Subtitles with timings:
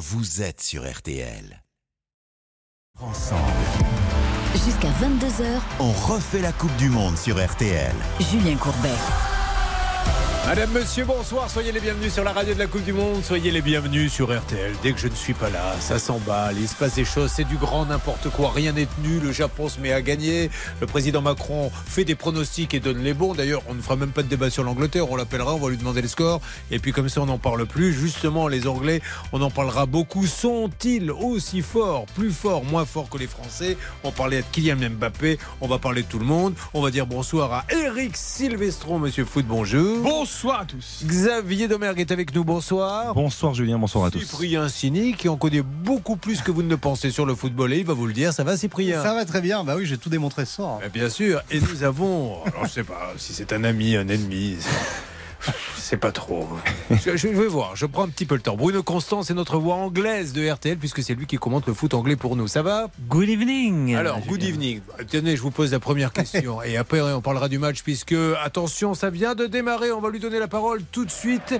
[0.00, 1.62] vous êtes sur RTL.
[2.98, 3.42] Ensemble,
[4.54, 7.94] Jusqu'à 22h, on refait la Coupe du Monde sur RTL.
[8.18, 8.88] Julien Courbet.
[10.46, 11.48] Madame, monsieur, bonsoir.
[11.48, 13.22] Soyez les bienvenus sur la radio de la Coupe du Monde.
[13.22, 14.72] Soyez les bienvenus sur RTL.
[14.82, 16.56] Dès que je ne suis pas là, ça s'emballe.
[16.58, 17.30] Il se passe des choses.
[17.30, 18.50] C'est du grand n'importe quoi.
[18.50, 19.20] Rien n'est tenu.
[19.20, 20.50] Le Japon se met à gagner.
[20.80, 23.34] Le président Macron fait des pronostics et donne les bons.
[23.34, 25.10] D'ailleurs, on ne fera même pas de débat sur l'Angleterre.
[25.12, 26.40] On l'appellera, on va lui demander les scores.
[26.72, 27.92] Et puis, comme ça, on n'en parle plus.
[27.92, 30.26] Justement, les Anglais, on en parlera beaucoup.
[30.26, 33.76] Sont-ils aussi forts, plus forts, moins forts que les Français?
[34.02, 35.38] On parlait de Kylian Mbappé.
[35.60, 36.54] On va parler de tout le monde.
[36.74, 39.44] On va dire bonsoir à Eric Silvestron, monsieur Foot.
[39.46, 40.02] Bonjour.
[40.02, 41.02] Bonsoir à tous.
[41.04, 43.14] Xavier Domergue est avec nous, bonsoir.
[43.14, 44.20] Bonsoir Julien, bonsoir à tous.
[44.20, 47.72] Cyprien Sini, qui en connaît beaucoup plus que vous ne le pensez sur le football,
[47.72, 48.32] et il va vous le dire.
[48.32, 49.02] Ça va, Cyprien?
[49.02, 50.78] Ça va très bien, bah oui, j'ai tout démontré ce soir.
[50.84, 51.42] Eh Bien sûr.
[51.50, 54.56] Et nous avons, alors je sais pas si c'est un ami, un ennemi.
[55.40, 55.52] C'est-
[55.90, 56.48] C'est pas trop.
[56.90, 58.54] Je, je vais voir, je prends un petit peu le temps.
[58.56, 61.94] Bruno Constant, c'est notre voix anglaise de RTL, puisque c'est lui qui commente le foot
[61.94, 62.46] anglais pour nous.
[62.46, 62.86] Ça va?
[63.08, 63.96] Good evening.
[63.96, 64.80] Alors, good evening.
[65.10, 66.62] Tenez, je vous pose la première question.
[66.64, 69.90] Et après, on parlera du match, puisque, attention, ça vient de démarrer.
[69.90, 71.54] On va lui donner la parole tout de suite.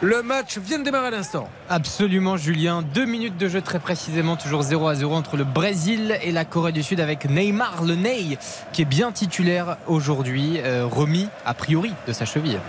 [0.00, 1.48] Le match vient de démarrer à l'instant.
[1.68, 2.82] Absolument, Julien.
[2.82, 6.44] Deux minutes de jeu très précisément, toujours 0 à 0 entre le Brésil et la
[6.44, 8.38] Corée du Sud avec Neymar, le Ney,
[8.72, 12.60] qui est bien titulaire aujourd'hui, euh, remis a priori de sa cheville.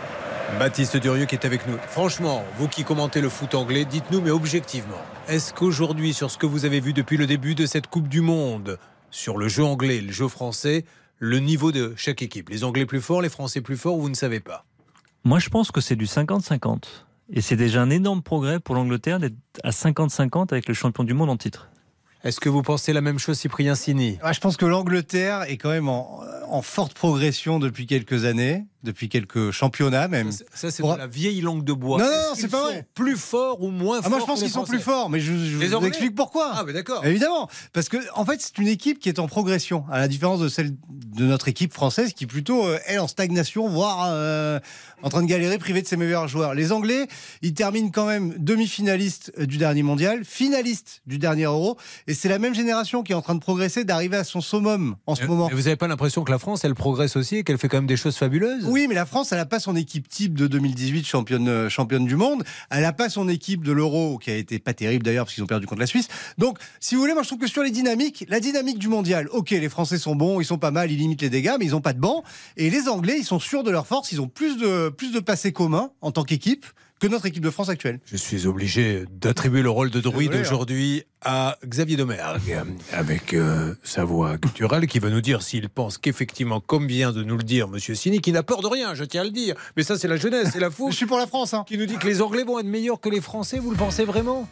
[0.57, 1.77] Baptiste Durieux qui est avec nous.
[1.87, 6.45] Franchement, vous qui commentez le foot anglais, dites-nous, mais objectivement, est-ce qu'aujourd'hui, sur ce que
[6.45, 8.79] vous avez vu depuis le début de cette Coupe du Monde,
[9.11, 10.85] sur le jeu anglais et le jeu français,
[11.17, 14.15] le niveau de chaque équipe Les Anglais plus forts, les Français plus forts, vous ne
[14.15, 14.65] savez pas?
[15.23, 16.83] Moi, je pense que c'est du 50-50.
[17.31, 21.13] Et c'est déjà un énorme progrès pour l'Angleterre d'être à 50-50 avec le champion du
[21.13, 21.69] monde en titre.
[22.23, 24.17] Est-ce que vous pensez la même chose, Cyprien Sini?
[24.21, 28.65] Ah, je pense que l'Angleterre est quand même en, en forte progression depuis quelques années,
[28.83, 30.31] depuis quelques championnats même.
[30.53, 31.99] Ça, c'est Pour- la vieille langue de bois.
[31.99, 32.87] Non, non, c'est pas sont vrai.
[32.93, 35.31] Plus forts ou moins Ah, forts moi je pense qu'ils sont plus forts, mais je,
[35.33, 36.51] vous Anglais explique pourquoi.
[36.55, 37.05] Ah, mais d'accord.
[37.05, 40.39] Évidemment, parce que en fait c'est une équipe qui est en progression, à la différence
[40.39, 44.59] de celle de notre équipe française qui est plutôt euh, elle en stagnation, voire euh,
[45.03, 46.53] en train de galérer, privée de ses meilleurs joueurs.
[46.53, 47.07] Les Anglais,
[47.41, 51.77] ils terminent quand même demi-finalistes euh, du dernier mondial, finalistes du dernier Euro,
[52.07, 54.95] et c'est la même génération qui est en train de progresser, d'arriver à son summum
[55.05, 55.49] en ce Et- moment.
[55.49, 57.77] et vous n'avez pas l'impression que la France, elle progresse aussi et qu'elle fait quand
[57.77, 58.65] même des choses fabuleuses?
[58.69, 62.05] Oui, mais la France, elle n'a pas son équipe type de 2018 championne, euh, championne
[62.05, 62.43] du monde.
[62.69, 65.43] Elle n'a pas son équipe de l'Euro, qui a été pas terrible d'ailleurs, parce qu'ils
[65.43, 66.07] ont perdu contre la Suisse.
[66.37, 69.27] Donc, si vous voulez, moi je trouve que sur les dynamiques, la dynamique du mondial,
[69.31, 71.71] ok, les Français sont bons, ils sont pas mal, ils limitent les dégâts, mais ils
[71.71, 72.23] n'ont pas de banc.
[72.57, 75.19] Et les Anglais, ils sont sûrs de leur force, ils ont plus de, plus de
[75.19, 76.65] passés communs en tant qu'équipe
[76.99, 77.99] que notre équipe de France actuelle.
[78.05, 80.41] Je suis obligé d'attribuer le rôle de druide hein.
[80.41, 82.59] aujourd'hui à Xavier Domergue,
[82.93, 87.23] avec euh, sa voix culturelle, qui va nous dire s'il pense qu'effectivement, comme vient de
[87.23, 89.55] nous le dire Monsieur Sini, qui n'a peur de rien, je tiens à le dire,
[89.75, 91.65] mais ça c'est la jeunesse, c'est la Je fouche, suis pour la France, hein.
[91.67, 94.05] qui nous dit que les Anglais vont être meilleurs que les Français, vous le pensez
[94.05, 94.47] vraiment?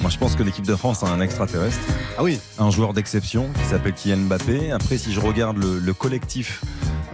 [0.00, 1.78] Moi je pense que l'équipe de France a un extraterrestre,
[2.18, 2.40] Ah oui.
[2.58, 4.72] un joueur d'exception qui s'appelle Kylian Mbappé.
[4.72, 6.62] Après si je regarde le, le collectif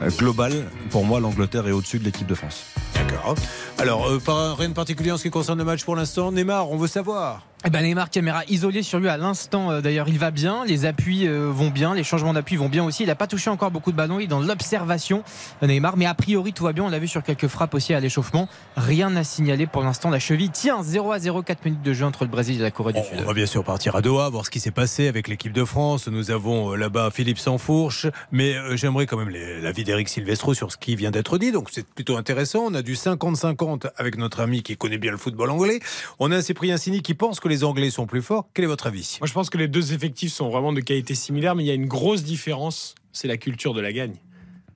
[0.00, 0.52] euh, global,
[0.90, 2.64] pour moi l'Angleterre est au-dessus de l'équipe de France.
[2.94, 3.34] D'accord.
[3.78, 6.32] Alors, euh, pas rien de particulier en ce qui concerne le match pour l'instant.
[6.32, 7.46] Neymar, on veut savoir.
[7.64, 9.72] Eh ben Neymar, caméra isolée sur lui à l'instant.
[9.72, 10.64] euh, D'ailleurs, il va bien.
[10.64, 11.92] Les appuis euh, vont bien.
[11.92, 13.02] Les changements d'appui vont bien aussi.
[13.02, 14.20] Il n'a pas touché encore beaucoup de ballons.
[14.20, 15.24] Il est dans l'observation,
[15.64, 15.96] euh, Neymar.
[15.96, 16.84] Mais a priori, tout va bien.
[16.84, 18.48] On l'a vu sur quelques frappes aussi à l'échauffement.
[18.76, 20.08] Rien à signaler pour l'instant.
[20.08, 22.70] La cheville tient 0 à 0, 4 minutes de jeu entre le Brésil et la
[22.70, 23.18] Corée du On, Sud.
[23.18, 25.64] on va bien sûr partir à Doha, voir ce qui s'est passé avec l'équipe de
[25.64, 26.06] France.
[26.06, 29.30] Nous avons là-bas Philippe Sansfourche, mais j'aimerais quand même
[29.60, 31.50] l'avis d'Éric Silvestro sur ce qui vient d'être dit.
[31.50, 32.66] Donc c'est plutôt intéressant.
[32.68, 35.80] On a du 50-50 avec notre ami qui connaît bien le football anglais.
[36.20, 38.48] On a un Cyprien Sini qui pense que les Anglais sont plus forts.
[38.54, 39.18] Quel est votre avis?
[39.20, 41.70] Moi, je pense que les deux effectifs sont vraiment de qualité similaire, mais il y
[41.70, 44.16] a une grosse différence, c'est la culture de la gagne.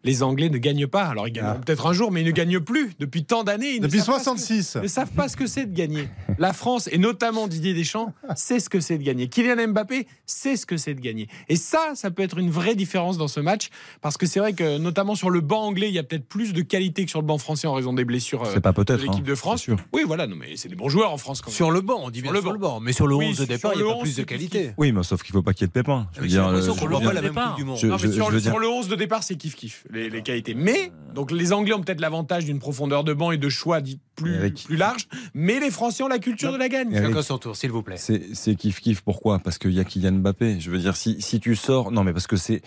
[0.04, 1.04] Les Anglais ne gagnent pas.
[1.04, 1.60] Alors, ils gagneront Ah.
[1.64, 2.90] peut-être un jour, mais ils ne gagnent plus.
[2.98, 4.76] Depuis tant d'années, ils ne Depuis savent pas ce que- 66.
[4.82, 6.08] ne savent pas ce que c'est de gagner.
[6.38, 9.28] La France, et notamment Didier Deschamps, sait ce que c'est de gagner.
[9.28, 11.28] Kylian Mbappé sait ce que c'est de gagner.
[11.48, 13.70] Et ça, ça peut être une vraie différence dans ce match,
[14.00, 16.52] parce que c'est vrai que, notamment sur le banc anglais, il y a peut-être plus
[16.52, 18.76] de qualité que sur le banc français en raison des blessures euh, C'est pas de
[18.76, 19.00] peut-être.
[19.02, 19.62] l'équipe hein, de France.
[19.62, 19.76] sûr.
[19.92, 21.56] Oui, voilà, non, mais c'est des bons joueurs en France quand même.
[21.56, 22.80] Sur le banc, on dit bien Sur sur le le, banc.
[22.80, 24.24] Mais sur le Oui, 11 de départ, il n'y a pas 11, plus de c'est
[24.24, 24.72] qualité.
[24.78, 26.08] Oui, mais sauf qu'il faut pas qu'il y ait de pépins.
[26.16, 30.22] Je dire, euh, ne veux dire- sur le 11 de départ, c'est kiff-kiff, les, les
[30.22, 30.54] qualités.
[30.54, 34.00] Mais, donc les Anglais ont peut-être l'avantage d'une profondeur de banc et de choix dit
[34.16, 34.64] plus, Eric.
[34.64, 36.92] plus large, mais les Français ont la culture de la gagne.
[36.94, 37.96] Chacun son tour, s'il vous plaît.
[37.98, 39.02] C'est c'est kiff kiff.
[39.02, 39.38] Pourquoi?
[39.38, 40.58] Parce qu'il y a Kylian Mbappé.
[40.60, 42.62] Je veux dire, si, si tu sors, non, mais parce que c'est,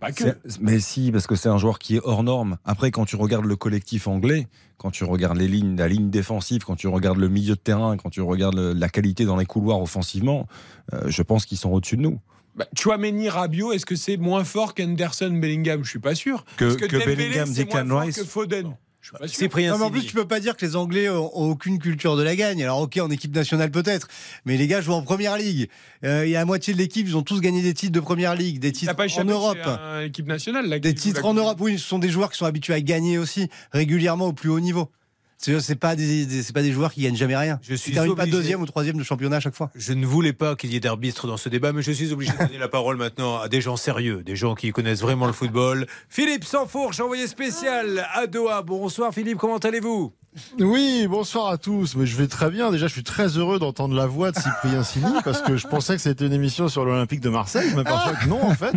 [0.00, 0.24] Pas que.
[0.60, 2.58] mais si, parce que c'est un joueur qui est hors norme.
[2.64, 4.46] Après, quand tu regardes le collectif anglais,
[4.76, 7.96] quand tu regardes les lignes, la ligne défensive, quand tu regardes le milieu de terrain,
[7.96, 10.46] quand tu regardes le- la qualité dans les couloirs offensivement,
[10.92, 12.20] euh, je pense qu'ils sont au-dessus de nous.
[12.56, 15.84] Bah, Chouameni, Rabiot, est-ce que c'est moins fort qu'Henderson, Bellingham?
[15.84, 16.44] Je suis pas sûr.
[16.56, 18.76] Que- Est-ce que Dembélé, Bellingham, c'est Declan moins fort Rice que Foden?
[19.02, 19.36] Je suis pas sûr.
[19.36, 21.78] Cyprien Non, mais en plus, tu peux pas dire que les Anglais ont ont aucune
[21.78, 22.62] culture de la gagne.
[22.64, 24.08] Alors, ok, en équipe nationale peut-être,
[24.46, 25.68] mais les gars jouent en première ligue.
[26.02, 28.00] Euh, Il y a la moitié de l'équipe, ils ont tous gagné des titres de
[28.00, 29.58] première ligue, des titres pas en Europe.
[29.64, 32.46] à l'équipe nationale là, Des titres en Europe, oui, ce sont des joueurs qui sont
[32.46, 34.90] habitués à gagner aussi régulièrement au plus haut niveau.
[35.38, 37.58] C'est pas des, des- c'est pas des joueurs qui gagnent jamais rien.
[37.62, 39.70] Je suis Ils pas deuxième ou troisième de championnat à chaque fois.
[39.74, 42.32] Je ne voulais pas qu'il y ait d'arbitre dans ce débat, mais je suis obligé
[42.32, 45.32] de donner la parole maintenant à des gens sérieux, des gens qui connaissent vraiment le
[45.32, 45.86] football.
[46.08, 48.62] Philippe Sansfourche, envoyé spécial à Doha.
[48.62, 50.12] Bonsoir Philippe, comment allez-vous?
[50.58, 51.96] Oui, bonsoir à tous.
[51.96, 52.70] Mais je vais très bien.
[52.70, 55.96] Déjà, je suis très heureux d'entendre la voix de Cyprien Sini parce que je pensais
[55.96, 57.70] que c'était une émission sur l'Olympique de Marseille.
[57.70, 58.74] Je m'aperçois que non, en fait.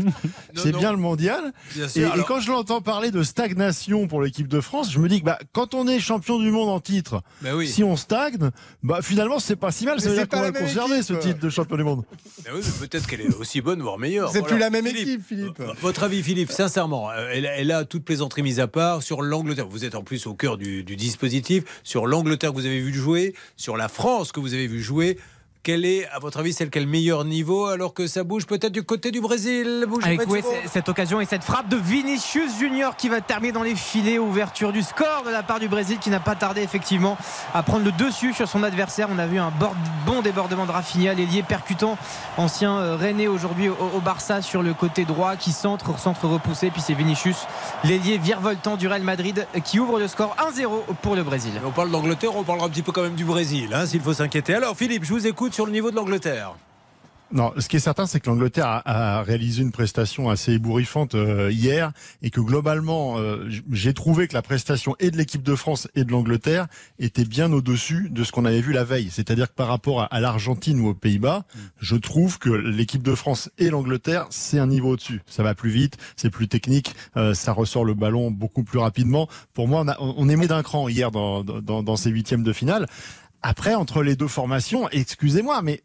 [0.56, 1.52] C'est bien le mondial.
[1.76, 2.08] Bien Et, sûr.
[2.08, 5.20] et Alors, quand je l'entends parler de stagnation pour l'équipe de France, je me dis
[5.20, 7.68] que bah, quand on est champion du monde en titre, bah oui.
[7.68, 8.38] si on stagne,
[8.84, 9.96] bah, finalement, c'est pas si mal.
[9.98, 11.06] Mais Ça veut dire qu'on va conserver équipe.
[11.07, 12.04] ce titre de champion du monde.
[12.46, 14.30] Bah oui, peut-être qu'elle est aussi bonne, voire meilleure.
[14.31, 14.54] C'est Voilà.
[14.54, 15.60] plus la même Philippe, équipe, Philippe.
[15.60, 19.22] euh, Votre avis, Philippe, sincèrement, euh, elle, elle a toute plaisanterie mise à part sur
[19.22, 19.68] l'Angleterre.
[19.68, 21.63] Vous êtes en plus au cœur du, du dispositif.
[21.84, 25.18] Sur l'Angleterre que vous avez vu jouer, sur la France que vous avez vu jouer.
[25.62, 28.46] Quelle est, à votre avis, celle qui a le meilleur niveau alors que ça bouge
[28.46, 30.42] peut-être du côté du Brésil Avec ouais,
[30.72, 34.72] cette occasion et cette frappe de Vinicius Junior qui va terminer dans les filets, ouverture
[34.72, 37.18] du score de la part du Brésil qui n'a pas tardé effectivement
[37.54, 39.10] à prendre le dessus sur son adversaire.
[39.12, 39.76] On a vu un bord-
[40.06, 41.98] bon débordement de Rafinha, l'ailier percutant,
[42.38, 46.70] ancien euh, René aujourd'hui au, au Barça sur le côté droit qui centre, centre repoussé.
[46.72, 47.38] Puis c'est Vinicius,
[47.84, 51.52] l'ailier virevoltant du Real Madrid qui ouvre le score 1-0 pour le Brésil.
[51.66, 54.14] On parle d'Angleterre, on parlera un petit peu quand même du Brésil, hein, s'il faut
[54.14, 54.54] s'inquiéter.
[54.56, 56.54] Alors Philippe, je vous écoute sur le niveau de l'Angleterre.
[57.31, 61.13] Non, ce qui est certain, c'est que l'Angleterre a, a réalisé une prestation assez ébouriffante
[61.13, 61.92] euh, hier
[62.24, 66.06] et que globalement, euh, j'ai trouvé que la prestation et de l'équipe de France et
[66.06, 66.66] de l'Angleterre
[66.98, 69.10] était bien au-dessus de ce qu'on avait vu la veille.
[69.12, 71.44] C'est-à-dire que par rapport à, à l'Argentine ou aux Pays-Bas,
[71.80, 75.22] je trouve que l'équipe de France et l'Angleterre, c'est un niveau au-dessus.
[75.28, 79.30] Ça va plus vite, c'est plus technique, euh, ça ressort le ballon beaucoup plus rapidement.
[79.54, 82.42] Pour moi, on, a, on est mis d'un cran hier dans, dans, dans ces huitièmes
[82.42, 82.88] de finale.
[83.41, 85.81] Après, entre les deux formations, excusez-moi, mais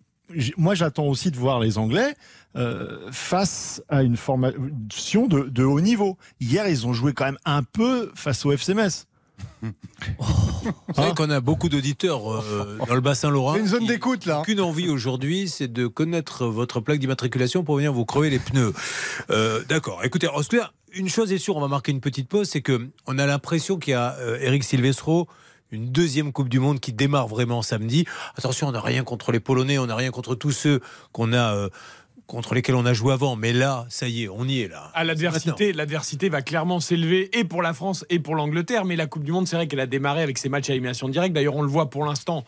[0.57, 2.15] moi j'attends aussi de voir les Anglais
[2.57, 6.17] euh, face à une formation de, de haut niveau.
[6.41, 9.07] Hier, ils ont joué quand même un peu face au FC Metz.
[9.63, 13.33] Vous savez qu'on a beaucoup d'auditeurs euh, dans le bassin.
[13.55, 14.43] C'est une zone d'écoute là.
[14.45, 18.73] Qu'une envie aujourd'hui, c'est de connaître votre plaque d'immatriculation pour venir vous crever les pneus.
[19.31, 20.05] Euh, D'accord.
[20.05, 22.63] Écoutez, en tout cas, une chose est sûre, on va marquer une petite pause, c'est
[22.63, 25.29] que on a l'impression qu'il y a euh, Eric Silvestro.
[25.75, 28.07] Une deuxième Coupe du Monde qui démarre vraiment samedi.
[28.37, 30.81] Attention, on n'a rien contre les Polonais, on n'a rien contre tous ceux
[31.11, 31.69] qu'on a euh,
[32.27, 33.37] contre lesquels on a joué avant.
[33.37, 34.91] Mais là, ça y est, on y est là.
[34.95, 38.85] Ah, l'adversité, l'adversité va clairement s'élever et pour la France et pour l'Angleterre.
[38.85, 41.09] Mais la Coupe du Monde, c'est vrai qu'elle a démarré avec ses matchs à élimination
[41.09, 41.35] directe.
[41.35, 42.45] D'ailleurs, on le voit pour l'instant.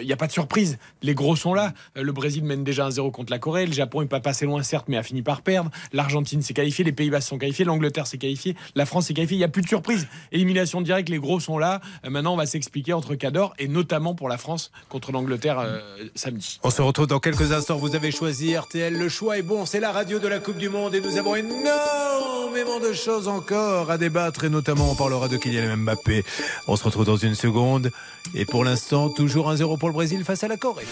[0.00, 0.78] Il n'y a pas de surprise.
[1.02, 1.72] Les gros sont là.
[1.96, 3.66] Euh, le Brésil mène déjà 1-0 contre la Corée.
[3.66, 5.70] Le Japon n'est pas passé loin, certes, mais a fini par perdre.
[5.92, 6.84] L'Argentine s'est qualifiée.
[6.84, 7.64] Les Pays-Bas sont qualifiés.
[7.64, 8.56] L'Angleterre s'est qualifiée.
[8.74, 9.36] La France s'est qualifiée.
[9.36, 10.08] Il n'y a plus de surprise.
[10.32, 11.08] Élimination directe.
[11.08, 11.80] Les gros sont là.
[12.04, 15.80] Euh, maintenant, on va s'expliquer entre Cador et notamment pour la France contre l'Angleterre euh,
[16.14, 16.58] samedi.
[16.62, 17.76] On se retrouve dans quelques instants.
[17.76, 18.96] Vous avez choisi RTL.
[18.96, 19.66] Le choix est bon.
[19.66, 23.90] C'est la radio de la Coupe du Monde et nous avons énormément de choses encore
[23.90, 26.24] à débattre et notamment on parlera de Kylian Mbappé.
[26.68, 27.90] On se retrouve dans une seconde
[28.32, 30.86] et pour l'instant toujours 1-0 pour le Brésil face à la Corée.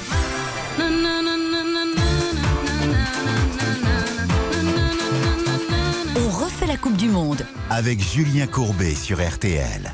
[6.17, 7.47] On refait la Coupe du Monde.
[7.71, 9.93] Avec Julien Courbet sur RTL.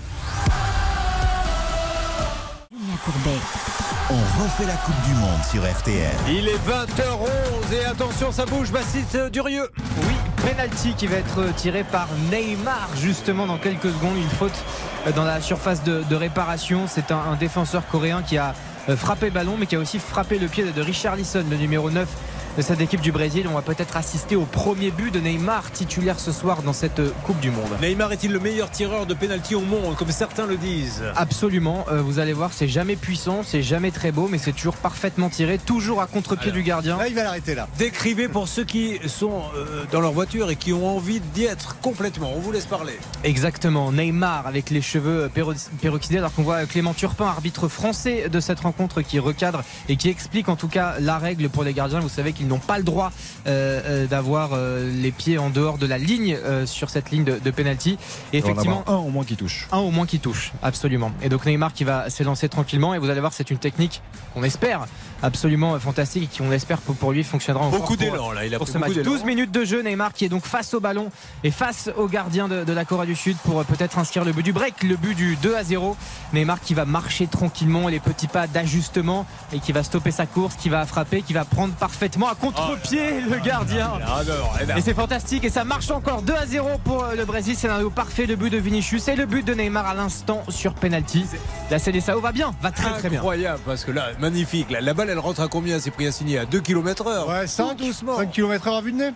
[2.71, 3.92] Julien Courbet.
[4.15, 6.13] On refait la Coupe du Monde sur RTL.
[6.29, 9.71] Il est 20h11 et attention ça bouge Bastiste Durieux.
[10.03, 10.13] Oui,
[10.47, 14.17] penalty qui va être tiré par Neymar justement dans quelques secondes.
[14.19, 14.53] Une faute
[15.17, 16.83] dans la surface de, de réparation.
[16.89, 18.55] C'est un, un défenseur coréen qui a
[18.91, 21.91] euh, frappé ballon mais qui a aussi frappé le pied de Richard Lisson, le numéro
[21.91, 22.07] 9
[22.57, 23.47] de cette équipe du Brésil.
[23.51, 27.11] On va peut-être assister au premier but de Neymar titulaire ce soir dans cette euh,
[27.25, 27.71] Coupe du Monde.
[27.81, 31.03] Neymar est-il le meilleur tireur de pénalty au monde comme certains le disent?
[31.17, 34.77] Absolument, Euh, vous allez voir, c'est jamais puissant, c'est jamais très beau, mais c'est toujours
[34.77, 36.97] parfaitement tiré, toujours à contre-pied du gardien.
[36.97, 37.69] Là, il va l'arrêter là.
[37.79, 41.77] Décrivez pour ceux qui sont euh, dans leur voiture et qui ont envie d'y être
[41.81, 42.33] complètement.
[42.35, 42.99] On vous laisse parler.
[43.25, 48.61] Exactement, Neymar avec les cheveux peroxydés, alors qu'on voit Clément Turpin, arbitre français de cette
[48.61, 52.01] rencontre, qui recadre et qui explique en tout cas la règle pour les gardiens.
[52.01, 53.13] Vous savez qu'ils n'ont pas le droit
[53.47, 57.25] euh, euh, d'avoir euh, les pieds en dehors de la ligne euh, sur cette ligne
[57.25, 57.97] de, de penalty.
[58.33, 59.69] Et effectivement, un au moins qui touche.
[59.73, 61.13] un au moins qui touche, absolument.
[61.23, 64.03] Et donc Neymar qui va s'élancer tranquillement et vous allez voir c'est une technique
[64.35, 64.87] qu'on espère
[65.23, 68.45] absolument fantastique et qui on espère pour, pour lui fonctionnera encore Beaucoup pour- d'élan là.
[68.45, 68.93] Il a pour ce match.
[68.93, 69.05] d'élan.
[69.11, 71.11] 12 minutes de jeu, Neymar qui est donc face au ballon
[71.45, 74.43] et face au gardien de, de la Corée du Sud pour peut-être inscrire le but
[74.43, 75.97] du break, le but du 2 à 0.
[76.33, 80.57] Neymar qui va marcher tranquillement, les petits pas d'ajustement et qui va stopper sa course,
[80.57, 83.91] qui va frapper, qui va prendre parfaitement à contre-pied le gardien.
[84.61, 87.25] Elle a- Et c'est fantastique et ça marche encore 2 à 0 pour euh, le
[87.25, 87.57] Brésil.
[87.57, 91.25] Scénario parfait, le but de Vinicius et le but de Neymar à l'instant sur penalty.
[91.71, 93.19] La CDSAO va bien, va très très bien.
[93.19, 94.71] Incroyable, parce que là, magnifique.
[94.71, 97.29] La, la balle, elle rentre à combien C'est pris à signer à 2 km heure.
[97.29, 98.17] Ouais, 5, Tout doucement.
[98.17, 99.11] 5 km heure à vue de nez.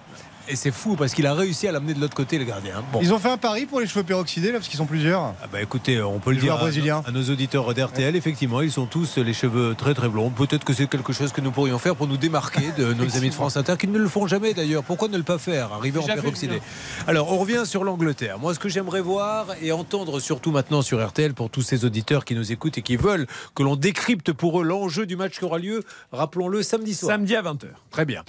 [0.48, 2.84] Et c'est fou, parce qu'il a réussi à l'amener de l'autre côté, le gardien.
[2.92, 3.00] Bon.
[3.02, 5.34] Ils ont fait un pari pour les cheveux peroxydés, là, parce qu'ils sont plusieurs.
[5.42, 9.16] Ah bah écoutez, on peut le dire à, nos auditeurs d'RTL, effectivement, ils sont tous
[9.16, 10.30] les cheveux très très blonds.
[10.30, 13.30] Peut-être que c'est quelque chose que nous pourrions faire pour nous démarquer de nos amis
[13.30, 14.84] de France Inter, qui ne le font jamais d'ailleurs.
[14.84, 16.60] Pourquoi ne le pas faire, arriver en peroxydé
[17.08, 18.38] Alors, on revient sur l'Angleterre.
[18.38, 22.24] Moi, ce que j'aimerais voir et entendre surtout maintenant sur RTL pour tous ces auditeurs
[22.24, 25.44] qui nous écoutent et qui veulent que l'on décrypte pour eux l'enjeu du match qui
[25.44, 27.12] aura lieu, rappelons-le, samedi soir.
[27.12, 27.66] Samedi à 20h.
[27.90, 28.22] Très bien.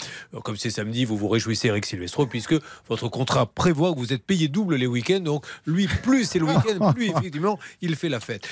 [0.43, 1.85] Comme c'est samedi, vous vous réjouissez, Eric
[2.29, 2.55] Puisque
[2.87, 5.19] votre contrat prévoit que vous êtes payé double les week-ends.
[5.19, 8.47] Donc, lui, plus c'est le week-end, plus effectivement, il fait la fête.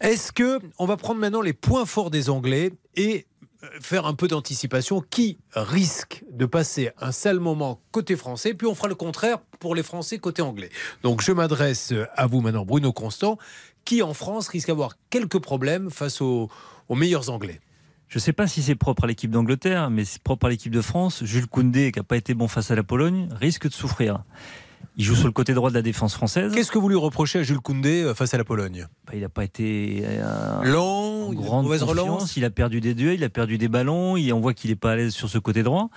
[0.00, 3.26] Est-ce que on va prendre maintenant les points forts des Anglais et
[3.62, 8.54] euh, faire un peu d'anticipation Qui risque de passer un sale moment côté français?
[8.54, 10.70] Puis on fera le contraire pour les Français côté anglais.
[11.02, 13.38] Donc, je m'adresse à vous maintenant, Bruno Constant.
[13.84, 16.48] Qui en France risque d'avoir quelques problèmes face aux,
[16.88, 17.60] aux meilleurs Anglais?
[18.12, 20.70] Je ne sais pas si c'est propre à l'équipe d'Angleterre, mais c'est propre à l'équipe
[20.70, 21.24] de France.
[21.24, 24.20] Jules Koundé, qui n'a pas été bon face à la Pologne, risque de souffrir.
[24.98, 26.52] Il joue sur le côté droit de la défense française.
[26.54, 28.86] Qu'est-ce que vous lui reprochez à Jules Koundé euh, face à la Pologne?
[29.06, 31.98] Bah, il n'a pas été euh, Lent, en une grande mauvaise confiance.
[32.00, 32.36] relance.
[32.36, 34.16] Il a perdu des duels, il a perdu des ballons.
[34.16, 35.88] On voit qu'il n'est pas à l'aise sur ce côté droit.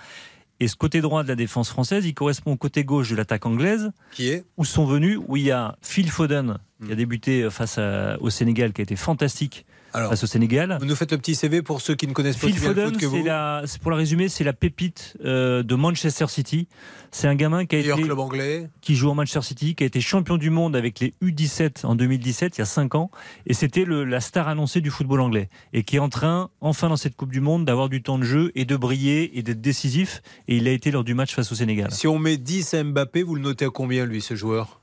[0.58, 3.44] Et ce côté droit de la défense française, il correspond au côté gauche de l'attaque
[3.44, 4.46] anglaise, Qui est?
[4.56, 8.30] Où sont venus, où il y a Phil Foden, qui a débuté face à- au
[8.30, 10.76] Sénégal, qui a été fantastique Alors, face au Sénégal.
[10.78, 12.94] vous nous faites le petit CV pour ceux qui ne connaissent pas Phil Foden, foot
[12.96, 13.24] que c'est vous.
[13.24, 16.68] la, c'est pour la résumer, c'est la pépite euh, de Manchester City.
[17.10, 18.68] C'est un gamin qui a Meilleur été club anglais.
[18.82, 21.94] qui joue en Manchester City, qui a été champion du monde avec les U17 en
[21.94, 23.10] 2017, il y a 5 ans,
[23.46, 26.96] et c'était la star annoncée du football anglais, et qui est en train, enfin dans
[26.96, 30.20] cette Coupe du Monde, d'avoir du temps de jeu et de briller et d'être décisif,
[30.46, 31.90] et il a été lors du match face au Sénégal.
[31.90, 34.80] Si on met 10 à Mbappé, vous le notez à combien, lui, ce joueur?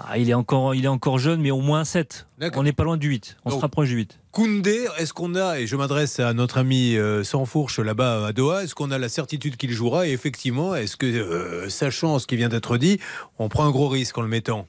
[0.00, 2.26] Ah, il, est encore, il est encore jeune, mais au moins 7.
[2.38, 2.60] D'accord.
[2.60, 4.18] On n'est pas loin du 8, on Donc- se rapproche du 8.
[4.30, 8.32] Koundé, est-ce qu'on a, et je m'adresse à notre ami euh, sans fourche là-bas à
[8.32, 10.06] Doha, est-ce qu'on a la certitude qu'il jouera?
[10.06, 13.00] Et effectivement, est-ce que, euh, sachant ce qui vient d'être dit,
[13.38, 14.66] on prend un gros risque en le mettant?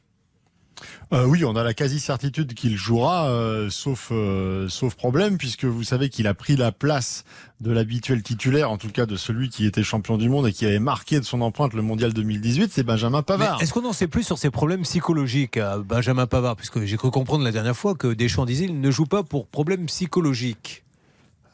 [1.12, 5.84] Euh, oui, on a la quasi-certitude qu'il jouera, euh, sauf, euh, sauf problème, puisque vous
[5.84, 7.24] savez qu'il a pris la place
[7.62, 10.66] de l'habituel titulaire, en tout cas de celui qui était champion du monde et qui
[10.66, 13.62] avait marqué de son empreinte le mondial 2018, c'est Benjamin Pavard.
[13.62, 16.56] Est-ce qu'on en sait plus sur ses problèmes psychologiques à Benjamin Pavard?
[16.56, 19.48] Puisque j'ai cru comprendre la dernière fois que Deschamps disait qu'il ne joue pas pour
[19.48, 20.84] problèmes psychologiques.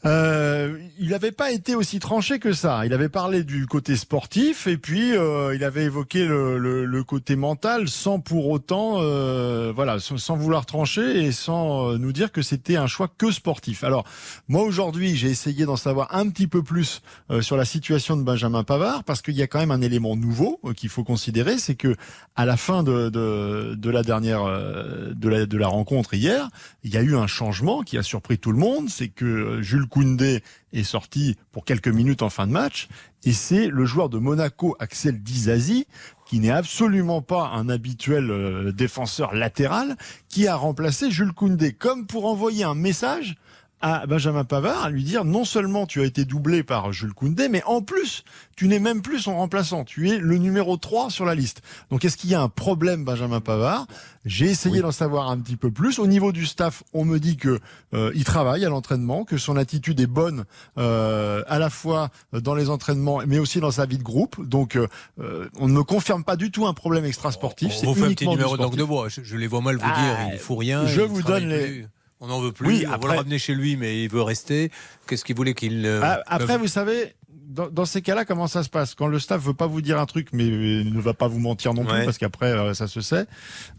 [0.06, 2.86] Euh, il n'avait pas été aussi tranché que ça.
[2.86, 7.04] Il avait parlé du côté sportif et puis euh, il avait évoqué le, le- le
[7.04, 12.32] côté mental sans pour autant, euh, voilà, sans, vouloir trancher et sans euh, nous dire
[12.32, 13.84] que c'était un choix que sportif.
[13.84, 14.06] Alors
[14.48, 18.22] moi aujourd'hui, j'ai essayé d'en savoir un petit peu plus euh, sur la situation de
[18.22, 21.58] Benjamin Pavard parce qu'il y a quand même un élément nouveau euh, qu'il faut considérer,
[21.58, 21.96] c'est que
[22.36, 26.50] à la fin de, de, de la dernière de la, de la rencontre hier,
[26.84, 29.88] il y a eu un changement qui a surpris tout le monde, c'est que Jules
[29.96, 32.90] Koundé est sorti pour quelques minutes en fin de match
[33.24, 35.88] et c'est le joueur de Monaco Axel Dizazi
[36.26, 39.96] qui n'est absolument pas un habituel euh, défenseur latéral
[40.28, 41.72] qui a remplacé Jules Koundé.
[41.72, 43.38] Comme pour envoyer un message
[43.82, 47.50] à Benjamin Pavard à lui dire non seulement tu as été doublé par Jules Koundé,
[47.50, 48.24] mais en plus,
[48.56, 49.84] tu n'es même plus son remplaçant.
[49.84, 51.62] Tu es le numéro 3 sur la liste.
[51.92, 53.86] Donc est-ce qu'il y a un problème, Benjamin Pavard?
[54.26, 56.00] J'ai essayé d'en savoir un petit peu plus.
[56.00, 57.60] Au niveau du staff, on me dit que
[57.94, 60.46] euh, il travaille à l'entraînement, que son attitude est bonne
[60.80, 64.44] euh, à la fois dans les entraînements, mais aussi dans sa vie de groupe.
[64.48, 64.88] Donc euh,
[65.20, 67.72] euh, on ne me confirme pas du tout un problème extra-sportif.
[67.76, 69.10] On C'est vous fait un petit numéro de bois.
[69.10, 70.88] Je, je les vois mal vous Ah, dire, il faut rien.
[70.88, 71.88] je vous donne les- plus,
[72.26, 72.68] On n'en veut plus.
[72.68, 74.72] Oui, on va après- le ramener chez lui, mais il veut rester.
[75.08, 75.86] Qu'est-ce qu'il voulait qu'il.
[75.86, 78.96] euh, Ah, Après, vous savez, dans, dans ces cas-là, comment ça se passe?
[78.96, 81.74] Quand le staff veut pas vous dire un truc, mais ne va pas vous mentir
[81.76, 82.06] non plus, Ouais.
[82.06, 83.28] parce qu'après, euh, ça se sait.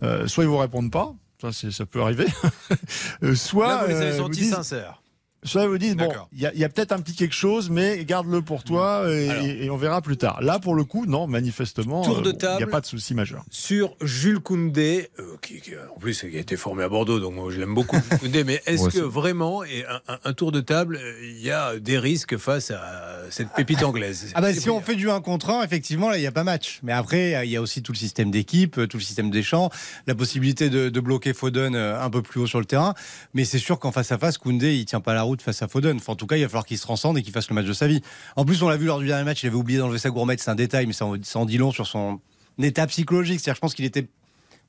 [0.05, 1.13] euh, soit ils vous répondent pas.
[1.53, 2.27] Ça, peut arriver.
[3.35, 5.03] Soit, Là, vous les avez vous sentis disent- sincères.
[5.47, 7.35] Soit ils vous disent bon, il y a, il y a peut-être un petit quelque
[7.35, 9.45] chose, mais garde-le pour toi et, Alors.
[9.45, 10.41] et on verra plus tard.
[10.43, 13.45] Là, pour le coup, non, manifestement, euh, bon, il n'y a pas de souci majeur.
[13.51, 17.35] Sur Jules Koundé, euh, qui, qui, en plus qui a été formé à Bordeaux, donc
[17.35, 20.53] moi je l'aime beaucoup Jules Koundé, mais est-ce que vraiment, et un, un- un tour
[20.53, 24.33] de table, euh, il y a des risques face à cette pépite anglaise?
[24.35, 26.45] Ah bah si on fait du 1 contre 1, effectivement, là, il n'y a pas
[26.45, 26.81] match.
[26.83, 29.71] Mais après, il y a aussi tout le système d'équipe, tout le système des champs,
[30.07, 32.95] la possibilité de, de bloquer Foden euh, un peu plus haut sur le terrain.
[33.35, 35.69] Mais c'est sûr qu'en face à face, Koundé, il tient pas la route face à
[35.69, 35.97] Foden.
[35.97, 37.67] Enfin, en tout cas, il va falloir qu'il se transcende et qu'il fasse le match
[37.67, 38.01] de sa vie.
[38.37, 40.41] En plus, on l'a vu lors du dernier match, il avait oublié d'enlever sa gourmette,
[40.41, 42.21] c'est un détail, mais ça en, dit long sur son
[42.61, 43.41] état psychologique.
[43.41, 44.07] C'est-à-dire, je pense qu'il était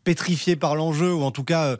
[0.04, 1.78] pétrifié par l'enjeu, ou en tout cas euh,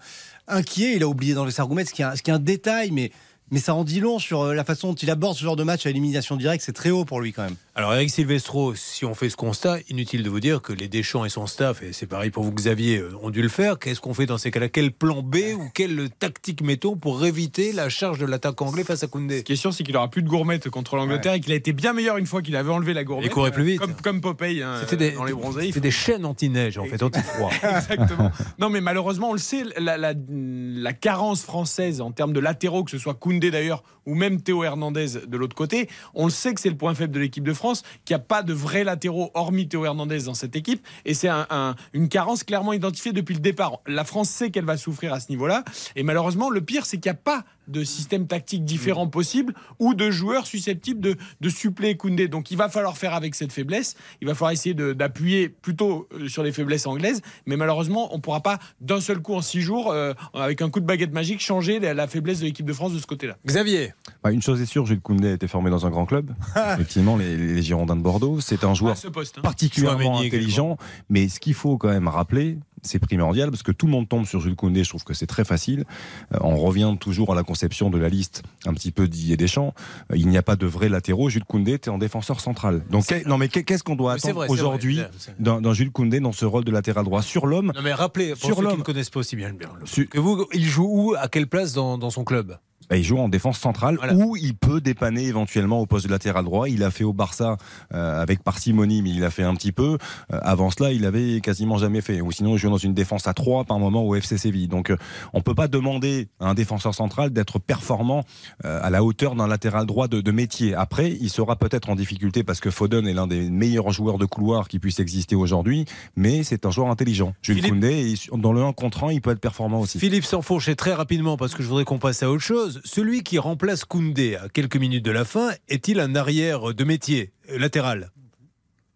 [0.48, 0.96] inquiet.
[0.96, 2.92] Il a oublié d'enlever sa gourmette, ce qui est un, ce qui est un détail,
[2.92, 3.12] mais
[3.50, 5.64] mais ça en dit long sur euh, la façon dont il aborde ce genre de
[5.64, 6.64] match à élimination directe.
[6.66, 7.56] C'est très haut pour lui quand même.
[7.80, 11.26] Alors Eric Silvestro, si on fait ce constat, inutile de vous dire que les Deschamps
[11.26, 13.78] et son staff, et c'est pareil pour vous Xavier, euh, ont dû le faire.
[13.78, 14.68] Qu'est-ce qu'on fait dans ces cas-là?
[14.68, 19.04] Quel plan B ou quelle tactique mettons pour éviter la charge de l'attaque anglais face
[19.04, 19.36] à Koundé?
[19.38, 21.94] La question, c'est qu'il aura plus de gourmette contre l'Angleterre et qu'il a été bien
[21.94, 23.28] meilleur une fois qu'il avait enlevé la gourmette.
[23.28, 23.80] Il courait plus vite.
[23.80, 25.68] Comme, comme Popeye hein, C'était des, dans les bronzés.
[25.68, 27.52] C'était des chaînes anti-neige, en fait, anti-froid.
[27.62, 28.32] Exactement.
[28.58, 32.84] Non, mais malheureusement, on le sait, la, la- la carence française en termes de latéraux,
[32.84, 36.56] que ce soit Koundé d'ailleurs, ou même Théo Hernandez de l'autre côté, on le sait
[36.56, 37.67] que c'est le point faible de l'équipe de France,
[38.06, 41.28] qu'il n'y a pas de vrais latéraux hormis Théo Hernandez dans cette équipe, et c'est
[41.30, 43.80] un- un- une carence clairement identifiée depuis le départ.
[43.88, 45.64] La France sait qu'elle va souffrir à ce niveau-là,
[45.96, 49.94] et malheureusement, le pire, c'est qu'il n'y a pas de système tactique différent possible ou
[49.94, 52.28] de joueurs susceptibles de, de suppléer Koundé.
[52.28, 53.96] Donc il va falloir faire avec cette faiblesse.
[54.22, 57.22] Il va falloir essayer de- d'appuyer plutôt euh, sur les faiblesses anglaises.
[57.46, 60.70] Mais malheureusement, on ne pourra pas d'un seul coup en six jours, euh, avec un
[60.70, 63.38] coup de baguette magique, changer la, la faiblesse de l'équipe de France de ce côté-là.
[63.46, 63.94] Xavier
[64.24, 66.32] Bah, une chose est sûre, Jules Koundé a été formé dans un grand club.
[66.74, 68.40] Effectivement, les, les Girondins de Bordeaux.
[68.40, 69.38] C'est un joueur ce poste.
[69.38, 69.42] hein.
[69.42, 70.78] particulièrement intelligent.
[71.10, 74.26] Mais ce qu'il faut quand même rappeler, c'est primordial parce que tout le monde tombe
[74.26, 74.84] sur Jules Koundé.
[74.84, 75.86] Je trouve que c'est très facile.
[76.34, 79.74] Euh, on revient toujours à la conception de la liste un petit peu Didier Deschamps.
[80.12, 81.30] Euh, il n'y a pas de vrais latéraux.
[81.30, 82.84] Jules Koundé était en défenseur central.
[82.90, 85.00] Donc, non, mais qu'est- qu'est-ce qu'on doit attendre aujourd'hui
[85.40, 87.22] d'un Jules Koundé dans ce rôle de latéral droit?
[87.22, 87.72] Sur l'homme?
[87.76, 90.46] Non mais rappelez, pour Sur ceux qui ne connaissent pas aussi bien le- que vous,
[90.54, 92.58] il joue où, à quelle place dans, dans son club?
[92.90, 94.14] Bah, il joue en défense centrale Voilà.
[94.14, 96.70] où il peut dépanner éventuellement au poste de latéral droit.
[96.70, 97.58] Il a fait au Barça
[97.94, 99.98] euh, avec parcimonie, mais il a fait un petit peu.
[100.34, 102.22] Euh, avant cela, il avait quasiment jamais fait.
[102.22, 104.68] Ou sinon, il jouait dans une défense à 3 par moment au FC Séville.
[104.68, 104.98] Donc, euh,
[105.34, 108.24] on peut pas demander à un défenseur central d'être performant
[108.66, 110.74] euh, à la hauteur d'un latéral droit de, de métier.
[110.74, 114.26] Après, il sera peut-être en difficulté parce que Foden est l'un des meilleurs joueurs de
[114.26, 117.34] couloir qui puisse exister aujourd'hui, mais c'est un joueur intelligent.
[117.42, 120.00] Jules Philippe- Koundé, dans le 1 contre 1, il peut être performant aussi.
[120.00, 122.77] Philippe s'enfourchait très rapidement parce que je voudrais qu'on passe à autre chose.
[122.84, 127.32] Celui qui remplace Koundé à quelques minutes de la fin est-il un arrière de métier
[127.50, 128.12] euh, latéral?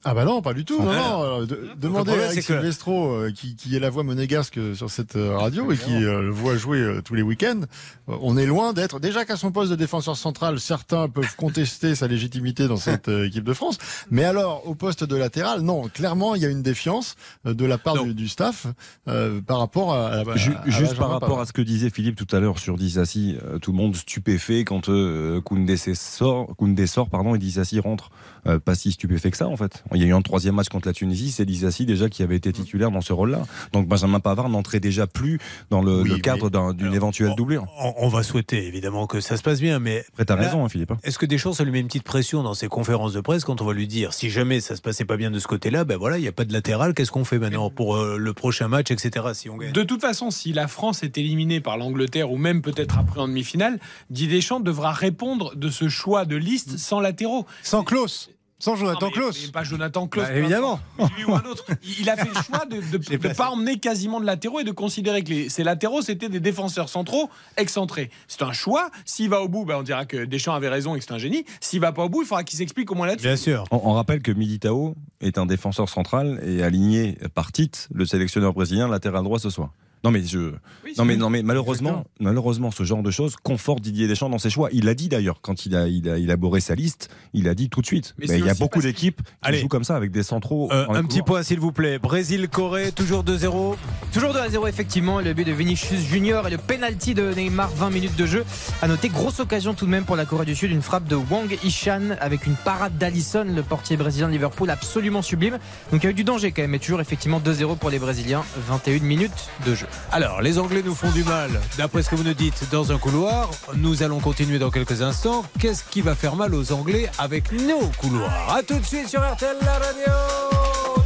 [0.03, 0.81] Ah bah non, pas du tout.
[0.81, 1.23] Non, non.
[1.41, 4.57] euh, de- demandez problème, à Eric que- Silvestro, euh, qui, qui est la voix monégasque
[4.57, 7.61] euh, sur cette radio et qui euh, le voit jouer euh, tous les week-ends.
[8.09, 11.93] Euh, on est loin d'être déjà qu'à son poste de défenseur central, certains peuvent contester
[11.93, 13.77] sa légitimité dans cette euh, équipe de France.
[14.09, 17.65] Mais alors, au poste de latéral, non, clairement, il y a une défiance euh, de
[17.65, 18.65] la part du, du staff
[19.07, 21.91] euh, par rapport à, à- Ju- à juste par Benjamin rapport à ce que disait
[21.91, 26.55] Philippe tout à l'heure sur Dissassi, euh, tout le monde stupéfait quand euh, Koundé sort,
[26.57, 28.09] Koundé sort pardon, et Dissassi rentre.
[28.47, 29.83] Euh, pas si stupéfait que ça en fait.
[29.93, 32.35] Il y a eu un troisième match contre la Tunisie, c'est Dissassi déjà qui avait
[32.37, 33.43] été titulaire dans ce rôle-là.
[33.71, 37.29] Donc Benjamin Pavard n'entrait déjà plus dans le, Oui, le mais- cadre d'un- d'une éventuelle
[37.29, 37.65] on- doublure.
[37.79, 40.65] on, on va souhaiter évidemment que ça se passe bien, mais Après t'as Là- raison
[40.65, 40.91] hein, Philippe.
[40.91, 40.97] hein.
[41.03, 43.61] est-ce que Deschamps ça lui met une petite pression dans ses conférences de presse quand
[43.61, 45.97] on va lui dire si jamais ça se passait pas bien de ce côté-là, ben
[45.97, 48.67] voilà, il n'y a pas de latéral, qu'est-ce qu'on fait maintenant pour euh, le prochain
[48.67, 49.23] match, etc.
[49.33, 49.71] Si on gagne?
[49.71, 53.27] De toute façon, si la France est éliminée par l'Angleterre ou même peut-être après en
[53.27, 57.45] demi-finale, Didier Deschamps devra répondre de ce choix de liste sans latéraux.
[57.63, 58.30] Sans Klaus,
[58.61, 59.43] sans Jonathan mais- Klaus.
[59.45, 60.27] mais Pas Jonathan Klaus.
[60.27, 60.79] Bah, évidemment.
[60.97, 61.65] importe, Lui ou un autre.
[61.83, 64.71] Il il a fait le choix de ne pas emmener quasiment de latéraux et de
[64.71, 68.09] considérer que les, ces latéraux, c'était des défenseurs centraux excentrés.
[68.27, 68.89] C'est un choix.
[69.05, 71.17] S'il va au bout, ben, on dira que Deschamps avait raison et que c'est un
[71.17, 71.43] génie.
[71.59, 73.27] S'il va pas au bout, il faudra qu'il s'explique au moins là-dessus.
[73.27, 73.63] Bien sûr.
[73.71, 78.53] On, on rappelle que Militao est un défenseur central et aligné par Tite, le sélectionneur
[78.53, 79.71] brésilien, latéral droit ce soir.
[80.03, 80.39] Non mais je,
[80.83, 84.29] Oui, Non mais, c'est- non mais malheureusement, malheureusement, ce genre de choses conforte Didier Deschamps
[84.29, 84.69] dans ses choix.
[84.73, 87.09] Il l'a dit d'ailleurs quand il a, il a élaboré sa liste.
[87.33, 88.15] Il a dit tout de suite.
[88.17, 90.69] Mais il y a beaucoup d'équipes qui jouent comme ça avec des centraux.
[90.71, 91.99] Euh, un petit point s'il vous plaît.
[91.99, 93.75] Brésil-Corée, toujours 2-0.
[94.13, 97.69] Toujours 2 à 0 effectivement, le but de Vinicius Junior et le penalty de Neymar
[97.75, 98.43] 20 minutes de jeu.
[98.81, 101.15] À noter grosse occasion tout de même pour la Corée du Sud, une frappe de
[101.15, 105.59] Wang Ishan avec une parade d'Alisson, le portier brésilien de Liverpool absolument sublime.
[105.91, 107.99] Donc il y a eu du danger quand même, mais toujours effectivement 2-0 pour les
[107.99, 109.87] Brésiliens, 21 minutes de jeu.
[110.11, 112.97] Alors, les Anglais nous font du mal, d'après ce que vous nous dites, dans un
[112.97, 113.49] couloir.
[113.75, 115.45] Nous allons continuer dans quelques instants.
[115.59, 118.55] Qu'est-ce qui va faire mal aux Anglais avec nos couloirs?
[118.55, 120.13] A tout de suite sur RTL, la radio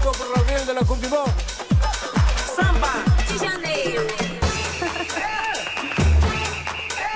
[0.02, 1.30] pour la ville de la Coupe du Monde.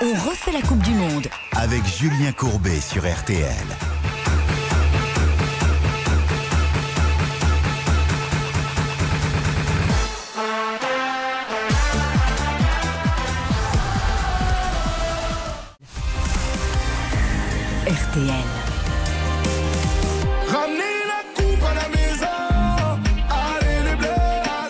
[0.02, 1.28] On refait la Coupe du Monde.
[1.52, 3.99] Avec Julien Courbet sur RTL.
[18.10, 18.34] RTL.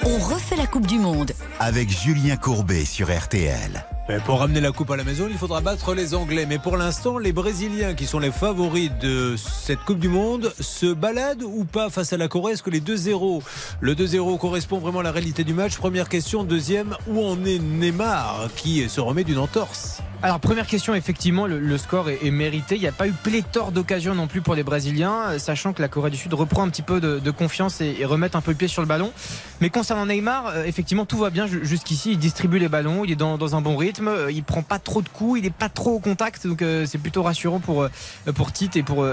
[0.06, 1.32] On refait la Coupe du Monde.
[1.60, 3.86] Avec Julien Courbet sur RTL.
[4.10, 6.48] Mais pour ramener la coupe à la maison, il faudra battre les Anglais.
[6.50, 10.92] Mais pour l'instant, les Brésiliens, qui sont les favoris de cette Coupe du Monde, se
[10.92, 12.54] baladent ou pas face à la Corée?
[12.54, 13.44] Est-ce que les 2-0,
[13.82, 15.78] le 2-0 correspond vraiment à la réalité du match?
[15.78, 16.44] Première question.
[16.44, 20.02] Deuxième, où en est Neymar qui se remet d'une entorse?
[20.22, 22.76] Alors première question, effectivement, le, score est, mérité.
[22.76, 25.82] Il n'y a pas eu pléthore d'occasions non plus pour les Brésiliens, euh, sachant que
[25.82, 28.52] la Corée du Sud reprend un petit peu de, confiance et, et remet un peu
[28.52, 29.14] le pied sur le ballon.
[29.62, 32.12] Mais concernant Neymar, euh, effectivement, tout va bien ju- jusqu'ici.
[32.12, 35.02] Il distribue les ballons, il est dans un bon rythme, euh, il prend pas trop
[35.02, 37.90] de coups, il est pas trop au contact, donc euh, c'est plutôt rassurant pour euh,
[38.54, 39.06] Tite et pour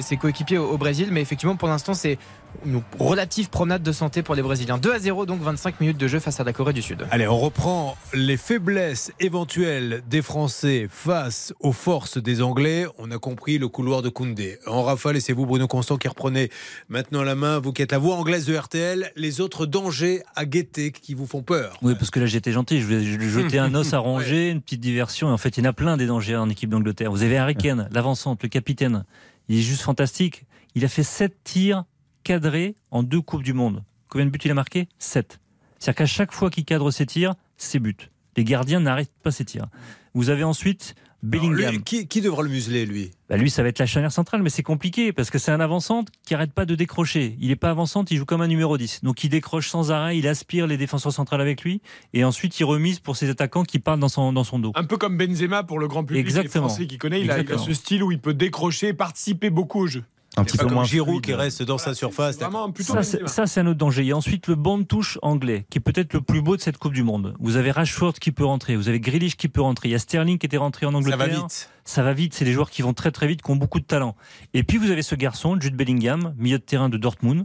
[0.00, 1.08] ses coéquipiers au Brésil.
[1.10, 2.18] Mais effectivement, pour l'instant, c'est
[2.64, 4.78] une relative promenade de santé pour les Brésiliens.
[4.78, 7.06] 2 à 0, donc 25 minutes de jeu face à la Corée du Sud.
[7.10, 12.86] Allez, on reprend les faiblesses éventuelles des Français face aux forces des Anglais.
[12.98, 14.58] On a compris le couloir de Koundé.
[14.66, 16.50] En rafale, et c'est vous, Bruno Constant, qui reprenez
[16.88, 17.58] maintenant la main.
[17.58, 21.26] Vous qui êtes la voix anglaise de RTL, les autres dangers à guetter qui vous
[21.26, 21.78] font peur.
[21.82, 24.60] Oui, parce que là j'étais gentil, je voulais lui jeter un os à ronger, une
[24.60, 25.28] petite diversion.
[25.28, 27.10] Et en fait, il y en a plein des dangers en équipe d'Angleterre.
[27.10, 29.04] Vous avez Harry Kane, l'avancante, le capitaine.
[29.48, 30.44] Il est juste fantastique.
[30.74, 31.84] Il a fait 7 tirs
[32.24, 33.84] cadrés en deux Coupes du Monde.
[34.08, 34.88] Combien de buts il a marqué?
[34.98, 35.38] 7.
[35.78, 38.10] C'est-à-dire qu'à chaque fois qu'il cadre ses tirs, c'est but.
[38.36, 39.66] Les gardiens n'arrêtent pas ses tirs.
[40.14, 41.82] Vous avez ensuite lui, Bellingham.
[41.82, 43.10] qui, qui devra le museler, lui?
[43.28, 45.60] Bah, lui, ça va être la charnière centrale, mais c'est compliqué parce que c'est un
[45.60, 47.36] avançante qui arrête pas de décrocher.
[47.40, 49.02] Il n'est pas avançante, il joue comme un numéro 10.
[49.02, 51.80] Donc il décroche sans arrêt, il aspire les défenseurs centrales avec lui
[52.12, 54.72] et ensuite il remise pour ses attaquants qui partent dans son, dans son dos.
[54.74, 56.66] Un peu comme Benzema pour le grand public Exactement.
[56.66, 57.22] les Français qui connaît.
[57.22, 60.04] Il a, il a ce style où il peut décrocher, participer beaucoup au jeu.
[60.36, 61.24] Un petit peu comme moins Giroud fluide.
[61.24, 62.36] qui reste dans sa surface.
[62.36, 64.02] C'est Vraiment plutôt Ça, c'est- ça, un autre danger.
[64.02, 66.56] Il y a ensuite le banc de touche anglais, qui est peut-être le plus beau
[66.56, 67.34] de cette Coupe du Monde.
[67.38, 69.98] Vous avez Rashford qui peut rentrer, vous avez Grealish qui peut rentrer, il y a
[69.98, 71.18] Sterling qui était rentré en Ça Angleterre.
[71.18, 71.70] va vite.
[71.84, 73.84] Ça va vite, c'est des joueurs qui vont très très vite, qui ont beaucoup de
[73.84, 74.16] talent.
[74.54, 77.44] Et puis vous avez ce garçon, Jude Bellingham, milieu de terrain de Dortmund,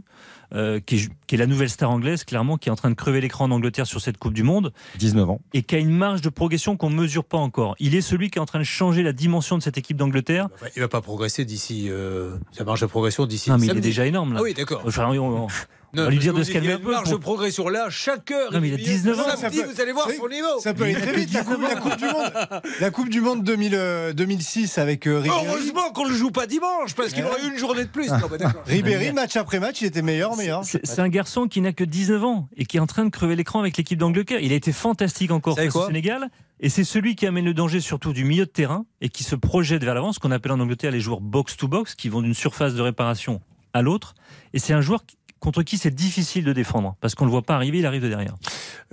[0.52, 2.94] euh, qui, est, qui est la nouvelle star anglaise, clairement, qui est en train de
[2.94, 5.40] crever l'écran en Angleterre sur cette Coupe du Monde, 19 ans.
[5.54, 7.76] et qui a une marge de progression qu'on ne mesure pas encore.
[7.78, 10.48] Il est celui qui est en train de changer la dimension de cette équipe d'Angleterre.
[10.76, 11.86] Il va pas progresser d'ici.
[11.88, 13.50] Euh, sa marge de progression d'ici.
[13.50, 14.40] Non, mais il est déjà énorme, là.
[14.40, 14.82] Ah oui, d'accord.
[14.86, 15.48] Enfin, on- on-
[15.92, 18.52] Non, va lui dire de se calmer un peu pour- de progression là, chaque heure.
[18.52, 19.24] Non, mais il a est 19 ans.
[19.36, 20.60] Samedi, vous allez voir Oui, son niveau.
[20.60, 21.32] Ça peut aller très vite.
[21.32, 22.32] La coupe, la Coupe du Monde,
[22.80, 25.46] la coupe du Monde 2000, euh, 2006 avec euh, Ribéry.
[25.46, 28.08] Heureusement qu'on le joue pas dimanche parce qu'il aurait eu une journée de plus.
[28.08, 28.62] Non, bah, d'accord.
[28.66, 30.62] Ribéry, match après match, il était meilleur, meilleur.
[30.64, 33.36] C'est un garçon qui n'a que 19 ans et qui est en train de crever
[33.36, 34.40] l'écran avec l'équipe d'Angleterre.
[34.40, 36.28] Il a été fantastique encore face au Sénégal.
[36.62, 39.34] Et c'est celui qui amène le danger surtout du milieu de terrain et qui se
[39.34, 42.74] projette vers l'avant, ce qu'on appelle en Angleterre les joueurs box-to-box, qui vont d'une surface
[42.74, 43.40] de réparation
[43.72, 44.14] à l'autre.
[44.52, 47.32] Et c'est un joueur qui- contre qui c'est difficile de défendre parce qu'on ne le
[47.32, 48.36] voit pas arriver, il arrive de derrière.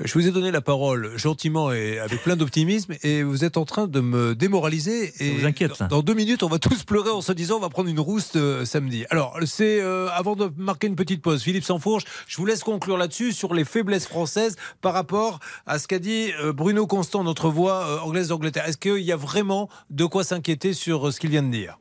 [0.03, 3.65] Je vous ai donné la parole gentiment et avec plein d'optimisme et vous êtes en
[3.65, 5.13] train de me démoraliser.
[5.19, 5.79] Et vous inquiète.
[5.79, 7.99] Dans, dans deux minutes, on va tous pleurer en se disant on va prendre une
[7.99, 9.05] rouste euh, samedi.
[9.09, 12.97] Alors, c'est euh, avant de marquer une petite pause, Philippe Sansfourche, je vous laisse conclure
[12.97, 17.49] là-dessus sur les faiblesses françaises par rapport à ce qu'a dit euh, Bruno Constant, notre
[17.49, 18.67] voix euh, anglaise d'Angleterre.
[18.67, 21.77] Est-ce qu'il y a vraiment de quoi s'inquiéter sur euh, ce qu'il vient de dire?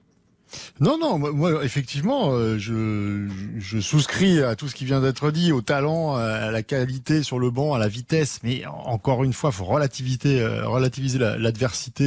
[0.80, 3.28] Non, non, moi, effectivement, euh, je,
[3.80, 7.50] souscris à tout ce qui vient d'être dit, au talent, à la qualité sur le
[7.50, 12.04] banc, à la vitesse, mais en- encore une fois, faut relativiser, euh, relativiser la- l'adversité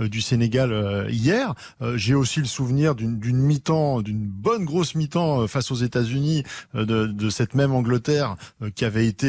[0.00, 1.54] euh, du Sénégal hier.
[1.96, 7.30] J'ai aussi le souvenir d'une mi-temps, d'une bonne grosse mi-temps face aux États-Unis de, de
[7.30, 8.36] cette même Angleterre
[8.74, 9.28] qui avait été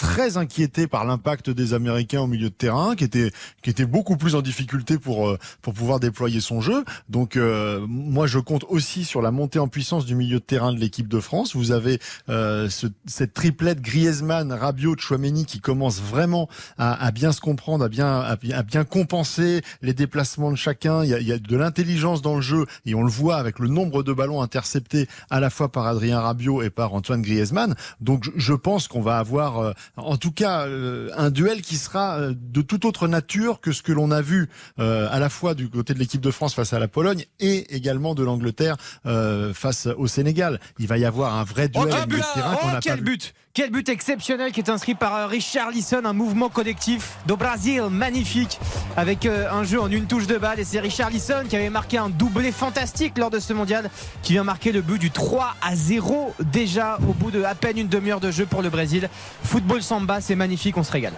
[0.00, 3.30] très inquiété par l'impact des Américains au milieu de terrain, qui était
[3.62, 6.84] qui était beaucoup plus en difficulté pour euh, pour pouvoir déployer son jeu.
[7.10, 10.72] Donc euh, moi je compte aussi sur la montée en puissance du milieu de terrain
[10.72, 11.54] de l'équipe de France.
[11.54, 11.98] Vous avez
[12.30, 17.84] euh, ce- cette triplette Griezmann, Rabiot, Chouameni qui commence vraiment à, à bien se comprendre,
[17.84, 21.04] à bien à, bien- compenser les déplacements de chacun.
[21.04, 23.36] Il y a, il y a de l'intelligence dans le jeu et on le voit
[23.36, 27.20] avec le nombre de ballons interceptés à la fois par Adrien Rabiot et par Antoine
[27.20, 27.74] Griezmann.
[28.00, 31.76] Donc je, je pense qu'on va avoir euh, en tout cas euh, un duel qui
[31.76, 34.48] sera euh, de toute autre nature que ce que l'on a vu
[34.78, 37.74] euh, à la fois du côté de l'équipe de France face à la Pologne et
[37.74, 38.76] également de l'Angleterre
[39.06, 40.60] euh, face au Sénégal.
[40.78, 42.66] Il va y avoir un vrai duel Oh, au quel but de terrain qu'on Oh,
[42.68, 43.04] n'a pas quel vu.
[43.52, 47.82] Quel but exceptionnel qui est inscrit par euh, Richard Lisson, un mouvement collectif do Brasil
[47.90, 48.60] magnifique
[48.96, 51.68] avec euh, un jeu en une touche de balle et c'est Richard Lisson qui avait
[51.68, 53.90] marqué un doublé fantastique lors de ce mondial
[54.22, 57.76] qui vient marquer le but du 3 à 0 déjà au bout de à peine
[57.76, 59.10] une demi-heure de jeu pour le Brésil.
[59.42, 61.14] Football samba, c'est magnifique, on se régale.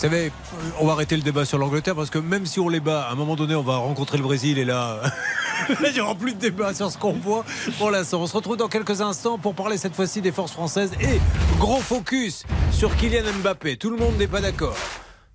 [0.00, 0.32] Vous savez,
[0.78, 3.12] on va arrêter le débat sur l'Angleterre parce que même si on les bat, à
[3.12, 5.02] un moment donné, on va rencontrer le Brésil et là,
[5.68, 7.44] il n'y aura plus de débat sur ce qu'on voit
[7.76, 8.22] pour l'instant.
[8.22, 11.20] On se retrouve dans quelques instants pour parler cette fois-ci des forces françaises et
[11.58, 13.76] gros focus sur Kylian Mbappé.
[13.76, 14.74] Tout le monde n'est pas d'accord.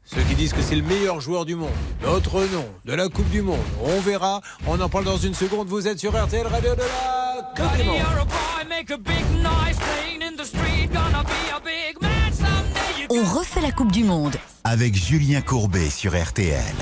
[0.04, 1.70] Ceux qui disent que c'est le meilleur joueur du monde,
[2.02, 4.42] notre nom, de la Coupe du Monde, on verra.
[4.66, 5.68] On en parle dans une seconde.
[5.68, 8.02] Vous êtes sur RTL Radio de la Coupe du Monde.
[13.18, 14.36] On refait la Coupe du Monde.
[14.66, 16.76] Avec Julien Courbet sur RTL.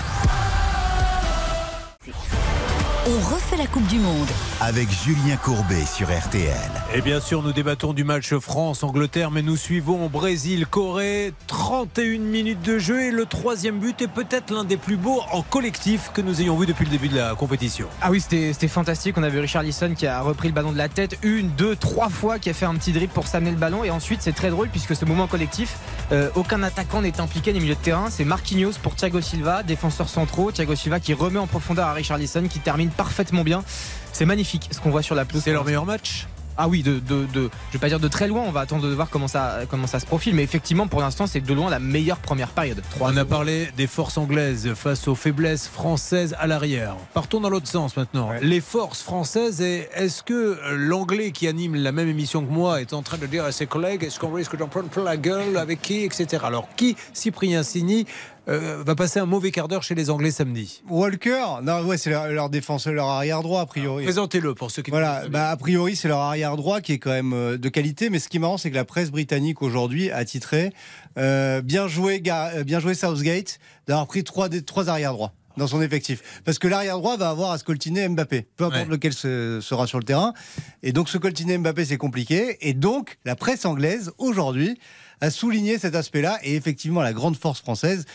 [3.06, 4.30] On refait la Coupe du Monde.
[4.62, 6.54] Avec Julien Courbet sur RTL.
[6.96, 11.34] Et bien sûr, nous débattons du match France-Angleterre, mais nous suivons Brésil-Corée.
[11.48, 15.42] 31 minutes de jeu et le troisième but est peut-être l'un des plus beaux en
[15.42, 17.88] collectif que nous ayons vu depuis le début de la compétition.
[18.02, 19.18] Ah oui, c'était c'était fantastique.
[19.18, 21.76] On a vu Richard Lisson qui a repris le ballon de la tête une, deux,
[21.76, 23.84] trois fois, qui a fait un petit dribble pour s'amener le ballon.
[23.84, 25.76] Et ensuite, c'est très drôle puisque ce moment collectif,
[26.14, 28.10] euh, aucun attaquant n'est impliqué des milieux de terrain.
[28.10, 30.54] C'est Marquinhos pour Thiago Silva, défenseur centraux.
[30.54, 33.64] Thiago Silva qui remet en profondeur à Richard Lisson, qui termine parfaitement bien.
[34.12, 35.42] C'est magnifique ce qu'on voit sur la pelouse.
[35.44, 38.28] C'est leur meilleur match Ah oui, de, de, de- je vais pas dire de très
[38.28, 41.02] loin, on va attendre de voir comment ça, comment ça se profile, mais effectivement pour
[41.02, 42.80] l'instant c'est de loin la meilleure première période.
[43.00, 46.96] On a parlé des forces anglaises face aux faiblesses françaises à l'arrière.
[47.16, 48.30] Partons dans l'autre sens maintenant.
[48.44, 52.82] Les forces françaises, et est-ce que euh, l'anglais qui anime la même émission que moi
[52.82, 55.18] est en train de dire à ses collègues est-ce qu'on risque d'en prendre plein la
[55.18, 56.44] gueule avec qui, etc.
[56.46, 58.06] Alors qui, Cyprien Sini,
[58.50, 62.10] euh, va passer un mauvais quart d'heure chez les Anglais samedi Walker, non, ouais, c'est
[62.10, 64.04] leur, leur défenseur, leur arrière droit a priori.
[64.04, 67.12] Présentez-le pour ceux qui Voilà, bah, a priori c'est leur arrière droit qui est quand
[67.12, 70.12] même euh, de qualité, mais ce qui est marrant c'est que la presse britannique aujourd'hui
[70.12, 70.74] a titré
[71.18, 72.20] euh, bien joué,
[72.66, 76.98] bien joué Southgate d'avoir pris trois trois arrière droits dans son effectif, parce que l'arrière
[76.98, 78.90] droit va avoir à se coltiner Mbappé, peu importe Ouais.
[78.90, 80.34] lequel se- sera sur le terrain,
[80.82, 84.80] et donc se coltiner Mbappé c'est compliqué, et donc la presse anglaise aujourd'hui
[85.22, 88.06] a souligné cet aspect-là, et effectivement la grande force française.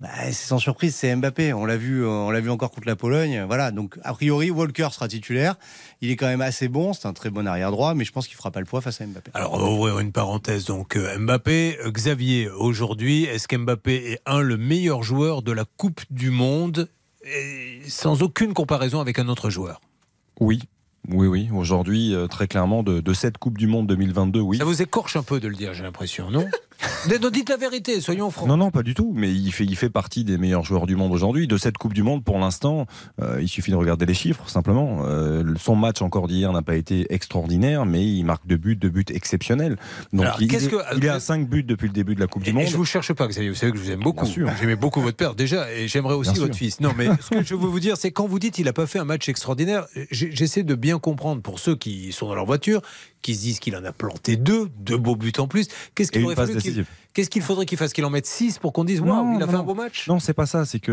[0.00, 1.52] Bah, c'est sans surprise, c'est Mbappé.
[1.52, 3.44] On l'a vu, euh, on l'a vu encore contre la Pologne.
[3.48, 3.72] Voilà.
[3.72, 5.56] Donc a priori, Walker sera titulaire.
[6.00, 6.92] Il est quand même assez bon.
[6.92, 9.00] C'est un très bon arrière droit, mais je pense qu'il fera pas le poids face
[9.00, 9.32] à Mbappé.
[9.34, 10.66] Alors, on va ouvrir une parenthèse.
[10.66, 15.64] Donc, euh, Mbappé, euh, Xavier, aujourd'hui, est-ce qu'Mbappé est un, le meilleur joueur de la
[15.64, 16.88] Coupe du Monde,
[17.24, 19.80] et sans aucune comparaison avec un autre joueur
[20.38, 20.62] Oui,
[21.08, 21.48] oui, oui.
[21.52, 24.58] Aujourd'hui, très clairement, de, de cette Coupe du Monde 2022, oui.
[24.58, 26.46] Ça vous écorche un peu de le dire, j'ai l'impression, non?
[27.06, 28.48] Dites- Dites la vérité, soyons francs.
[28.48, 29.12] Non, non, pas du tout.
[29.14, 31.46] Mais il fait, il fait partie des meilleurs joueurs du monde aujourd'hui.
[31.46, 32.86] De cette Coupe du Monde, pour l'instant,
[33.20, 35.00] euh, il suffit de regarder les chiffres, simplement.
[35.04, 38.88] Euh, son match encore d'hier n'a pas été extraordinaire, mais il marque deux buts, deux
[38.90, 39.76] buts exceptionnels.
[40.12, 42.26] Donc Alors, il, est, que- il est à 5 buts depuis le début de la
[42.26, 42.62] Coupe Et, du Monde.
[42.62, 43.48] et je vous cherche pas, Xavier.
[43.50, 44.26] Vous savez que je vous aime beaucoup.
[44.60, 46.66] J'aimais beaucoup votre père déjà, et j'aimerais aussi Bien votre sûr.
[46.66, 46.80] fils.
[46.80, 48.86] Non, mais ce que je veux vous dire, c'est quand vous dites il n'a pas
[48.86, 52.82] fait un match extraordinaire, j'essaie de bien comprendre pour ceux qui sont dans leur voiture,
[53.22, 55.68] qui se disent qu'il en a planté deux, deux beaux buts en plus.
[55.94, 56.86] Qu'est-ce qu'il qu'il- décisive.
[57.14, 59.46] Qu'est-ce qu'il faudrait qu'il fasse Qu'il en mette six pour qu'on dise waouh, il a
[59.46, 60.06] non, fait un beau match?
[60.06, 60.64] Non, c'est pas ça.
[60.64, 60.92] C'est que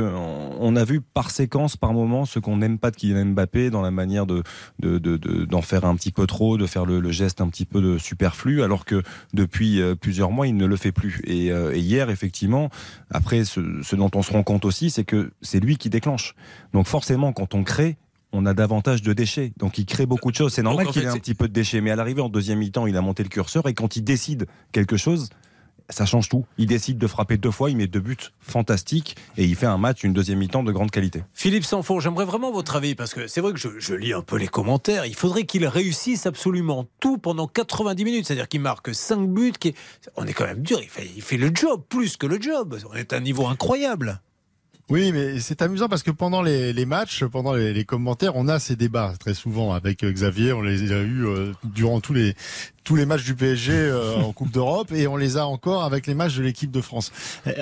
[0.59, 3.81] on a vu par séquence, par moment, ce qu'on n'aime pas de Kylian Mbappé dans
[3.83, 4.41] la manière de
[4.79, 7.47] de- de- de- d'en faire un petit peu trop, de faire le, le geste un
[7.49, 11.21] petit peu de superflu, alors que depuis euh, plusieurs mois, il ne le fait plus.
[11.25, 12.69] Et, euh, et hier, effectivement,
[13.11, 16.33] après, ce, ce dont on se rend compte aussi, c'est que c'est lui qui déclenche.
[16.73, 17.97] Donc forcément, quand on crée
[18.35, 19.53] on a davantage de déchets.
[19.57, 20.53] Donc il crée beaucoup de choses.
[20.53, 21.81] C'est normal qu'il ait un petit peu de déchets.
[21.81, 23.67] Mais à l'arrivée, en deuxième mi-temps, il a monté le curseur.
[23.67, 25.29] Et quand il décide quelque chose,
[25.89, 26.45] ça change tout.
[26.57, 29.77] Il décide de frapper deux fois, il met deux buts fantastiques et il fait un
[29.77, 31.23] match, une deuxième mi-temps de grande qualité.
[31.33, 34.21] Philippe Sanfon, j'aimerais vraiment votre avis parce que c'est vrai que je, je lis un
[34.21, 35.05] peu les commentaires.
[35.05, 39.53] Il faudrait qu'il réussisse absolument tout pendant 90 minutes, c'est-à-dire qu'il marque 5 buts.
[39.59, 39.75] Qui
[40.15, 40.79] On est quand même dur.
[40.81, 42.77] Il fait, il fait le job plus que le job.
[42.89, 44.21] On est à un niveau incroyable.
[44.89, 48.75] Oui, mais c'est amusant parce que pendant les, matchs, pendant les, commentaires, on a ces
[48.75, 50.53] débats très souvent avec euh, Xavier.
[50.53, 52.35] On les a eus euh, durant tous les
[52.83, 56.05] tous les matchs du PSG euh, en Coupe d'Europe et on les a encore avec
[56.05, 57.11] les matchs de l'équipe de France.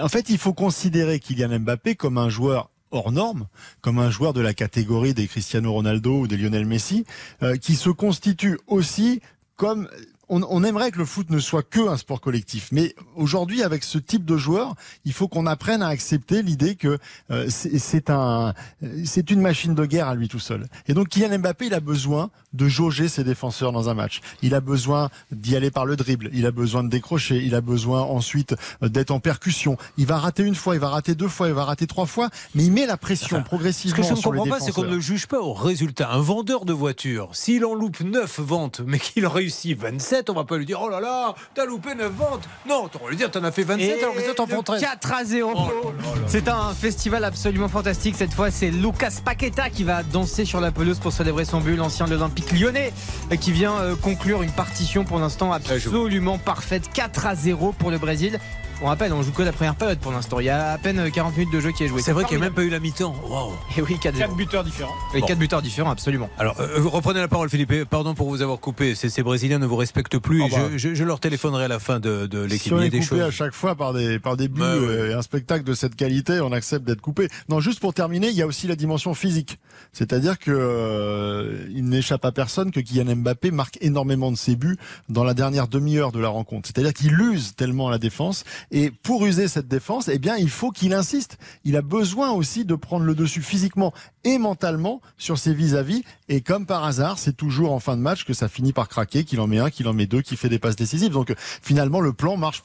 [0.01, 3.47] En fait, il faut considérer Kylian Mbappé comme un joueur hors norme,
[3.81, 7.05] comme un joueur de la catégorie des Cristiano Ronaldo ou des Lionel Messi,
[7.41, 9.21] euh, qui se constitue aussi
[9.55, 9.89] comme
[10.29, 13.83] on, on aimerait que le foot ne soit que un sport collectif, mais aujourd'hui, avec
[13.83, 16.97] ce type de joueur, il faut qu'on apprenne à accepter l'idée que
[17.31, 20.67] euh, c'est un, euh, c'est une machine de guerre à lui tout seul.
[20.87, 24.21] Et donc, Kylian Mbappé, il a besoin de jauger ses défenseurs dans un match.
[24.41, 26.29] Il a besoin d'y aller par le dribble.
[26.33, 27.41] Il a besoin de décrocher.
[27.43, 29.77] Il a besoin ensuite euh, d'être en percussion.
[29.97, 32.29] Il va rater une fois, il va rater deux fois, il va rater trois fois,
[32.55, 34.95] mais il met la pression Ce progressivement que je ne comprends pas, c'est qu'on ne
[34.95, 36.11] le juge pas au résultat.
[36.11, 40.33] Un vendeur de voitures, s'il en loupe 9 ventes, mais qu'il en réussit 27, on
[40.33, 42.47] va pas lui dire oh là là, t'as loupé 9 ventes.
[42.67, 44.81] Non, on va lui dire t'en as fait 27 alors que ça t'en font 13.
[44.81, 45.51] 4 à 0.
[45.53, 46.21] Oh là là là.
[46.27, 48.15] C'est un festival absolument fantastique.
[48.17, 51.75] Cette fois, c'est Lucas Paqueta qui va danser sur la pelouse pour célébrer son but,
[51.75, 52.93] l'ancien de l'Olympique lyonnais,
[53.31, 56.89] euh, qui vient euh, conclure une partition pour l'instant absolument parfaite.
[56.93, 58.39] 4 à 0 pour le Brésil.
[58.81, 60.39] On rappelle, on joue que la première période pour l'instant.
[60.39, 62.01] Il y a à peine euh, 40 minutes de jeu qui est joué.
[62.01, 63.15] C'est vrai qu'il n'y a même pas eu la mi-temps.
[63.29, 63.53] Waouh.
[63.77, 64.91] Et oui, 4 Quatre buteurs différents.
[65.13, 65.27] Et Bon.
[65.27, 66.29] 4 buteurs différents, absolument.
[66.37, 67.85] Alors, euh, vous reprenez la parole, Philippe.
[67.85, 68.93] Pardon pour vous avoir coupé.
[68.95, 70.41] Ces, ces Brésiliens ne vous respectent plus.
[70.41, 70.57] Oh et bah.
[70.73, 72.61] je, je- je leur téléphonerai à la fin de, de l'équipe.
[72.63, 73.21] Si on est des coupé choses.
[73.21, 74.85] à chaque fois par des, par des buts Bah ouais.
[74.85, 77.27] euh, et un spectacle de cette qualité, on accepte d'être coupé.
[77.49, 79.59] Non, juste pour terminer, il y a aussi la dimension physique.
[79.91, 84.77] C'est-à-dire que euh, il n'échappe à personne que Kylian Mbappé marque énormément de ses buts
[85.09, 86.67] dans la dernière demi-heure de la rencontre.
[86.67, 90.71] C'est-à-dire qu'il use tellement la défense Et pour user cette défense, eh bien, il faut
[90.71, 91.37] qu'il insiste.
[91.63, 96.03] Il a besoin aussi de prendre le dessus physiquement et mentalement sur ses vis-à-vis.
[96.29, 99.23] Et comme par hasard, c'est toujours en fin de match que ça finit par craquer,
[99.23, 101.11] qu'il en met un, qu'il en met deux, qu'il fait des passes décisives.
[101.11, 102.63] Donc finalement, le plan marche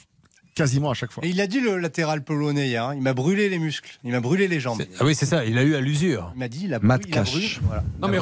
[0.54, 1.24] quasiment à chaque fois.
[1.24, 4.10] Et il a dit le latéral polonais hier, hein, il m'a brûlé les muscles, il
[4.10, 4.82] m'a brûlé les jambes.
[4.98, 6.32] Ah oui, c'est ça, il a eu à l'usure.
[6.34, 7.30] Il m'a dit, il a, Matt brûlé- il a Cash.
[7.30, 7.82] brûlé, voilà.
[8.02, 8.20] Non, Il mais a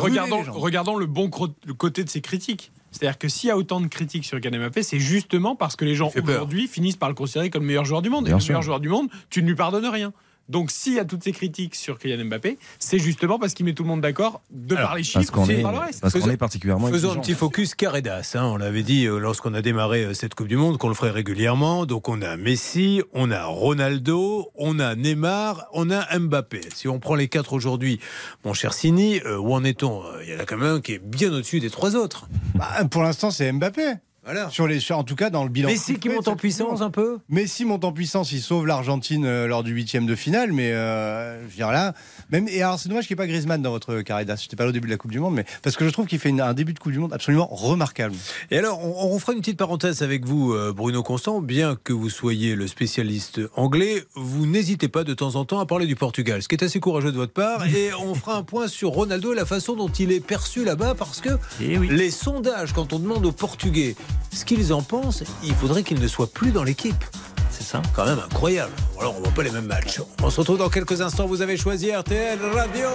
[0.50, 1.30] regardons, le bon
[1.64, 2.72] le côté de ces critiques.
[2.92, 5.84] C'est-à-dire que s'il y a autant de critiques sur Kylian Mbappé, c'est justement parce que
[5.84, 8.26] les gens aujourd'hui finissent par le considérer comme le meilleur joueur du monde.
[8.28, 8.52] Et le sûr.
[8.52, 10.12] meilleur joueur du monde, tu ne lui pardonnes rien.
[10.48, 13.72] Donc s'il y a toutes ces critiques sur Kylian Mbappé, c'est justement parce qu'il met
[13.72, 15.78] tout le monde d'accord de Alors, par les Parce chiffres qu'on et est, par le
[15.78, 16.00] reste.
[16.00, 18.32] parce qu'on est particulièrement Faisons un petit focus Caredas.
[18.34, 18.44] Hein.
[18.44, 21.10] On l'avait dit euh, lorsqu'on a démarré euh, cette Coupe du Monde qu'on le ferait
[21.10, 21.84] régulièrement.
[21.86, 26.60] Donc on a Messi, on a Ronaldo, on a Neymar, on a Mbappé.
[26.74, 28.00] Si on prend les quatre aujourd'hui,
[28.44, 30.02] mon cher Sini, euh, où en est-on?
[30.04, 32.28] Euh, Il y en a quand même un qui est bien au-dessus des trois autres.
[32.54, 33.94] Bah, pour l'instant, c'est Mbappé.
[34.26, 34.50] Voilà.
[34.50, 35.68] Sur les, sur- en tout cas, dans le bilan.
[35.68, 37.18] Messi qui complet de monte en puissance un peu?
[37.30, 41.40] Messi monte en puissance, il sauve l'Argentine euh, lors du huitième de finale, mais euh,
[41.44, 41.94] je veux dire là,
[42.30, 44.36] même et alors c'est dommage qu'il n'y ait pas Griezmann dans votre Caridas.
[44.42, 46.06] J'étais pas là au début de la Coupe du Monde, mais parce que je trouve
[46.06, 48.14] qu'il fait une- un début de Coupe du Monde absolument remarquable.
[48.50, 51.40] Et alors, on, on fera une petite parenthèse avec vous, euh, Bruno Constant.
[51.40, 55.66] Bien que vous soyez le spécialiste anglais, vous n'hésitez pas de temps en temps à
[55.66, 57.64] parler du Portugal, ce qui est assez courageux de votre part.
[57.74, 60.94] Et on fera un point sur Ronaldo et la façon dont il est perçu là-bas,
[60.94, 61.88] parce que oui.
[61.90, 63.94] les sondages, quand on demande aux Portugais
[64.32, 67.04] ce qu'ils en pensent, il faudrait qu'ils ne soient plus dans l'équipe.
[67.50, 67.80] C'est ça.
[67.94, 68.72] Quand même incroyable.
[69.00, 70.00] Alors, on voit pas les mêmes matchs.
[70.22, 71.26] On se retrouve dans quelques instants.
[71.26, 72.88] Vous avez choisi RTL Radio,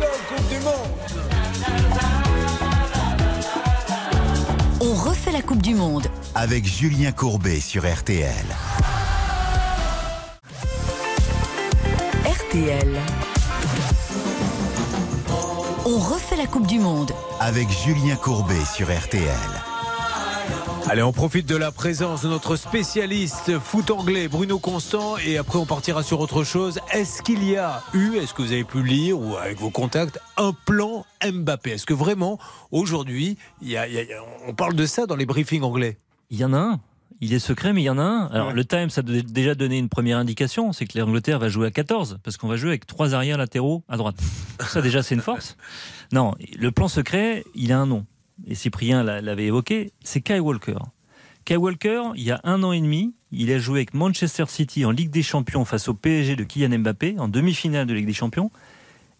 [0.00, 1.00] la Coupe du Monde.
[4.80, 6.06] On refait la Coupe du Monde.
[6.34, 8.32] Avec Julien Courbet sur RTL.
[12.24, 12.98] RTL.
[15.84, 17.12] On refait la Coupe du Monde.
[17.40, 19.69] Avec Julien Courbet sur RTL.
[20.88, 25.58] Allez, on profite de la présence de notre spécialiste foot anglais, Bruno Constant, et après
[25.58, 26.80] on partira sur autre chose.
[26.92, 30.18] Est-ce qu'il y a eu, est-ce que vous avez pu lire ou avec vos contacts,
[30.36, 31.72] un plan Mbappé?
[31.72, 32.38] Est-ce que vraiment,
[32.72, 33.36] aujourd'hui,
[34.48, 35.98] on parle de ça dans les briefings anglais?
[36.30, 36.80] Il y en a un.
[37.20, 38.26] Il est secret, mais il y en a un.
[38.28, 38.54] Alors, Ouais.
[38.54, 42.18] le Times a déjà donné une première indication c'est que l'Angleterre va jouer à 14,
[42.24, 44.16] parce qu'on va jouer avec trois arrières latéraux à droite.
[44.66, 45.56] Ça, déjà, c'est une force.
[46.12, 48.06] Non, le plan secret, il a un nom.
[48.46, 50.76] Et Cyprien l'a- l'avait évoqué c'est Kai Walker.
[51.44, 54.84] Kai Walker, il y a un an et demi, il a joué avec Manchester City
[54.84, 58.12] en Ligue des Champions face au PSG de Kylian Mbappé, en demi-finale de Ligue des
[58.12, 58.50] Champions.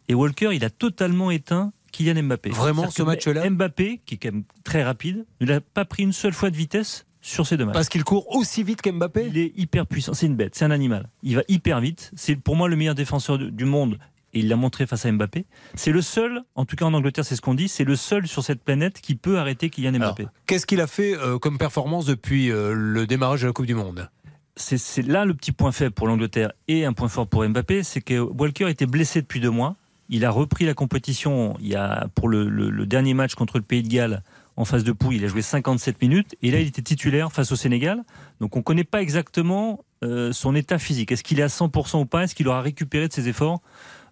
[0.09, 2.51] Et Walker, il a totalement éteint Kylian Mbappé.
[2.51, 6.13] Vraiment, ce match-là Mbappé, qui est quand même très rapide, ne l'a pas pris une
[6.13, 7.75] seule fois de vitesse sur ces deux matchs.
[7.75, 10.15] Parce qu'il court aussi vite qu'Mbappé Il est hyper puissant.
[10.15, 11.09] C'est une bête, c'est un animal.
[11.23, 12.11] Il va hyper vite.
[12.17, 13.99] C'est pour moi le meilleur défenseur du monde.
[14.33, 15.45] Et il l'a montré face à Mbappé.
[15.75, 18.27] C'est le seul, en tout cas en Angleterre, c'est ce qu'on dit, c'est le seul
[18.29, 20.27] sur cette planète qui peut arrêter Kylian Mbappé.
[20.47, 23.75] Qu'est-ce qu'il a fait euh, comme performance depuis euh, le démarrage de la Coupe du
[23.75, 24.09] Monde?
[24.57, 28.01] C'est là le petit point faible pour l'Angleterre et un point fort pour Mbappé, c'est
[28.03, 29.77] que Walker était blessé depuis deux mois.
[30.11, 33.57] Il a repris la compétition il y a, pour le, le- le dernier match contre
[33.59, 34.23] le Pays de Galles
[34.57, 35.15] en phase de poule.
[35.15, 38.03] Il a joué 57 minutes et là il était titulaire face au Sénégal.
[38.41, 41.13] Donc on ne connaît pas exactement euh, son état physique.
[41.13, 42.25] Est-ce qu'il est à 100% ou pas?
[42.25, 43.63] Est-ce qu'il aura récupéré de ses efforts?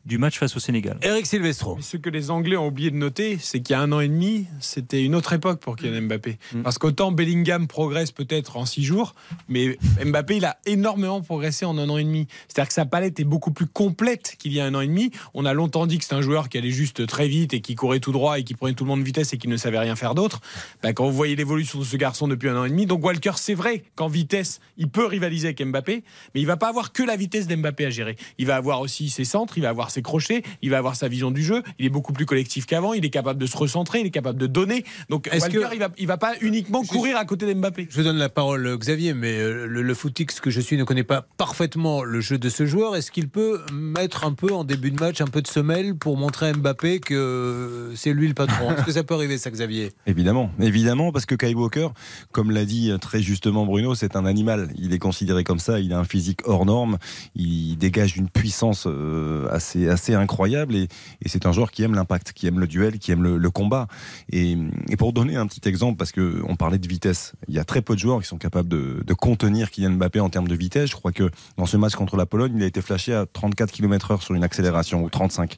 [0.04, 1.76] Du match face au Sénégal Eric Silvestro.
[1.76, 4.00] Mais ce que les Anglais ont oublié de noter, c'est qu'il y a un an
[4.00, 6.38] et demi, c'était une autre époque pour Kylian Mbappé.
[6.52, 6.62] Mm.
[6.62, 9.14] Parce qu'autant Bellingham progresse peut-être en six jours,
[9.48, 12.26] mais Mbappé, il a énormément progressé en un an et demi.
[12.48, 15.11] C'est-à-dire que sa palette est beaucoup plus complète qu'il y a un an et demi.
[15.34, 17.74] On a longtemps dit que c'était un joueur qui allait juste très vite et qui
[17.74, 19.78] courait tout droit et qui prenait tout le monde de vitesse et qui ne savait
[19.78, 20.40] rien faire d'autre.
[20.82, 23.32] Ben, quand vous voyez l'évolution de ce garçon depuis un an et demi, donc Walker,
[23.37, 27.02] c'est vrai qu'en vitesse, il peut rivaliser avec Mbappé, mais il va pas avoir que
[27.02, 28.16] la vitesse d'Mbappé à gérer.
[28.38, 31.09] Il va avoir aussi ses centres, il va avoir ses crochets, il va avoir sa
[31.09, 31.62] vision du jeu.
[31.79, 32.92] Il est beaucoup plus collectif qu'avant.
[32.92, 34.85] Il est capable de se recentrer, il est capable de donner.
[35.09, 37.88] Donc Est-ce Walker, que- il va, il va pas uniquement courir à côté d'Mbappé.
[37.90, 40.85] Je donne la parole, euh, Xavier, mais euh, le, le footix que je suis ne
[40.85, 42.96] connaît pas parfaitement le jeu de ce joueur.
[42.96, 46.16] Est-ce qu'il peut mettre un peu en début de match un peu de semelle pour
[46.16, 48.72] montrer à Mbappé que euh, c'est lui le patron?
[48.72, 49.92] Est-ce que ça peut arriver, ça, Xavier?
[50.07, 51.88] Évidemment, évidemment, parce que Kai Walker,
[52.33, 54.68] comme l'a dit très justement Bruno, c'est un animal.
[54.79, 55.81] Il est considéré comme ça.
[55.81, 56.98] Il a un physique hors norme.
[57.35, 59.46] Il dégage une puissance euh,
[59.87, 60.75] assez, incroyable.
[60.75, 60.88] Et,
[61.27, 63.87] c'est un joueur qui aime l'impact, qui aime le duel, qui aime le, combat.
[64.33, 64.57] Et,
[64.99, 67.83] pour donner un petit exemple, parce que on parlait de vitesse, il y a très
[67.83, 70.91] peu de joueurs qui sont capables de, de contenir Kylian Mbappé en termes de vitesse.
[70.91, 73.73] Je crois que dans ce match contre la Pologne, il a été flashé à 34
[73.73, 75.57] km/h sur une accélération ou 35.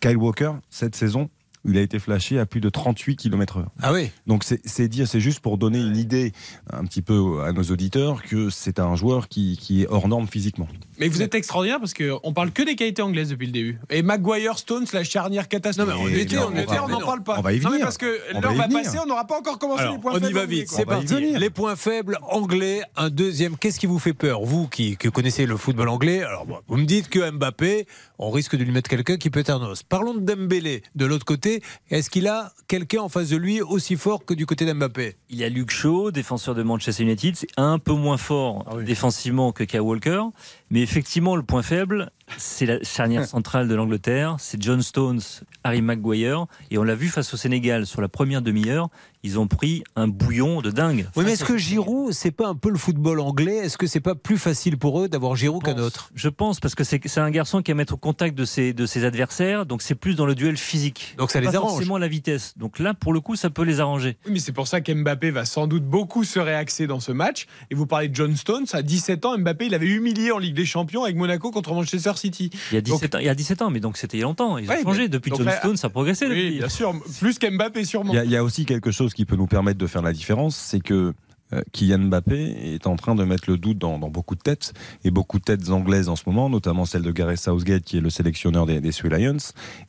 [0.00, 1.30] Kyle Walker, cette saison,
[1.66, 3.64] il a été flashé à plus de 38 km/h.
[3.82, 6.32] Ah oui Donc c'est dire, c'est juste pour donner une idée
[6.72, 10.26] un petit peu à nos auditeurs que c'est un joueur qui, qui est hors norme
[10.26, 10.68] physiquement.
[10.98, 13.78] Mais vous êtes extraordinaire parce qu'on parle que des qualités anglaises depuis le début.
[13.90, 15.94] Et Maguire, Stones, la charnière catastrophique.
[15.94, 17.38] Non, mais on était, on on était, va- on n'en parle pas.
[17.38, 17.84] on va y Non, mais venir.
[17.86, 20.00] parce que On l'heure va y va passer, on n'aura pas encore commencé Alors, les
[20.00, 20.78] points on y faibles va oubliés, vite, quoi.
[20.78, 21.38] c'est On va y parti.
[21.38, 23.56] Les points faibles anglais, un deuxième.
[23.56, 26.76] Qu'est-ce qui vous fait peur Vous qui, qui connaissez le football anglais, alors bon, vous
[26.76, 27.86] me dites que Mbappé,
[28.18, 29.82] on risque de lui mettre quelqu'un qui peut être un os.
[29.82, 31.55] Parlons de Dembélé de l'autre côté.
[31.90, 35.16] Est-ce qu'il a quelqu'un en face de lui aussi fort que du côté d'Mbappé?
[35.30, 38.76] Il y a Luke Shaw, défenseur de Manchester United, c'est un peu moins fort Ah
[38.76, 38.84] oui.
[38.84, 40.22] défensivement que Kyle Walker,
[40.70, 45.20] mais effectivement le point faible, c'est la charnière centrale de l'Angleterre, c'est John Stones,
[45.64, 48.88] Harry Maguire, et on l'a vu face au Sénégal sur la première demi-heure,
[49.22, 51.08] ils ont pris un bouillon de dingue.
[51.16, 51.56] Oui, mais est-ce que.
[51.56, 53.56] Giroud, c'est pas un peu le football anglais?
[53.56, 56.10] Est-ce que c'est pas plus facile pour eux d'avoir Giroud qu'un autre?
[56.14, 58.86] Je pense, parce que c'est un garçon qui va mettre au contact de ses, de
[58.86, 61.14] ses adversaires, donc c'est plus dans le duel physique.
[61.18, 61.70] Donc ça les pas arrange.
[61.72, 62.56] forcément la vitesse.
[62.56, 64.16] Donc là, pour le coup, ça peut les arranger.
[64.26, 67.46] Oui, mais c'est pour ça qu'Mbappé va sans doute beaucoup se réaxer dans ce match.
[67.70, 70.55] Et vous parlez de John Stones, à 17 ans, Mbappé, il avait humilié en Ligue
[70.56, 72.50] des Champions avec Monaco contre Manchester City.
[72.72, 74.22] Il y a 17, ans, il y a 17 ans, mais donc c'était il y
[74.24, 74.58] a longtemps.
[74.58, 75.02] Ils ont Ouais, changé.
[75.02, 76.26] mais- Depuis donc John là- Stones, ça a progressé.
[76.26, 76.58] Oui, depuis.
[76.58, 78.12] bien sûr, plus qu'Mbappé sûrement.
[78.12, 80.02] Il y, a, il y a aussi quelque chose qui peut nous permettre de faire
[80.02, 81.14] la différence, c'est que
[81.52, 84.72] euh, Kylian Mbappé est en train de mettre le doute dans, dans beaucoup de têtes,
[85.04, 88.00] et beaucoup de têtes anglaises en ce moment, notamment celle de Gareth Southgate, qui est
[88.00, 89.36] le sélectionneur des, des Lions.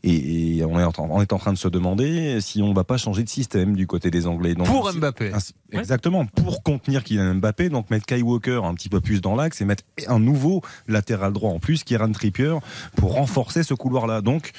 [0.04, 2.70] Et, et on, est en, train- on est en train de se demander si on
[2.70, 4.54] ne va pas changer de système du côté des Anglais.
[4.54, 5.32] Donc, Pour Mbappé.
[5.72, 9.62] Exactement, pour contenir Kylian Mbappé, donc mettre Kai Walker un petit peu plus dans l'axe
[9.62, 12.58] et mettre un nouveau latéral droit en plus, Kieran Trippier,
[12.96, 14.22] pour renforcer ce couloir-là.
[14.22, 14.52] Donc,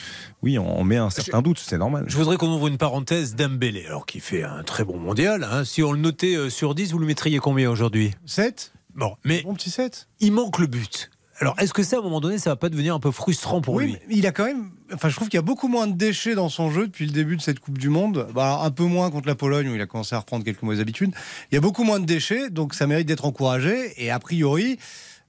[0.43, 2.05] oui, on, met un certain doute, c'est normal.
[2.09, 5.45] Je voudrais qu'on ouvre une parenthèse Dembélé, alors qui fait un très bon mondial.
[5.45, 5.65] hein.
[5.65, 8.13] Si on le notait euh, sur 10, vous le mettriez combien aujourd'hui?
[8.27, 11.11] 7 Bon, mais Bon petit 7 il manque le but.
[11.41, 13.61] Alors, est-ce que ça, à un moment donné, ça va pas devenir un peu frustrant
[13.61, 13.97] pour oui, lui?
[14.09, 14.71] mais il a quand même.
[14.93, 17.13] Enfin, je trouve qu'il y a beaucoup moins de déchets dans son jeu depuis le
[17.13, 18.27] début de cette Coupe du Monde.
[18.35, 20.81] Bah, un peu moins contre la Pologne où il a commencé à reprendre quelques mauvaises
[20.81, 21.13] habitudes.
[21.51, 23.93] Il y a beaucoup moins de déchets, donc ça mérite d'être encouragé.
[23.99, 24.79] Et a priori,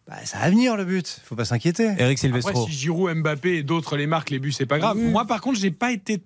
[0.07, 1.21] bah, ça va venir le but.
[1.25, 1.83] Faut pas s'inquiéter.
[1.83, 2.65] Eric Après, Silvestro.
[2.65, 4.97] si Giroud, Mbappé et d'autres les marquent les buts, c'est pas grave.
[4.97, 6.19] Moi, par contre, j'ai pas été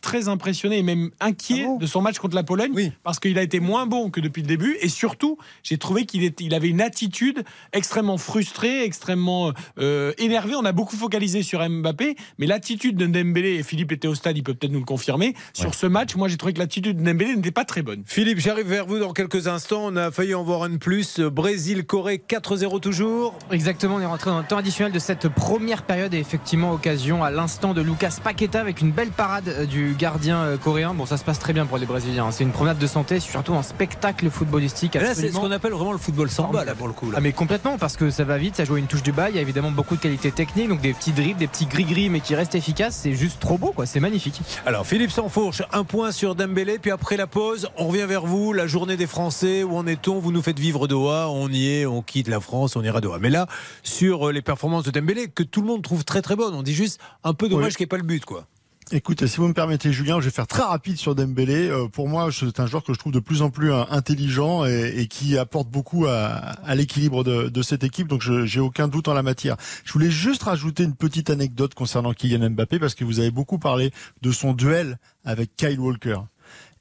[0.00, 2.92] très impressionné et même inquiet Ah bon de son match contre la Pologne Oui.
[3.02, 6.30] parce qu'il a été moins bon que depuis le début et surtout j'ai trouvé qu'il
[6.40, 12.16] il avait une attitude extrêmement frustrée extrêmement euh, énervée on a beaucoup focalisé sur Mbappé
[12.38, 15.34] mais l'attitude de Dembélé et Philippe était au stade il peut peut-être nous le confirmer
[15.52, 18.38] sur ce match moi j'ai trouvé que l'attitude de Dembélé n'était pas très bonne Philippe,
[18.40, 19.82] j'arrive vers vous dans quelques instants.
[19.86, 21.20] On a failli en voir un de plus.
[21.20, 23.34] Brésil-Corée 4-0 toujours.
[23.50, 27.22] Exactement, on est rentré dans le temps additionnel de cette première période et effectivement occasion
[27.24, 30.94] à l'instant de Lucas Paqueta avec une belle parade euh, du gardien euh, coréen.
[30.94, 32.26] Bon, ça se passe très bien pour les Brésiliens.
[32.26, 32.30] hein.
[32.30, 34.94] C'est une promenade de santé, surtout un spectacle footballistique.
[34.94, 37.10] Là, c'est ce qu'on appelle vraiment le football samba, là, pour le coup.
[37.10, 37.16] là.
[37.18, 39.30] Ah mais complètement parce que ça va vite, ça joue à une touche du bas,
[39.30, 42.08] il y a évidemment beaucoup de qualités techniques, donc des petits dribbles, des petits gris-gris
[42.08, 44.40] mais qui restent efficaces, c'est juste trop beau quoi, c'est magnifique.
[44.66, 48.52] Alors, Philippe s'enfourche, un point sur Dembélé, puis après la pause, on revient vers vous,
[48.52, 50.20] la journée des Français, où en est-on?
[50.20, 53.18] Vous nous faites vivre Doha, on y est, on quitte la France, on ira Doha.
[53.18, 53.46] Mais là,
[53.82, 56.62] sur euh, les performances de Dembélé, que tout le monde trouve très très bonnes, on
[56.62, 57.74] dit juste un peu dommage Oui.
[57.76, 58.44] qu'il n'y ait pas le but, quoi.
[58.92, 61.68] Écoute, si vous me permettez, Julien, je vais faire très rapide sur Dembélé.
[61.68, 64.64] Euh, pour moi, c'est un joueur que je trouve de plus en plus euh, intelligent
[64.64, 68.08] et, qui apporte beaucoup à, l'équilibre de, de cette équipe.
[68.08, 69.56] Donc, j'ai aucun doute en la matière.
[69.84, 73.60] Je voulais juste rajouter une petite anecdote concernant Kylian Mbappé parce que vous avez beaucoup
[73.60, 76.18] parlé de son duel avec Kyle Walker.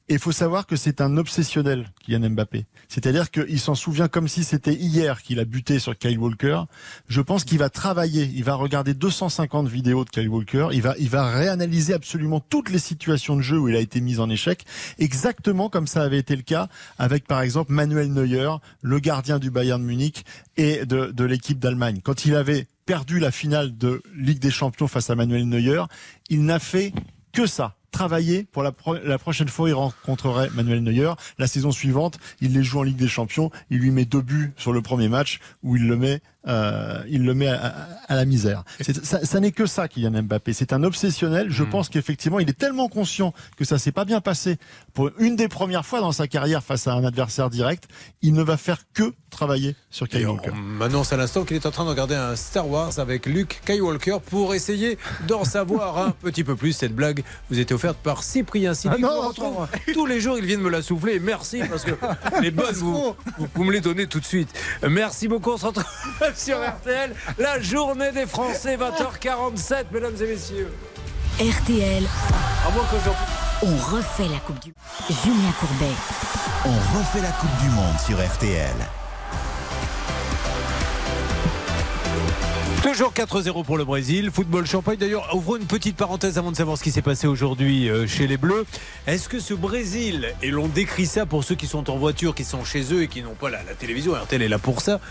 [0.09, 2.65] Et il faut savoir que c'est un obsessionnel, Kylian Mbappé.
[2.87, 6.63] C'est-à-dire qu'il s'en souvient comme si c'était hier qu'il a buté sur Kyle Walker.
[7.07, 10.95] Je pense qu'il va travailler, il va regarder 250 vidéos de Kyle Walker, il va,
[10.97, 14.31] il va réanalyser absolument toutes les situations de jeu où il a été mis en
[14.31, 14.65] échec,
[14.97, 18.49] exactement comme ça avait été le cas avec par exemple Manuel Neuer,
[18.81, 20.25] le gardien du Bayern Munich
[20.57, 21.99] et de, de l'équipe d'Allemagne.
[22.03, 25.83] Quand il avait perdu la finale de Ligue des Champions face à Manuel Neuer,
[26.29, 26.93] il n'a fait
[27.31, 27.75] que ça.
[27.91, 31.11] Travailler pour la, pro- la prochaine fois, il rencontrerait Manuel Neuer.
[31.37, 33.49] La saison suivante, il les joue en Ligue des Champions.
[33.71, 37.25] Il lui met deux buts sur le premier match où il le met, euh, il
[37.25, 37.73] le met à, à-
[38.07, 38.63] à la misère.
[38.79, 40.53] C'est- Ça, ça n'est que ça, Kylian Mbappé.
[40.53, 41.47] C'est un obsessionnel.
[41.49, 44.57] Je pense qu'effectivement, il est tellement conscient que ça s'est pas bien passé
[44.93, 47.85] pour une des premières fois dans sa carrière face à un adversaire direct.
[48.21, 50.51] Il ne va faire que travailler sur Et Kyle on Walker.
[50.55, 54.17] m'annonce à l'instant qu'il est en train de regarder un Star Wars avec Luke Skywalker
[54.29, 56.73] pour essayer d'en savoir un petit peu plus.
[56.73, 58.93] Cette blague vous était offerte par Cyprien Sidi.
[58.97, 61.19] Ah non, retrouve tous les jours, il vient de me la souffler.
[61.19, 61.91] Merci parce que
[62.41, 64.49] les bonnes, vous, vous, vous me les donnez tout de suite.
[64.89, 65.51] Merci beaucoup.
[65.51, 65.83] On se retrouve
[66.35, 67.13] sur RTL.
[67.37, 70.71] La journée des Français, 20h47, mesdames et messieurs.
[71.39, 72.03] RTL,
[72.67, 72.83] À moins
[73.61, 74.73] on refait la Coupe du
[75.09, 75.93] Julien Courbet.
[76.65, 78.73] On refait la Coupe du Monde sur RTL.
[82.81, 84.31] Toujours 4-0 pour le Brésil.
[84.31, 84.95] Football champagne.
[84.97, 88.27] D'ailleurs, ouvrons une petite parenthèse avant de savoir ce qui s'est passé aujourd'hui euh, chez
[88.27, 88.65] les Bleus.
[89.07, 92.45] Est-ce que ce Brésil, et l'on décrit ça pour ceux qui sont en voiture, qui
[92.45, 95.01] sont chez eux et qui n'ont pas la, la télévision, RTL est là pour ça.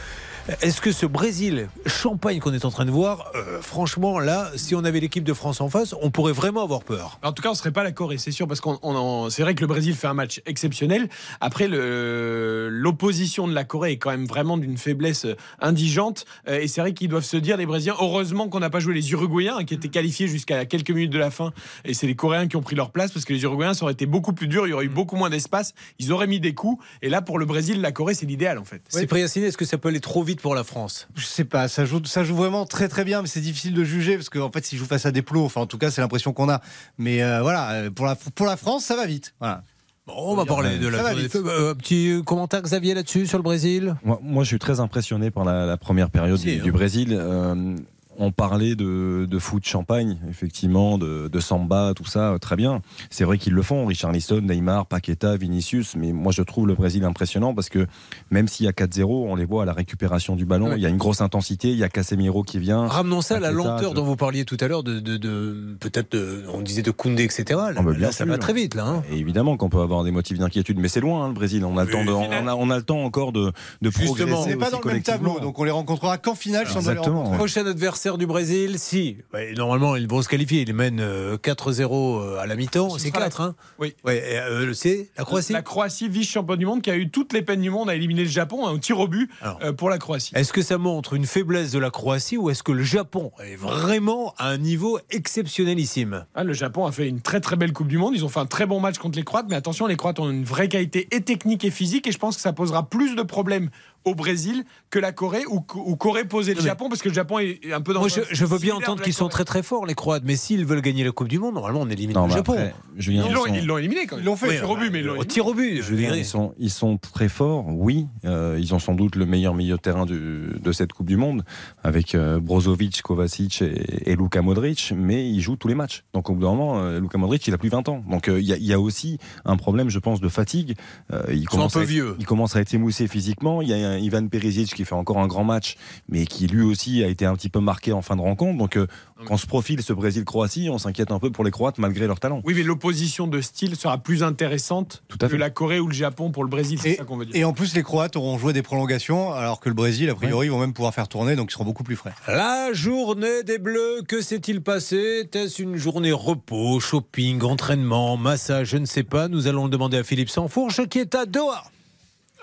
[0.63, 4.75] Est-ce que ce Brésil champagne qu'on est en train de voir, euh, franchement, là, si
[4.75, 7.19] on avait l'équipe de France en face, on pourrait vraiment avoir peur.
[7.23, 9.55] En tout cas, on ne serait pas la Corée, c'est sûr, parce qu'on c'est vrai
[9.55, 11.09] que le Brésil fait un match exceptionnel.
[11.41, 16.25] Après, l'opposition de la Corée est quand même vraiment d'une faiblesse euh, indigente.
[16.49, 18.95] Euh, Et c'est vrai qu'ils doivent se dire, les Brésiliens, heureusement qu'on n'a pas joué
[18.95, 21.53] les Uruguayens, hein, qui étaient qualifiés jusqu'à quelques minutes de la fin.
[21.85, 23.93] Et c'est les Coréens qui ont pris leur place, parce que les Uruguayens, ça aurait
[23.93, 26.55] été beaucoup plus dur, il y aurait eu beaucoup moins d'espace, ils auraient mis des
[26.55, 26.83] coups.
[27.03, 28.81] Et là, pour le Brésil, la Corée, c'est l'idéal, en fait.
[28.89, 31.69] Cyprien Ciné, est-ce que ça peut aller trop vite pour la France Je sais pas,
[31.69, 34.51] ça joue, ça joue vraiment très très bien, mais c'est difficile de juger parce qu'en
[34.51, 36.61] fait, s'ils jouent face à des plots, enfin en tout cas, c'est l'impression qu'on a.
[36.99, 39.35] Mais euh, voilà, euh, pour la, pour la France, ça va vite.
[39.41, 39.63] Voilà.
[40.07, 41.05] Bon, on va parler de la.
[41.09, 43.95] Euh, petit commentaire, Xavier, là-dessus, sur le Brésil?
[44.05, 46.63] Moi, moi, je suis très impressionné par la, la première période Si, du, hein.
[46.63, 47.09] du Brésil.
[47.13, 47.77] Euh,
[48.19, 52.83] on parlait de, de foot champagne, effectivement, de, de samba, tout ça, euh, très bien.
[53.11, 57.05] C'est vrai qu'ils le font, Richarlison, Neymar, Paqueta, Vinicius, mais moi je trouve le Brésil
[57.05, 57.87] impressionnant parce que
[58.31, 60.75] même s'il y a 4-0, on les voit à la récupération du ballon, Ouais.
[60.77, 62.87] il y a une grosse intensité, il y a Casemiro qui vient.
[62.89, 65.77] Ramenons ça à la lenteur je- dont vous parliez tout à l'heure, de, de, de-
[65.79, 67.45] peut-être, de- on disait de Koundé, etc.
[67.51, 68.85] Là, Ah bah, bien là, ça va très vite, là.
[68.87, 69.03] hein.
[69.13, 71.65] Et évidemment qu'on peut avoir des motifs d'inquiétude, mais c'est loin hein, le Brésil.
[71.65, 73.53] On a le temps, de, on, a, on a le temps encore de,
[73.83, 74.07] de Justement.
[74.07, 76.77] progresser On n'est pas dans le même tableau, donc on les rencontrera qu'en finale si
[76.77, 77.19] on doit les Exactement.
[77.19, 77.39] rencontrer.
[77.39, 79.19] Prochain adversaire du Brésil, si.
[79.35, 80.63] Ouais, normalement, ils vont se qualifier.
[80.63, 82.91] Ils mènent euh, 4-0 euh, à la mi-temps.
[82.91, 83.95] Ce C'est sera la- 4, hein Oui.
[84.05, 87.33] Ouais, et, euh, c'est la Croatie La Croatie, vice-champion du monde, qui a eu toutes
[87.33, 89.59] les peines du monde à éliminer le Japon, un tir au but Alors.
[89.63, 90.33] euh, pour la Croatie.
[90.35, 93.57] Est-ce que ça montre une faiblesse de la Croatie ou est-ce que le Japon est
[93.57, 97.89] vraiment à un niveau exceptionnelissime Ah, le Japon a fait une très très belle Coupe
[97.89, 98.15] du Monde.
[98.15, 99.47] Ils ont fait un très bon match contre les Croates.
[99.49, 102.07] Mais attention, les Croates ont une vraie qualité et technique et physique.
[102.07, 103.71] Et je pense que ça posera plus de problèmes
[104.09, 107.39] au Brésil que la Corée ou, ou Corée posait le Japon parce que le Japon
[107.39, 109.87] est un peu dans Moi, je, je veux bien entendre qu'ils sont très très forts,
[109.87, 112.33] les Croates, mais s'ils veulent gagner la Coupe du Monde, normalement, on élimine Non, le
[112.33, 112.53] Japon.
[112.53, 114.25] après, Julien, Ils l'ont- sont- ils l'ont éliminé quand même.
[114.25, 114.49] Ils l'ont fait.
[114.49, 116.19] Oui, tir au but, mais ils l'ont tir au but, je dirais.
[116.19, 118.07] Ils sont, ils sont très forts, oui.
[118.25, 121.17] Euh, ils ont sans doute le meilleur milieu de terrain du- de cette Coupe du
[121.17, 121.45] Monde,
[121.83, 126.05] avec euh, Brozovic, Kovacic et, et Luka Modric, mais ils jouent tous les matchs.
[126.15, 128.03] Donc au bout d'un moment, euh, Luka Modric, il a plus 20 ans.
[128.11, 130.77] Donc euh, il y, a- il y a aussi un problème, je pense, de fatigue.
[131.13, 132.17] Euh, il, sont commence un peu à être- vieux.
[132.19, 133.63] il commence à être émoussé physiquement.
[133.63, 135.77] Il y a un Ivan Perisic qui fait encore un grand match,
[136.09, 138.59] mais qui lui aussi a été un petit peu marqué en fin de rencontre.
[138.59, 138.87] Donc euh,
[139.27, 142.41] quand se profile ce Brésil-Croatie, on s'inquiète un peu pour les Croates malgré leur talent.
[142.45, 145.39] Oui, mais l'opposition de style sera plus intéressante Tout à que fait.
[145.39, 146.79] la Corée ou le Japon pour le Brésil.
[146.81, 147.35] C'est Et, ça qu'on veut dire.
[147.37, 150.49] et en plus, les Croates auront joué des prolongations, alors que le Brésil, a priori,
[150.49, 152.13] vont même pouvoir faire tourner, donc ils seront beaucoup plus frais.
[152.29, 155.21] La journée des Bleus, que s'est-il passé?
[155.25, 159.29] Était-ce une journée repos, shopping, entraînement, massage, je ne sais pas?
[159.29, 161.65] Nous allons le demander à Philippe Sansfourche qui est à Doha.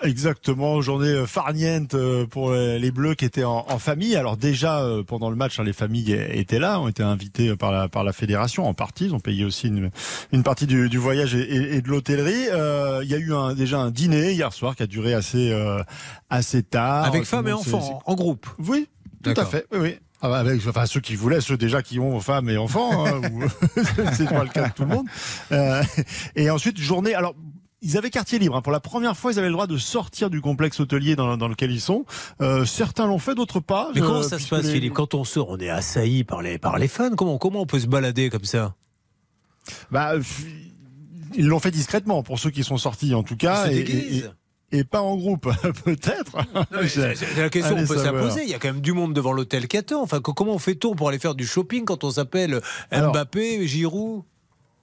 [0.02, 4.14] Exactement, journée euh, farniente euh, pour les les Bleus qui étaient en, en famille.
[4.14, 7.72] Alors déjà euh, pendant le match, hein, les familles étaient là, ont été invitées par
[7.72, 9.06] la par la fédération en partie.
[9.06, 9.90] Ils ont payé aussi une,
[10.32, 12.48] une partie du, du voyage et, et- de l'hôtellerie.
[12.52, 15.50] Euh, Il y a eu un, déjà un dîner hier soir qui a duré assez
[15.50, 15.82] euh,
[16.28, 17.06] assez tard.
[17.06, 18.46] Avec femmes et enfants, en groupe.
[18.58, 18.88] Oui,
[19.22, 19.66] tout à fait.
[19.72, 19.98] Oui, oui.
[20.22, 23.20] Ah bah, avec, enfin, ceux qui voulaient, ceux déjà qui ont femmes et enfants, hein,
[24.14, 25.06] c'est pas le cas de tout le monde.
[25.52, 25.82] Euh,
[26.34, 27.14] et ensuite, journée.
[27.14, 27.34] Alors,
[27.86, 28.56] ils avaient quartier libre.
[28.56, 28.62] hein.
[28.62, 31.48] Pour la première fois, ils avaient le droit de sortir du complexe hôtelier dans, dans
[31.48, 32.04] lequel ils sont.
[32.40, 33.90] Euh, certains l'ont fait, d'autres pas.
[33.94, 36.42] Mais Euh, comment ça se passe, les- Philippe Quand on sort, on est assailli par
[36.42, 37.14] les, par les fans.
[37.16, 38.74] Comment, comment on peut se balader comme ça?
[39.90, 40.22] Bah, euh,
[41.34, 43.66] ils l'ont fait discrètement pour ceux qui sont sortis, en tout cas.
[44.72, 45.48] Et- pas en groupe,
[45.84, 46.36] peut-être.
[46.88, 48.42] C'est- la question qu'on peut s'imposer.
[48.42, 50.02] Il y a quand même du monde devant l'hôtel attend.
[50.02, 52.60] Enfin, comment fait-on pour aller faire du shopping quand on s'appelle
[52.92, 54.24] Mbappé, Giroud?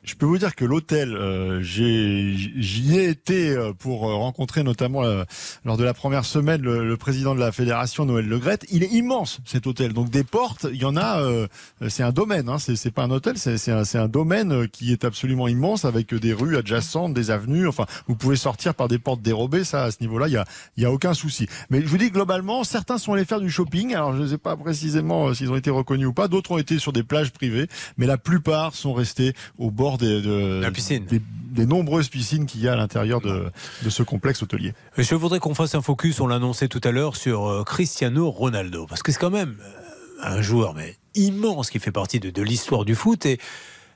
[0.03, 5.03] Je peux vous dire que l'hôtel, euh, j'y ai été euh, pour euh, rencontrer notamment
[5.05, 5.23] euh,
[5.63, 8.65] lors de la première semaine le, le président de la fédération Noël Legrette.
[8.69, 9.93] Il est immense cet hôtel.
[9.93, 11.21] Donc des portes, il y en a.
[11.21, 11.47] euh,
[11.87, 12.49] c'est un domaine.
[12.49, 16.13] Hein, c'est pas un hôtel, c'est un, un domaine euh, qui est absolument immense avec
[16.13, 17.67] des rues adjacentes, des avenues.
[17.69, 19.63] Enfin, vous pouvez sortir par des portes dérobées.
[19.63, 20.43] Ça, à ce niveau-là, il y a,
[20.75, 21.47] y a aucun souci.
[21.69, 23.95] Mais je vous dis globalement, certains sont allés faire du shopping.
[23.95, 26.27] Alors je ne sais pas précisément s'ils ont été reconnus ou pas.
[26.27, 30.21] D'autres ont été sur des plages privées, mais la plupart sont restés au bord des,
[30.21, 31.05] de, La piscine.
[31.05, 31.21] des,
[31.51, 33.51] des nombreuses piscines qu'il y a à l'intérieur de,
[33.83, 34.73] de ce complexe hôtelier.
[34.97, 38.85] Je voudrais qu'on fasse un focus, on l'annonçait tout à l'heure, sur euh, Cristiano Ronaldo.
[38.87, 42.41] Parce que c'est quand même euh, un joueur mais immense qui fait partie de, de
[42.41, 43.25] l'histoire du foot.
[43.25, 43.39] Et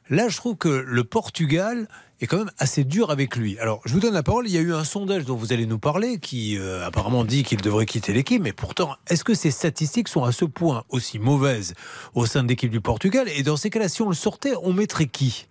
[0.09, 1.87] là, je trouve que le Portugal
[2.19, 3.59] est quand même assez dur avec lui.
[3.59, 4.47] Alors, je vous donne la parole.
[4.47, 7.43] Il y a eu un sondage dont vous allez nous parler qui euh, apparemment dit
[7.43, 8.41] qu'il devrait quitter l'équipe.
[8.41, 11.73] Mais pourtant, est-ce que ces statistiques sont à ce point aussi mauvaises
[12.13, 13.27] au sein de l'équipe du Portugal?
[13.35, 15.47] Et dans ces cas-là, si on le sortait, on mettrait qui?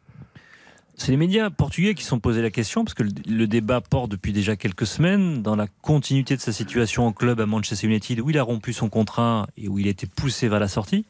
[0.99, 4.33] C'est les médias portugais qui sont posé la question, parce que le, débat porte depuis
[4.33, 8.31] déjà quelques semaines dans la continuité de sa situation en club à Manchester United, où
[8.31, 11.05] il a rompu son contrat et où il a été poussé vers la sortie.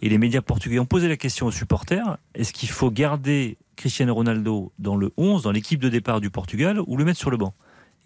[0.00, 4.14] Et les médias portugais ont posé la question aux supporters est-ce qu'il faut garder Cristiano
[4.14, 7.36] Ronaldo dans le 11, dans l'équipe de départ du Portugal, ou le mettre sur le
[7.36, 7.52] banc?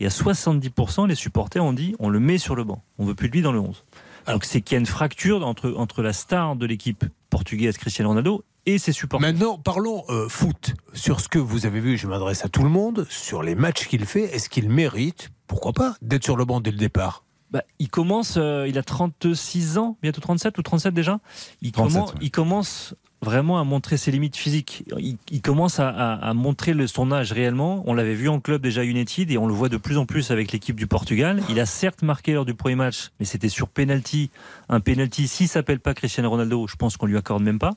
[0.00, 3.14] Et à 70%, les supporters ont dit on le met sur le banc, on veut
[3.14, 3.84] plus de lui dans le 11.
[4.26, 8.08] Donc c'est qu'il y a une fracture entre, entre la star de l'équipe portugaise, Cristiano
[8.08, 9.32] Ronaldo, et ses supporters.
[9.32, 10.74] Maintenant, parlons euh, foot.
[10.92, 13.86] Sur ce que vous avez vu, je m'adresse à tout le monde, sur les matchs
[13.88, 17.24] qu'il fait, est-ce qu'il mérite, pourquoi pas, d'être sur le banc dès le départ?
[17.50, 21.20] Bah, il commence, euh, il a 36 ans, bientôt 37 ou 37 déjà?
[21.60, 22.18] Il, 37, commence, ouais.
[22.22, 24.84] il commence vraiment à montrer ses limites physiques.
[24.98, 27.82] Il, il commence à, à- à montrer le, son âge réellement.
[27.86, 30.06] On l'avait vu en club déjà à United et on le voit de plus en
[30.06, 31.40] plus avec l'équipe du Portugal.
[31.48, 34.30] Il a certes marqué lors du premier match, mais c'était sur penalty.
[34.68, 37.72] Un penalty, s'il s'appelle pas Cristiano Ronaldo, je pense qu'on lui accorde même pas.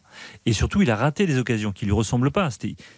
[0.46, 2.50] Et surtout, il a raté des occasions qui lui ressemblent pas.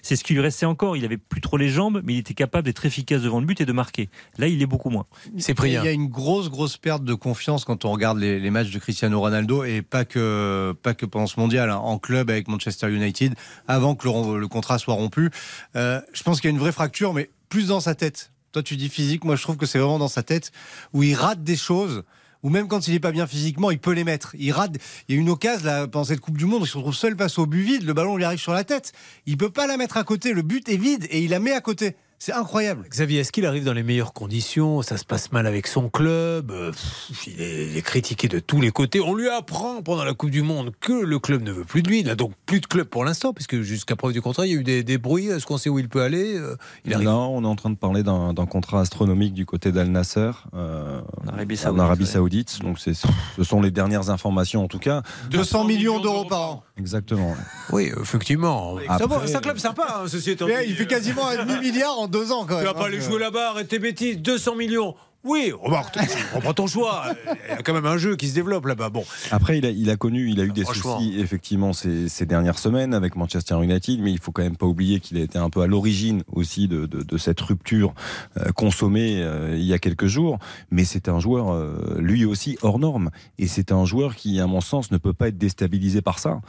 [0.01, 0.95] C'est ce qui lui restait encore.
[0.97, 3.59] Il avait plus trop les jambes, mais il était capable d'être efficace devant le but
[3.61, 4.09] et de marquer.
[4.37, 5.05] Là, il est beaucoup moins.
[5.37, 8.49] C'est Il y a une grosse, grosse perte de confiance quand on regarde les, les
[8.51, 12.29] matchs de Cristiano Ronaldo et pas que, pas que pendant ce mondial, hein, en club
[12.37, 13.35] avec Manchester United,
[13.67, 15.29] avant que le, contrat soit rompu.
[15.75, 18.31] Euh, je pense qu'il y a une vraie fracture, mais plus dans sa tête.
[18.51, 20.51] Toi, tu dis physique, moi je trouve que c'est vraiment dans sa tête
[20.93, 22.03] où il rate des choses.
[22.43, 24.35] Ou même quand il n'est pas bien physiquement, il peut les mettre.
[24.37, 24.75] Il rate.
[25.07, 27.17] Il y a une occasion là, pendant cette Coupe du Monde, il se retrouve seul
[27.17, 27.83] face au but vide.
[27.83, 28.93] Le ballon lui arrive sur la tête.
[29.25, 30.33] Il peut pas la mettre à côté.
[30.33, 31.95] Le but est vide et il la met à côté.
[32.19, 32.83] C'est incroyable.
[32.89, 34.81] Xavier, est-ce qu'il arrive dans les meilleures conditions?
[34.81, 36.49] Ça se passe mal avec son club?
[36.51, 38.99] euh, pff, Il est, il est critiqué de tous les côtés.
[39.01, 41.89] On lui apprend pendant la Coupe du Monde que le club ne veut plus de
[41.89, 41.99] lui.
[41.99, 44.55] Il n'a donc plus de club pour l'instant, puisque jusqu'à preuve du contrat, il y
[44.55, 45.27] a eu des, des bruits.
[45.27, 46.35] Est-ce qu'on sait où il peut aller?
[46.37, 46.55] Euh,
[46.85, 47.05] Il arrive.
[47.07, 50.31] Là, on est en train de parler d'un d'un contrat astronomique du côté d'Al Nasser
[50.55, 52.09] euh, En Arabie en Saoudite, Arabie ouais.
[52.09, 52.59] Saoudite.
[52.63, 55.03] Donc, c'est- ce sont les dernières informations en tout cas.
[55.29, 56.63] 200 millions d'euros par an.
[56.79, 57.35] Exactement.
[57.71, 58.75] Oui, effectivement.
[58.87, 62.31] Après- C'est un club sympa, hein, ceci étant il fait quasiment un demi-milliard en deux
[62.31, 62.65] ans quand Tu même.
[62.65, 62.85] vas pas hein.
[62.87, 64.95] aller jouer là-bas, arrête tes bêtises, 200 millions.
[65.27, 67.03] Oui, remarque, tu reprends ton choix.
[67.49, 68.89] Il y a quand même un jeu qui se développe là-bas.
[68.89, 70.99] Bon, Après, il a, il a connu, il a eu des Franchement.
[70.99, 74.65] soucis effectivement ces, ces dernières semaines avec Manchester United, mais il faut quand même pas
[74.65, 77.93] oublier qu'il a été un peu à l'origine aussi de, de- de cette rupture
[78.37, 80.39] euh, consommée euh, il y a quelques jours.
[80.71, 84.47] Mais c'est un joueur, euh, lui aussi hors norme, et c'est un joueur qui, à
[84.47, 86.39] mon sens, ne peut pas être déstabilisé par ça.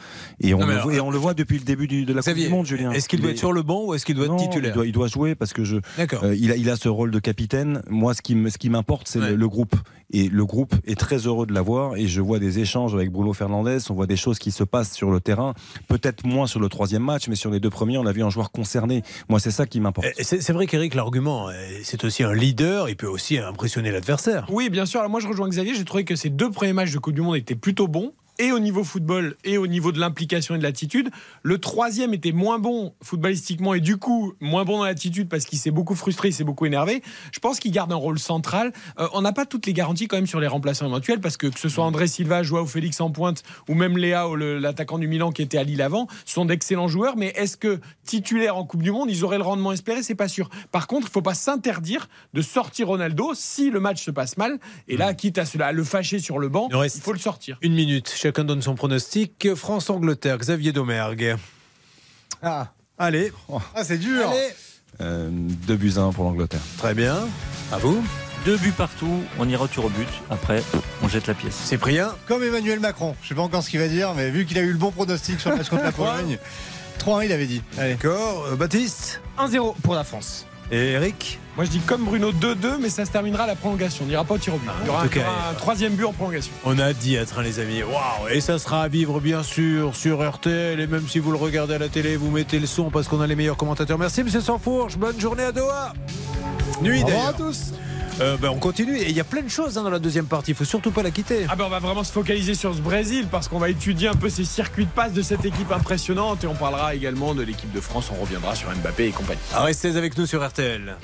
[0.41, 2.13] Et on, Non, le, alors, voit, et on le voit depuis le début du- de
[2.13, 2.93] la Coupe du Monde, Julien.
[2.93, 4.37] est-ce qu'il Il doit est- être sur le banc ou est-ce qu'il doit être Non,
[4.39, 6.23] titulaire il doit, il doit jouer parce que je, D'accord.
[6.25, 7.83] euh, il, a, il a ce rôle de capitaine.
[7.89, 9.31] Moi, ce qui me- ce qui m'importe, c'est Ouais.
[9.31, 9.75] le, le groupe.
[10.11, 11.97] Et le groupe est très heureux de l'avoir.
[11.97, 13.79] Et je vois des échanges avec Bruno Fernandez.
[13.91, 15.53] On voit des choses qui se passent sur le terrain.
[15.87, 18.31] Peut-être moins sur le troisième match, mais sur les deux premiers, on a vu un
[18.31, 19.03] joueur concerné.
[19.29, 20.07] Moi, c'est ça qui m'importe.
[20.07, 21.53] Euh, C'est c'est vrai qu'Eric, l'argument, euh,
[21.83, 24.47] c'est aussi un leader, il peut aussi impressionner l'adversaire.
[24.51, 25.01] Oui, bien sûr.
[25.01, 25.75] Alors moi, je rejoins Xavier.
[25.75, 28.13] J'ai trouvé que ces deux premiers matchs de Coupe du Monde étaient plutôt bons.
[28.39, 31.11] Et au niveau football et au niveau de l'implication et de l'attitude.
[31.43, 35.59] Le troisième était moins bon footballistiquement et du coup moins bon dans l'attitude parce qu'il
[35.59, 37.03] s'est beaucoup frustré, il s'est beaucoup énervé.
[37.33, 38.73] Je pense qu'il garde un rôle central.
[39.01, 41.49] Euh, on n'a pas toutes les garanties quand même sur les remplaçants éventuels parce que
[41.49, 45.09] que ce soit André Silva, Joao Félix en pointe ou même Léa, le- l'attaquant du
[45.09, 47.17] Milan qui était à Lille avant, sont d'excellents joueurs.
[47.17, 50.03] Mais est-ce que titulaires en Coupe du Monde, ils auraient le rendement espéré?
[50.03, 50.49] C'est pas sûr.
[50.71, 54.59] Par contre, il faut pas s'interdire de sortir Ronaldo si le match se passe mal.
[54.87, 57.59] Et là, quitte à, le fâcher sur le banc, Il il faut le sortir.
[57.63, 59.49] Une minute, chacun donne son pronostic.
[59.55, 61.37] France-Angleterre, Xavier Domergue.
[62.43, 62.69] Ah,
[62.99, 63.33] Allez,
[63.75, 64.29] Ah, c'est dur.
[64.29, 64.49] allez.
[65.01, 66.61] Euh, deux buts à un pour l'Angleterre.
[66.77, 67.17] Très bien.
[67.73, 68.05] À vous.
[68.45, 70.09] Deux buts partout, on ira au tir au but.
[70.29, 70.63] Après,
[71.03, 71.55] on jette la pièce.
[71.55, 72.15] Cyprien.
[72.27, 73.17] Comme Emmanuel Macron.
[73.23, 74.91] Je sais pas encore ce qu'il va dire, mais vu qu'il a eu le bon
[74.91, 76.39] pronostic sur le match contre la Pologne,
[76.99, 77.63] 3-1, il avait dit.
[77.79, 78.45] D'accord.
[78.53, 79.23] Euh, Baptiste.
[79.39, 80.45] 1-0 pour la France.
[80.71, 81.39] Et Eric.
[81.57, 84.05] Moi, je dis comme Bruno 2-2, mais ça se terminera à la prolongation.
[84.05, 84.71] On n'ira pas au tir au but.
[84.83, 86.53] Il y aura, un, cas, un troisième but en prolongation.
[86.65, 87.83] On a dit être, hein, les amis.
[87.83, 90.79] Waouh Et ça sera à vivre, bien sûr, sur RTL.
[90.79, 93.21] Et même si vous le regardez à la télé, vous mettez le son parce qu'on
[93.21, 93.99] a les meilleurs commentateurs.
[93.99, 94.97] Merci, monsieur Sansfourche.
[94.99, 95.95] Bonne journée à Doha.
[96.81, 97.29] Nuit, d'ailleurs.
[97.29, 97.73] à tous.
[98.21, 98.97] Euh, ben, on continue.
[98.97, 100.53] Et il y a plein de choses hein, dans la deuxième partie.
[100.53, 101.47] Il faut surtout pas la quitter.
[101.49, 104.15] Ah ben on va vraiment se focaliser sur ce Brésil parce qu'on va étudier un
[104.15, 107.73] peu ces circuits de passe de cette équipe impressionnante et on parlera également de l'équipe
[107.73, 108.11] de France.
[108.17, 109.41] On reviendra sur Mbappé et compagnie.
[109.55, 110.97] Restez avec nous sur RTL.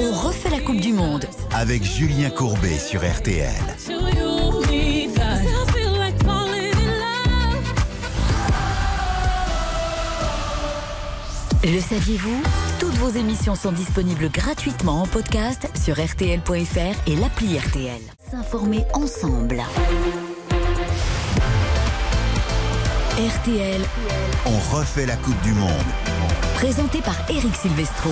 [0.00, 1.26] On refait la Coupe du Monde.
[1.52, 3.52] Avec Julien Courbet sur RTL.
[11.64, 12.42] Le saviez-vous
[12.78, 18.00] Toutes vos émissions sont disponibles gratuitement en podcast sur rtl.fr et l'appli RTL.
[18.30, 19.62] S'informer ensemble.
[23.18, 23.80] RTL,
[24.46, 25.70] On refait la Coupe du Monde.
[26.54, 28.10] présenté par Eric Silvestro.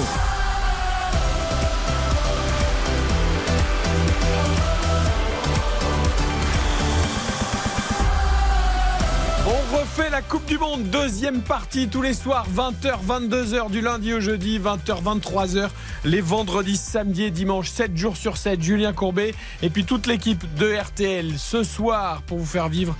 [10.10, 14.60] La Coupe du Monde, deuxième partie tous les soirs, 20h, 22h du lundi au jeudi,
[14.60, 15.68] 20h, 23h,
[16.04, 20.44] les vendredis, samedis et dimanches, 7 jours sur 7, Julien Courbet et puis toute l'équipe
[20.54, 22.96] de RTL ce soir pour vous faire vivre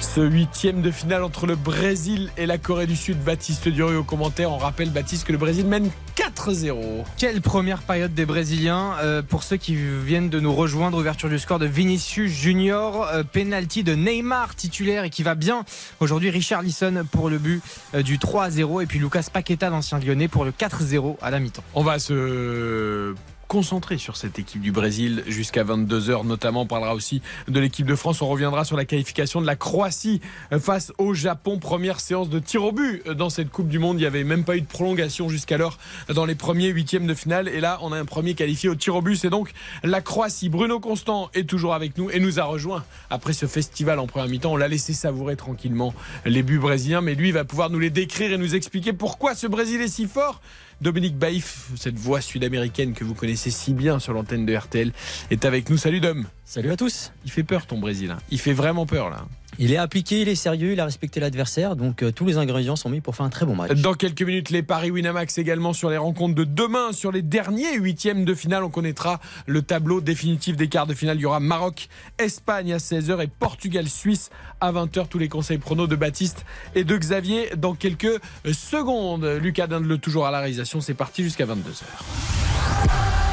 [0.00, 3.18] ce huitième de finale entre le Brésil et la Corée du Sud.
[3.22, 4.52] Baptiste Durieux au commentaire.
[4.52, 5.90] On rappelle, Baptiste, que le Brésil mène
[6.28, 7.04] 4-0.
[7.16, 8.94] Quelle première période des Brésiliens.
[9.00, 13.22] Euh, pour ceux qui viennent de nous rejoindre, ouverture du score de Vinicius Junior, euh,
[13.22, 15.64] penalty de Neymar titulaire et qui va bien.
[16.00, 17.62] Aujourd'hui, Richard Lisson pour le but
[17.94, 21.64] euh, du 3-0 et puis Lucas Paqueta, l'ancien lyonnais, pour le 4-0 à la mi-temps.
[21.74, 23.14] On va se
[23.48, 26.62] concentré sur cette équipe du Brésil jusqu'à 22h notamment.
[26.62, 28.20] On parlera aussi de l'équipe de France.
[28.20, 30.20] On reviendra sur la qualification de la Croatie
[30.60, 31.58] face au Japon.
[31.58, 33.96] Première séance de tir au but dans cette Coupe du Monde.
[33.96, 35.78] Il n'y avait même pas eu de prolongation jusqu'alors
[36.14, 37.48] dans les premiers huitièmes de finale.
[37.48, 39.16] Et là, on a un premier qualifié au tir au but.
[39.16, 40.50] C'est donc la Croatie.
[40.50, 44.28] Bruno Constant est toujours avec nous et nous a rejoint après ce festival en première
[44.28, 44.52] mi-temps.
[44.52, 45.94] On l'a laissé savourer tranquillement
[46.26, 47.00] les buts brésiliens.
[47.00, 50.06] Mais lui va pouvoir nous les décrire et nous expliquer pourquoi ce Brésil est si
[50.06, 50.42] fort.
[50.80, 54.92] Dominique Baïf, cette voix sud-américaine que vous connaissez si bien sur l'antenne de RTL,
[55.30, 55.76] est avec nous.
[55.76, 56.26] Salut Dom.
[56.50, 57.12] Salut à tous.
[57.26, 58.10] Il fait peur ton Brésil.
[58.10, 58.16] hein.
[58.30, 59.26] Il fait vraiment peur là.
[59.58, 62.74] Il est appliqué, il est sérieux, il a respecté l'adversaire, donc euh, tous les ingrédients
[62.74, 63.72] sont mis pour faire un très bon match.
[63.72, 67.76] Dans quelques minutes, les paris Winamax également sur les rencontres de demain, sur les derniers
[67.76, 68.64] huitièmes de finale.
[68.64, 71.18] On connaîtra le tableau définitif des quarts de finale.
[71.18, 74.30] Il y aura Maroc, Espagne à 16h et Portugal, Suisse
[74.62, 75.08] à 20h.
[75.08, 78.22] Tous les conseils pronos de Baptiste et de Xavier dans quelques
[78.54, 79.26] secondes.
[79.42, 80.80] Lucas Dindeleu toujours à la réalisation.
[80.80, 83.27] C'est parti jusqu'à 22h.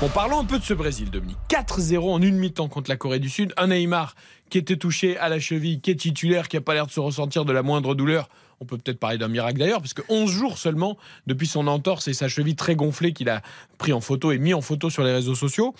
[0.00, 1.36] Bon, parlons un peu de ce Brésil, Dominique.
[1.48, 3.52] 4-0 en une mi-temps contre la Corée du Sud.
[3.56, 4.14] Un Neymar
[4.48, 7.00] qui était touché à la cheville, qui est titulaire, qui n'a pas l'air de se
[7.00, 8.28] ressentir de la moindre douleur.
[8.60, 12.06] On peut peut-être parler d'un miracle d'ailleurs, parce que 11 jours seulement depuis son entorse
[12.06, 13.42] et sa cheville très gonflée qu'il a
[13.76, 15.74] pris en photo et mis en photo sur les réseaux sociaux.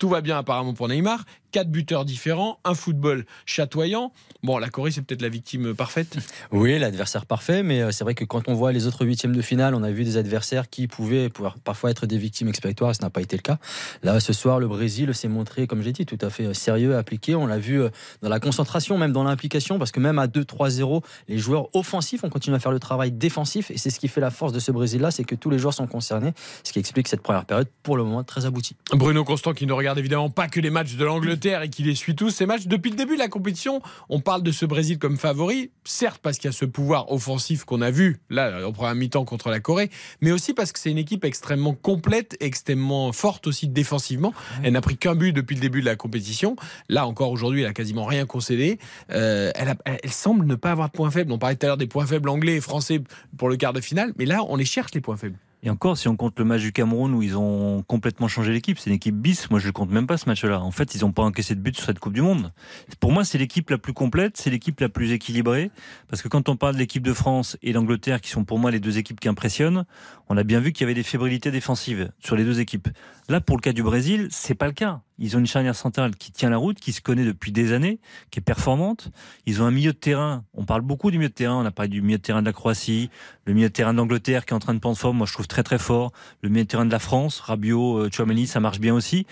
[0.00, 1.24] Tout va bien apparemment pour Neymar.
[1.52, 4.12] Quatre buteurs différents, un football chatoyant.
[4.42, 6.16] Bon, la Corée, c'est peut-être la victime parfaite.
[6.52, 9.42] Oui, l'adversaire parfait, mais euh, c'est vrai que quand on voit les autres huitièmes de
[9.42, 13.02] finale, on a vu des adversaires qui pouvaient pouvoir parfois être des victimes expiatoires, ce
[13.02, 13.58] n'a pas été le cas.
[14.02, 16.96] Là, ce soir, le Brésil s'est montré, comme j'ai dit, tout à fait euh, sérieux,
[16.96, 17.34] appliqué.
[17.34, 17.90] On l'a vu euh,
[18.22, 22.30] dans la concentration, même dans l'implication, parce que même à 2-3-0, les joueurs offensifs ont
[22.30, 24.70] continué à faire le travail défensif, et c'est ce qui fait la force de ce
[24.70, 26.32] Brésil-là, c'est que tous les joueurs sont concernés,
[26.62, 28.76] ce qui explique cette première période, pour le moment, très aboutie.
[28.92, 31.94] Bruno Constant qui ne regarde évidemment pas que les matchs de l'Angleterre et qui les
[31.94, 32.66] suit tous ces matchs.
[32.66, 36.36] Depuis le début de la compétition, on parle de ce Brésil comme favori, certes parce
[36.38, 39.60] qu'il y a ce pouvoir offensif qu'on a vu là en première mi-temps contre la
[39.60, 44.32] Corée, mais aussi parce que c'est une équipe extrêmement complète, extrêmement forte aussi défensivement.
[44.62, 46.56] Elle n'a pris qu'un but depuis le début de la compétition.
[46.88, 48.78] Là encore aujourd'hui, elle a quasiment rien concédé.
[49.10, 51.32] Euh, elle, a- elle semble ne pas avoir de points faibles.
[51.32, 53.00] On parlait tout à l'heure des points faibles anglais et français
[53.38, 55.38] pour le quart de finale, mais là on les cherche les points faibles.
[55.62, 58.78] Et encore, si on compte le match du Cameroun où ils ont complètement changé l'équipe,
[58.78, 59.50] c'est une équipe bis.
[59.50, 60.60] Moi, je ne compte même pas ce match-là.
[60.60, 62.50] En fait, ils n'ont pas encaissé de but sur cette Coupe du Monde.
[62.98, 65.70] Pour moi, c'est l'équipe la plus complète, c'est l'équipe la plus équilibrée.
[66.08, 68.70] Parce que quand on parle de l'équipe de France et d'Angleterre, qui sont pour moi
[68.70, 69.84] les deux équipes qui impressionnent,
[70.30, 72.88] on a bien vu qu'il y avait des fébrilités défensives sur les deux équipes.
[73.28, 75.00] Là, pour le cas du Brésil, c'est pas le cas.
[75.18, 77.98] Ils ont une charnière centrale qui tient la route, qui se connaît depuis des années,
[78.30, 79.10] qui est performante.
[79.46, 80.44] Ils ont un milieu de terrain.
[80.54, 81.56] On parle beaucoup du milieu de terrain.
[81.56, 83.10] On a parlé du milieu de terrain de la Croatie,
[83.44, 85.16] le milieu de terrain d'Angleterre qui est en train de prendre forme.
[85.16, 86.12] Moi, je trouve très très fort.
[86.42, 89.26] Le milieu de terrain de la France, Rabiot, euh, Tchouaméni, ça marche bien aussi.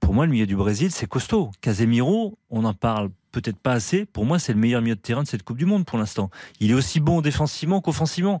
[0.00, 1.50] Pour moi, le milieu du Brésil, c'est costaud.
[1.60, 4.06] Casemiro, on en parle peut-être pas assez.
[4.06, 6.30] Pour moi, c'est le meilleur milieu de terrain de cette Coupe du Monde pour l'instant.
[6.58, 8.40] Il est aussi bon défensivement qu'offensivement.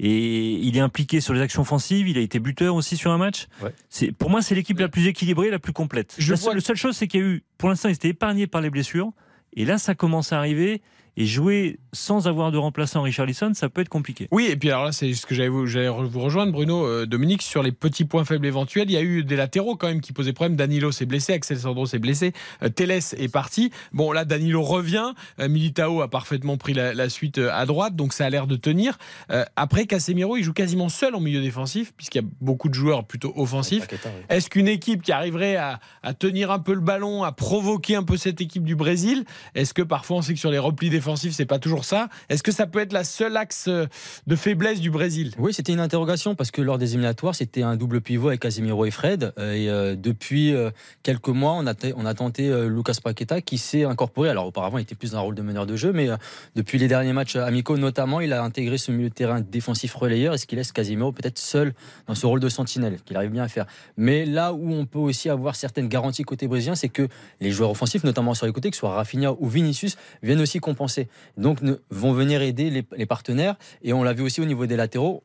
[0.00, 2.08] Et il est impliqué sur les actions offensives.
[2.08, 3.46] Il a été buteur aussi sur un match.
[3.62, 3.72] Ouais.
[3.88, 6.14] C'est pour moi, c'est l'équipe la plus équilibrée, la plus complète.
[6.18, 7.92] Je la, vois- seule, la seule chose, c'est qu'il y a eu, pour l'instant, ils
[7.94, 9.12] étaient épargnés par les blessures.
[9.56, 10.82] Et là, ça commence à arriver.
[11.16, 14.26] Et jouer sans avoir de remplaçant Richard Lisson, ça peut être compliqué.
[14.32, 17.62] Oui, et puis alors là, c'est ce que j'allais vous, rejoindre, Bruno, euh, Dominique, sur
[17.62, 18.90] les petits points faibles éventuels.
[18.90, 20.56] Il y a eu des latéraux quand même qui posaient problème.
[20.56, 22.32] Danilo s'est blessé, Axel Sandro s'est blessé,
[22.64, 23.70] euh, Teles est parti.
[23.92, 25.12] Bon, là, Danilo revient.
[25.38, 28.56] Euh, Militao a parfaitement pris la, la suite à droite, donc ça a l'air de
[28.56, 28.98] tenir.
[29.30, 32.74] Euh, après, Casemiro, il joue quasiment seul en milieu défensif, puisqu'il y a beaucoup de
[32.74, 33.86] joueurs plutôt offensifs.
[33.92, 33.98] Oui.
[34.30, 38.02] Est-ce qu'une équipe qui arriverait à, à tenir un peu le ballon, à provoquer un
[38.02, 41.03] peu cette équipe du Brésil, est-ce que parfois on sait que sur les replis défensifs,
[41.16, 43.86] c'est pas toujours ça Est-ce que ça peut être la seule axe euh,
[44.26, 45.32] de faiblesse du Brésil?
[45.38, 48.84] Oui, c'était une interrogation parce que lors des éliminatoires, c'était un double pivot avec Casemiro
[48.84, 49.32] et Fred.
[49.38, 50.70] Euh, Et euh, depuis euh,
[51.02, 54.30] quelques mois, on a, on a tenté euh, Lucas Paqueta qui s'est incorporé.
[54.30, 56.16] Alors auparavant, il était plus dans un rôle de meneur de jeu, mais euh,
[56.56, 60.34] depuis les derniers matchs amicaux notamment, il a intégré ce milieu de terrain défensif relayeur
[60.34, 61.74] et ce qui laisse Casemiro peut-être seul
[62.06, 63.66] dans ce rôle de sentinelle qu'il arrive bien à faire.
[63.96, 67.08] Mais là où on peut aussi avoir certaines garanties côté brésilien, c'est que
[67.40, 70.58] les joueurs offensifs, notamment sur les côtés, que ce soit Rafinha ou Vinicius, viennent aussi
[70.58, 70.93] compenser.
[71.36, 71.58] Donc
[71.90, 73.56] vont venir aider les, partenaires.
[73.82, 75.22] Et on l'a vu aussi au niveau des latéraux.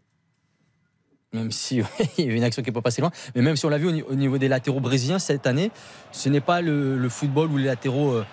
[1.32, 1.82] Même si
[2.18, 3.88] il y a une action qui peut passer loin, mais même si on l'a vu
[3.88, 5.70] au, ni- au niveau des latéraux brésiliens cette année,
[6.12, 8.26] ce n'est pas le, football où les latéraux euh,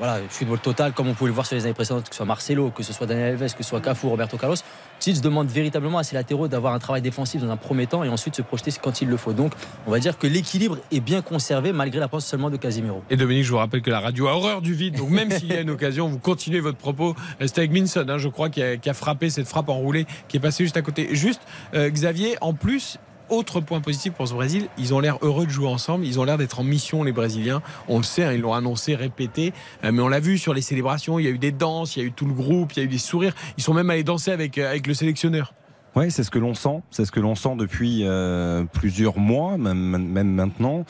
[0.00, 2.26] voilà, football total, comme on pouvait le voir sur les années précédentes, que ce soit
[2.26, 4.56] Marcelo, que ce soit Daniel Alves, que ce soit Cafu, Roberto Carlos.
[4.98, 8.08] Tite demande véritablement à ses latéraux d'avoir un travail défensif dans un premier temps et
[8.08, 9.34] ensuite se projeter quand il le faut.
[9.34, 9.52] Donc,
[9.86, 13.02] on va dire que l'équilibre est bien conservé malgré la l'absence seulement de Casimiro.
[13.10, 15.48] Et Dominique, je vous rappelle que la radio a horreur du vide, donc même s'il
[15.48, 17.14] y a une occasion, vous continuez votre propos.
[17.38, 20.38] C'était avec Minson, hein, je crois, qui a, qui a, frappé cette frappe enroulée qui
[20.38, 21.14] est passée juste à côté.
[21.14, 21.42] Juste,
[21.74, 22.98] euh, Xavier, en plus,
[23.30, 26.24] autre point positif pour ce Brésil, ils ont l'air heureux de jouer ensemble, ils ont
[26.24, 27.62] l'air d'être en mission les Brésiliens.
[27.88, 29.52] On le sait, hein, ils l'ont annoncé, répété,
[29.84, 32.00] euh, mais on l'a vu sur les célébrations, il y a eu des danses, il
[32.00, 33.34] y a eu tout le groupe, il y a eu des sourires.
[33.56, 35.52] Ils sont même allés danser avec, euh, avec le sélectionneur.
[35.96, 36.82] Oui, c'est ce que l'on sent.
[36.90, 40.84] C'est ce que l'on sent depuis euh, plusieurs mois, même, même maintenant.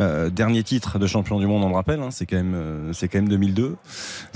[0.00, 2.92] Euh, dernier titre de champion du monde, on le rappelle, hein, c'est quand même, euh,
[2.94, 3.76] c'est quand même 2002.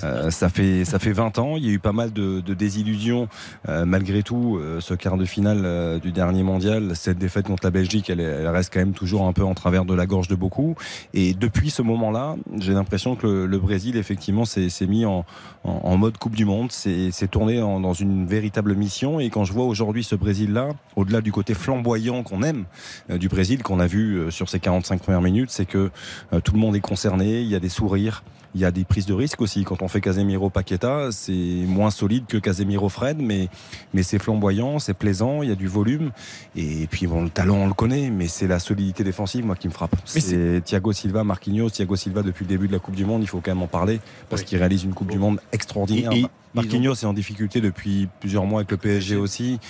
[0.04, 1.56] Euh, ça fait, ça fait 20 ans.
[1.56, 3.28] Il y a eu pas mal de, de désillusions
[3.68, 4.58] euh, malgré tout.
[4.60, 8.46] euh, ce quart de finale du dernier mondial, cette défaite contre la Belgique, elle, elle
[8.48, 10.74] reste quand même toujours un peu en travers de la gorge de beaucoup.
[11.14, 15.24] Et depuis ce moment-là, j'ai l'impression que le, le Brésil effectivement s'est mis en,
[15.64, 19.18] en, mode Coupe du Monde, s'est tourné en- dans une véritable mission.
[19.18, 22.64] Et quand je vois aujourd'hui ce Brésil-là, au-delà du côté flamboyant qu'on aime
[23.10, 25.90] euh, du Brésil, qu'on a vu euh, sur ces 45 premières minutes, c'est que
[26.32, 28.24] euh, tout le monde est concerné, il y a des sourires.
[28.56, 29.62] Il y a des prises de risque aussi.
[29.62, 31.32] Quand on fait Casemiro Paqueta, c'est
[31.68, 33.48] moins solide que Casemiro Fred, mais,
[33.94, 36.10] mais c'est flamboyant, c'est plaisant, il y a du volume.
[36.56, 39.68] Et puis bon, le talent, on le connaît, mais c'est la solidité défensive, moi, qui
[39.68, 39.94] me frappe.
[40.04, 41.70] C'est Thiago Silva, Marquinhos.
[41.70, 43.68] Thiago Silva, depuis le début de la Coupe du Monde, il faut quand même en
[43.68, 44.48] parler, parce Oui.
[44.48, 46.10] qu'il réalise une Coupe du Monde extraordinaire.
[46.10, 49.60] Et- et- Marquinhos est en difficulté depuis plusieurs mois avec le PSG aussi.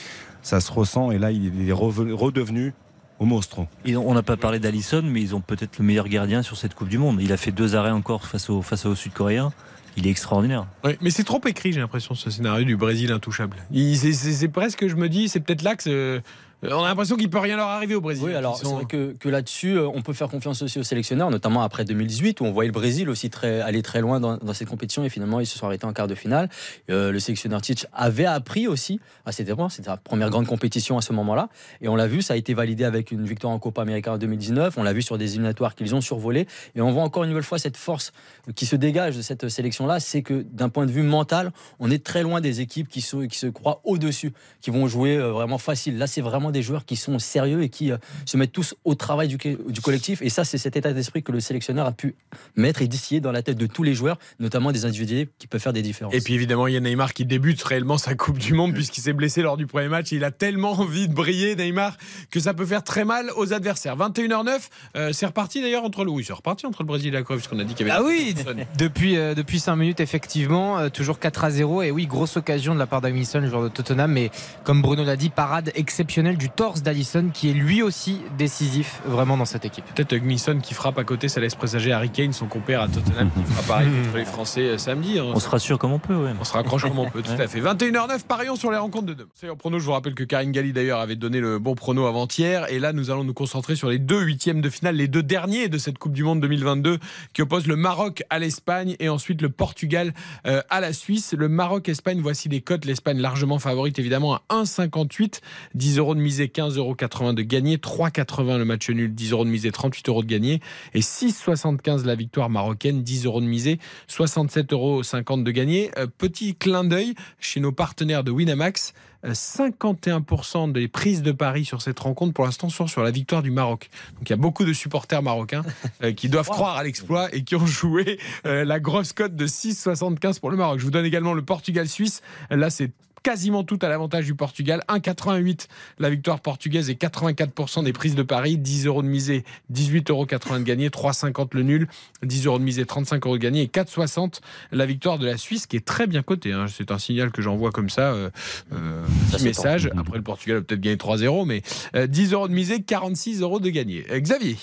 [0.43, 2.73] Ça se ressent, et là, il est redevenu
[3.19, 3.67] au monstre.
[3.85, 6.75] Et on n'a pas parlé d'Alisson, mais ils ont peut-être le meilleur gardien sur cette
[6.75, 7.21] Coupe du Monde.
[7.21, 9.53] Il a fait deux arrêts encore face aux face aux Sud-Coréens.
[9.97, 10.67] Il est extraordinaire.
[10.85, 13.59] Ouais, mais c'est trop écrit, j'ai l'impression, ce scénario du Brésil intouchable.
[13.73, 16.23] C'est presque, je me dis, c'est peut-être là que.
[16.63, 18.25] C'est- On a l'impression qu'il peut rien leur arriver au Brésil.
[18.27, 20.83] Oui, alors Ils c'est vrai que, que là-dessus, euh, on peut faire confiance aussi aux
[20.83, 24.37] sélectionneurs, notamment après 2018, où on voyait le Brésil aussi très, aller très loin dans,
[24.37, 26.49] dans cette compétition, et finalement, ils se sont arrêtés en quart de finale.
[26.91, 29.55] Euh, le sélectionneur Titch avait appris aussi à c'était
[29.87, 31.49] la première grande compétition à ce moment-là,
[31.81, 34.19] et on l'a vu, ça a été validé avec une victoire en Copa América en
[34.19, 37.31] 2019, on l'a vu sur des éliminatoires qu'ils ont survolés, et on voit encore une
[37.31, 38.13] nouvelle fois cette force
[38.55, 42.05] qui se dégage de cette sélection-là, c'est que d'un point de vue mental, on est
[42.05, 45.59] très loin des équipes qui, sont, qui se croient au-dessus, qui vont jouer euh, vraiment
[45.59, 45.97] facile.
[45.99, 48.95] Là, c'est vraiment des joueurs qui sont sérieux et qui euh, se mettent tous au
[48.95, 50.23] travail du, du collectif.
[50.23, 52.15] Et ça, c'est cet état d'esprit que le sélectionneur a pu
[52.57, 55.61] mettre et distiller dans la tête de tous les joueurs, notamment des individus qui peuvent
[55.61, 56.15] faire des différences.
[56.15, 59.01] Et puis évidemment, il y a Neymar qui débute réellement sa Coupe du Monde puisqu'il
[59.01, 60.13] s'est blessé lors du premier match.
[60.13, 61.97] Il a tellement envie de briller, Neymar,
[62.31, 63.97] que ça peut faire très mal aux adversaires.
[63.97, 66.11] 21h09, euh, c'est reparti d'ailleurs entre le.
[66.11, 68.01] Oui, c'est reparti entre le Brésil et la Corée, puisqu'on a dit qu'il y avait.
[68.01, 68.35] Ah oui,
[68.77, 71.83] depuis, euh, depuis 5 minutes, effectivement, euh, toujours 4 à 0.
[71.83, 74.13] Et oui, grosse occasion de la part d'Alisson, le joueur de Tottenham.
[74.13, 74.31] Mais
[74.65, 79.37] comme Bruno l'a dit, parade exceptionnelle du torse d'Alisson, qui est lui aussi décisif vraiment
[79.37, 79.85] dans cette équipe.
[79.95, 83.31] Peut-être Gmisson qui frappe à côté, ça laisse présager Harry Kane, son compère à Tottenham,
[83.37, 85.19] qui fera pareil contre les Français euh, samedi.
[85.19, 85.27] hein.
[85.35, 86.31] On se rassure comme on peut, ouais.
[86.41, 87.43] On se raccroche comme on peut, tout Ouais.
[87.43, 87.61] à fait.
[87.61, 89.29] 21h09, parions sur les rencontres de demain.
[89.35, 92.07] C'est en prono, je vous rappelle que Karine Galli d'ailleurs avait donné le bon prono
[92.07, 92.67] avant-hier.
[92.73, 95.69] Et là, nous allons nous concentrer sur les deux huitièmes de finale, les deux derniers
[95.69, 96.99] de cette Coupe du Monde 2022
[97.35, 100.15] qui opposent le Maroc à l'Espagne et ensuite le Portugal
[100.47, 101.35] euh, à la Suisse.
[101.37, 102.87] Le Maroc-Espagne, voici les cotes.
[102.87, 105.41] L'Espagne largement favorite évidemment à 1,58.
[105.75, 107.77] 10 euros de misée, 15,80 euros de gagné.
[107.77, 110.61] 3,80 le match nul, 10 euros de misée, 38 euros de gagné.
[110.95, 115.03] Et 6,75 la victoire marocaine, 10 euros de misée, 67,50 euros
[115.43, 115.91] de gagné.
[115.99, 118.95] Euh, petit clin d'œil chez nos partenaires de Winamax.
[119.25, 123.43] euh, 51% des prises de paris sur cette rencontre pour l'instant sont sur la victoire
[123.43, 123.91] du Maroc.
[124.15, 125.65] Donc il y a beaucoup de supporters marocains
[126.03, 129.47] euh, qui doivent croire à l'exploit et qui ont joué euh, la grosse cote de
[129.47, 130.79] 6,75 pour le Maroc.
[130.79, 132.23] Je vous donne également le Portugal-Suisse.
[132.51, 132.91] Là c'est
[133.23, 134.83] quasiment tout à l'avantage du Portugal.
[134.89, 135.67] 1,88
[135.99, 138.57] la victoire portugaise et 84% des prises de paris.
[138.59, 140.89] 10 euros de misée, 18,80 euros de gagné.
[140.89, 141.89] 3,50 le nul,
[142.23, 143.63] 10 euros de misée, 35 euros de gagné.
[143.63, 144.41] Et 4,60
[144.73, 146.53] la victoire de la Suisse qui est très bien cotée.
[146.53, 146.67] hein.
[146.69, 148.13] C'est un signal que j'envoie comme ça.
[148.13, 148.31] Euh,
[148.73, 149.91] euh, petit message.
[149.97, 151.63] Après le Portugal a peut-être gagné 3-0, mais
[151.95, 154.05] euh, 10 euros de misée, 46 euros de gagné.
[154.11, 154.57] Euh, Xavier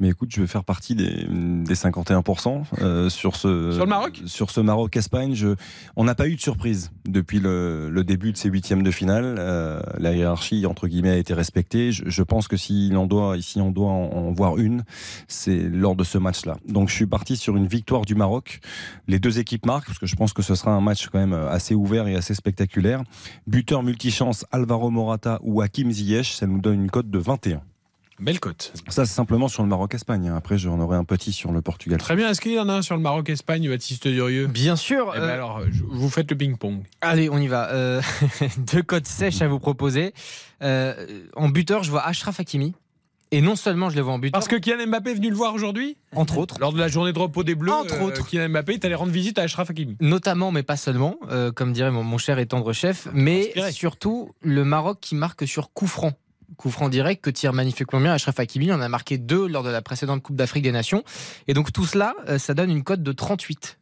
[0.00, 4.22] Mais écoute, je vais faire partie des, des 51% euh, sur ce Sur le Maroc?
[4.26, 5.56] Sur ce Maroc-Espagne, je,
[5.96, 9.36] on n'a pas eu de surprise depuis le, le début de ces huitièmes de finale.
[9.38, 11.90] Euh, la hiérarchie entre guillemets a été respectée.
[11.90, 14.84] Je, je pense que s'il en doit, ici on doit en, en voir une,
[15.26, 16.56] c'est lors de ce match-là.
[16.68, 18.60] Donc je suis parti sur une victoire du Maroc.
[19.08, 21.32] Les deux équipes marquent parce que je pense que ce sera un match quand même
[21.32, 23.02] assez ouvert et assez spectaculaire.
[23.46, 27.62] Buteur multichance Alvaro Morata ou Hakim Ziyech, ça nous donne une cote de 21.
[28.20, 28.72] Belle cote.
[28.88, 30.30] Ça, c'est simplement sur le Maroc-Espagne.
[30.34, 31.98] Après, j'en aurai un petit sur le Portugal.
[31.98, 32.28] Très bien.
[32.30, 34.46] Est-ce qu'il y en a un sur le Maroc-Espagne, Baptiste Durieux?
[34.46, 35.12] Bien sûr.
[35.14, 36.82] Eh ben euh, alors, vous faites le ping-pong.
[37.00, 37.70] Allez, on y va.
[37.70, 38.02] Euh,
[38.58, 40.14] deux codes sèches à vous proposer.
[40.62, 42.74] Euh, en buteur, je vois Ashraf Hakimi.
[43.30, 44.30] Et non seulement je le vois en but.
[44.30, 45.96] Parce que Kylian Mbappé est venu le voir aujourd'hui?
[46.16, 46.56] Entre autres.
[46.60, 48.26] Lors de la journée de repos des Bleus, Entre euh, autres.
[48.26, 49.96] Kylian Mbappé est allé rendre visite à Ashraf Hakimi.
[50.00, 53.72] Notamment, mais pas seulement, euh, comme dirait mon, mon cher et tendre chef, mais Inspiré.
[53.72, 56.12] surtout le Maroc qui marque sur coup franc.
[56.56, 58.72] Coup franc direct que tire magnifiquement bien Achraf Hakimi.
[58.72, 61.04] En a marqué deux lors de la précédente Coupe d'Afrique des Nations.
[61.46, 63.77] Et donc tout cela, euh, ça donne une cote de 38.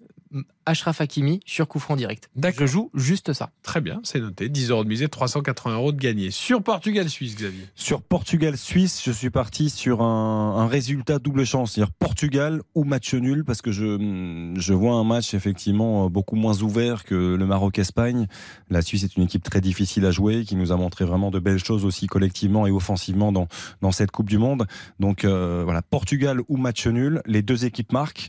[0.66, 2.28] Achraf Hakimi sur coup franc direct.
[2.58, 3.50] Je joue juste ça.
[3.62, 4.48] Très bien, c'est noté.
[4.48, 6.30] 10 euros de misée, 380 euros de gagné.
[6.30, 7.66] Sur Portugal-Suisse, Xavier.
[7.74, 13.14] Sur Portugal-Suisse, je suis parti sur un, un résultat double chance, c'est-à-dire Portugal ou match
[13.14, 18.26] nul, parce que je, je vois un match effectivement beaucoup moins ouvert que le Maroc-Espagne.
[18.70, 21.38] La Suisse est une équipe très difficile à jouer, qui nous a montré vraiment de
[21.38, 23.48] belles choses aussi collectivement et offensivement dans,
[23.82, 24.66] dans cette Coupe du Monde.
[24.98, 28.28] Donc euh, voilà, Portugal ou match nul, les deux équipes marquent.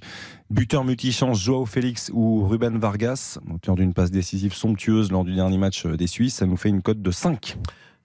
[0.50, 5.58] Buteur multichance, Joao Félix ou Ruben Vargas, auteur d'une passe décisive somptueuse lors du dernier
[5.58, 7.58] match des Suisses, ça nous fait une cote de 5.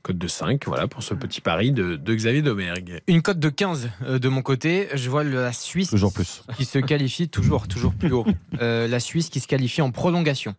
[0.03, 3.01] Code de 5, voilà, pour ce petit pari de, de Xavier Domergue.
[3.07, 4.89] Une cote de 15 euh, de mon côté.
[4.95, 6.43] Je vois la Suisse Toujours plus.
[6.57, 8.27] qui se qualifie toujours, toujours plus haut.
[8.61, 10.55] Euh, la Suisse qui se qualifie en prolongation.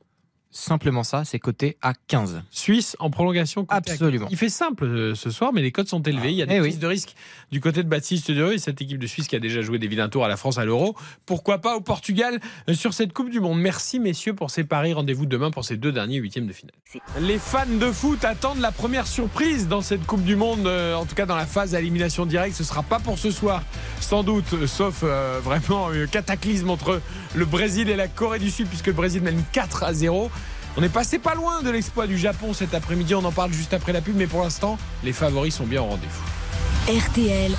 [0.55, 2.43] Simplement ça, c'est coté à 15.
[2.51, 3.65] Suisse en prolongation.
[3.69, 4.27] Absolument.
[4.29, 6.29] Il fait simple euh, ce soir, mais les codes sont élevés.
[6.31, 6.67] Il y a des Eh oui.
[6.69, 7.15] prises de risque
[7.51, 9.87] du côté de Baptiste Durieux et cette équipe de Suisse qui a déjà joué des
[9.87, 10.95] vilains tours à la France à l'Euro.
[11.25, 12.39] Pourquoi pas au Portugal
[12.69, 14.93] euh, sur cette Coupe du Monde Merci messieurs pour ces paris.
[14.93, 16.75] Rendez-vous demain pour ces deux derniers huitièmes de finale.
[17.19, 21.05] Les fans de foot attendent la première surprise dans cette Coupe du Monde, euh, en
[21.05, 22.55] tout cas dans la phase à élimination directe.
[22.55, 23.63] Ce sera pas pour ce soir,
[23.99, 27.01] sans doute, sauf euh, vraiment un cataclysme entre
[27.33, 30.29] le Brésil et la Corée du Sud, puisque le Brésil mène 4 à 0.
[30.75, 33.73] On est passé pas loin de l'exploit du Japon cet après-midi, on en parle juste
[33.73, 36.99] après la pub, mais pour l'instant, les favoris sont bien au rendez-vous.
[36.99, 37.51] RTL,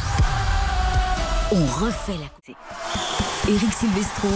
[1.53, 3.49] on refait la.
[3.49, 4.29] Eric Silvestro,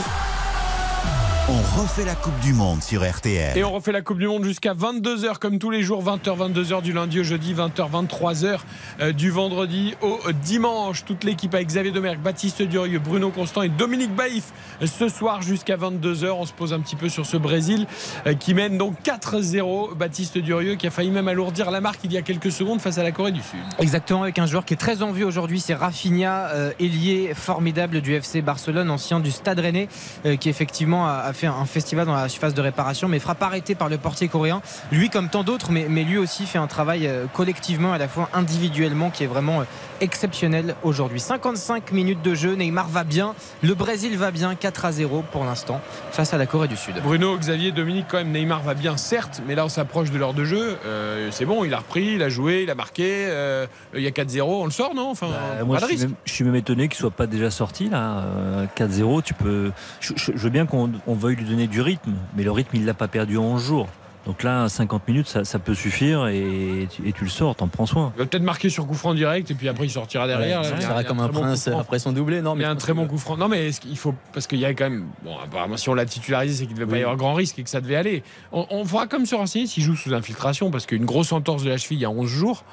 [1.51, 3.57] On refait la Coupe du Monde sur RTL.
[3.57, 6.83] Et on refait la Coupe du Monde jusqu'à 22h comme tous les jours, 20h, 22h
[6.83, 8.59] du lundi au jeudi, 20h, 23h
[9.01, 11.07] euh, du vendredi au dimanche.
[11.07, 14.53] Toute l'équipe avec Xavier Domergue, Baptiste Durieux, Bruno Constant et Dominique Baïf.
[14.83, 17.87] Euh, Ce soir jusqu'à 22h, on se pose un petit peu sur ce Brésil
[18.27, 19.95] euh, qui mène donc 4-0.
[19.95, 22.99] Baptiste Durieux qui a failli même alourdir la marque il y a quelques secondes face
[22.99, 23.61] à la Corée du Sud.
[23.79, 28.03] Exactement, avec un joueur qui est très en vue aujourd'hui, c'est Rafinha, euh, ailier formidable
[28.03, 29.89] du FC Barcelone, ancien du Stade Rennais,
[30.27, 33.43] euh, qui effectivement a, a fait un festival dans la surface de réparation, mais frappe
[33.43, 34.61] arrêté par le portier coréen.
[34.93, 38.09] Lui, comme tant d'autres, mais, mais lui aussi fait un travail euh, collectivement, à la
[38.09, 39.65] fois individuellement, qui est vraiment euh,
[40.01, 41.21] exceptionnel aujourd'hui.
[41.21, 45.45] 55 minutes de jeu, Neymar va bien, le Brésil va bien, 4 à 0 pour
[45.45, 45.81] l'instant,
[46.13, 46.95] face à la Corée du Sud.
[47.03, 50.35] Bruno, Xavier, Dominique, quand même, Neymar va bien, certes, mais là on s'approche de l'heure
[50.35, 50.77] de jeu.
[50.87, 53.05] Euh, c'est bon, il a repris, il a joué, il a marqué.
[53.29, 55.11] euh, il y a 4-0, on le sort, non?
[55.11, 55.29] Enfin,
[55.59, 58.25] pas moi, je suis, même, je suis même étonné qu'il soit pas déjà sorti là.
[58.25, 59.71] euh, 4-0, tu peux.
[60.01, 62.77] Je, je- je veux bien qu'on on veuille lui donner du rythme, mais le rythme
[62.77, 63.89] il l'a pas perdu en 11 jours.
[64.27, 67.69] Donc là, 50 minutes, ça, ça peut suffire et, tu- et tu le sors, t'en
[67.69, 68.13] prends soin.
[68.17, 70.61] Il va peut-être marquer sur coup franc direct et puis après il sortira derrière.
[70.61, 72.43] Ouais, il il comme un bon prince après son doublé.
[72.43, 73.39] Non, Il mais y a un très que- bon coup franc.
[73.39, 74.15] Non, mais est-ce qu'il faut.
[74.35, 75.07] Parce qu'il y a quand même.
[75.25, 77.59] Bon, apparemment, si on l'a titularisé, c'est qu'il ne devait pas y avoir grand risque
[77.59, 78.23] et que ça devait aller.
[78.53, 81.71] On, on fera comme se renseigner s'il joue sous infiltration parce qu'une grosse entorse de
[81.71, 82.65] la cheville il y a 11 jours.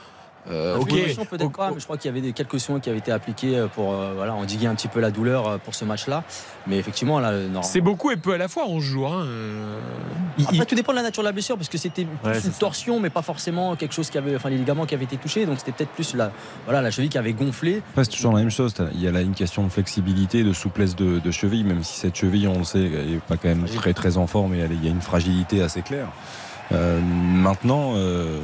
[0.51, 0.91] Euh, ok.
[0.91, 2.99] Infiltration, peut-être Au- pas, mais je crois qu'il y avait des, quelques soins qui avaient
[2.99, 6.23] été appliqués euh, pour euh, voilà, endiguer un petit peu la douleur pour ce match-là.
[6.67, 7.61] Mais effectivement, là, non.
[7.63, 9.13] C'est beaucoup et peu à la fois 11 jours.
[9.13, 9.25] hein.
[10.37, 12.41] Il- tout dépend de la nature de la blessure, parce que c'était plus Ouais, une
[12.51, 12.59] ça.
[12.59, 15.45] torsion, mais pas forcément quelque chose qui avait, enfin, les ligaments qui avaient été touchés.
[15.45, 16.31] Donc c'était peut-être plus la,
[16.65, 17.81] voilà, la cheville qui avait gonflé.
[17.91, 18.73] Après, c'est toujours la même chose.
[18.93, 21.99] Il y a là une question de flexibilité, de souplesse de, de cheville, même si
[21.99, 24.73] cette cheville, on le sait, n'est pas quand même très très en forme et elle
[24.73, 26.07] il y a une fragilité assez claire.
[26.71, 28.39] Euh, maintenant, euh,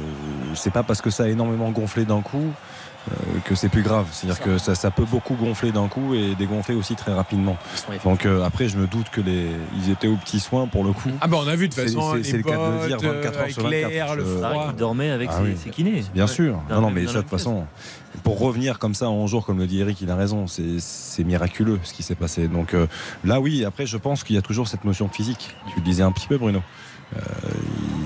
[0.54, 2.52] c'est pas parce que ça a énormément gonflé d'un coup
[3.10, 3.14] euh,
[3.44, 4.06] que c'est plus grave.
[4.12, 7.56] C'est-à-dire que ça, ça peut beaucoup gonfler d'un coup et dégonfler aussi très rapidement.
[8.04, 9.46] Donc euh, après, je me doute que les,
[9.76, 11.10] ils étaient aux petits soins pour le coup.
[11.20, 12.14] Ah, bah on a vu de toute C'est- façon.
[12.22, 14.66] c'est- le cas de le dire, bottes, 24 heures avec sur 24, l'air, le froid.
[14.70, 15.56] Il dormait avec Ah ses, oui.
[15.56, 16.04] ses kinés.
[16.14, 16.60] Bien sûr.
[16.70, 17.64] Non, non, mais ça, de toute façon,
[18.22, 20.46] pour revenir comme ça en jour, comme le dit Eric, il a raison.
[20.46, 22.46] C'est c'est miraculeux ce qui s'est passé.
[22.46, 22.86] Donc euh,
[23.24, 25.56] là, oui, après, je pense qu'il y a toujours cette notion de physique.
[25.74, 26.62] Tu le disais un petit peu, Bruno.
[27.16, 27.20] Euh,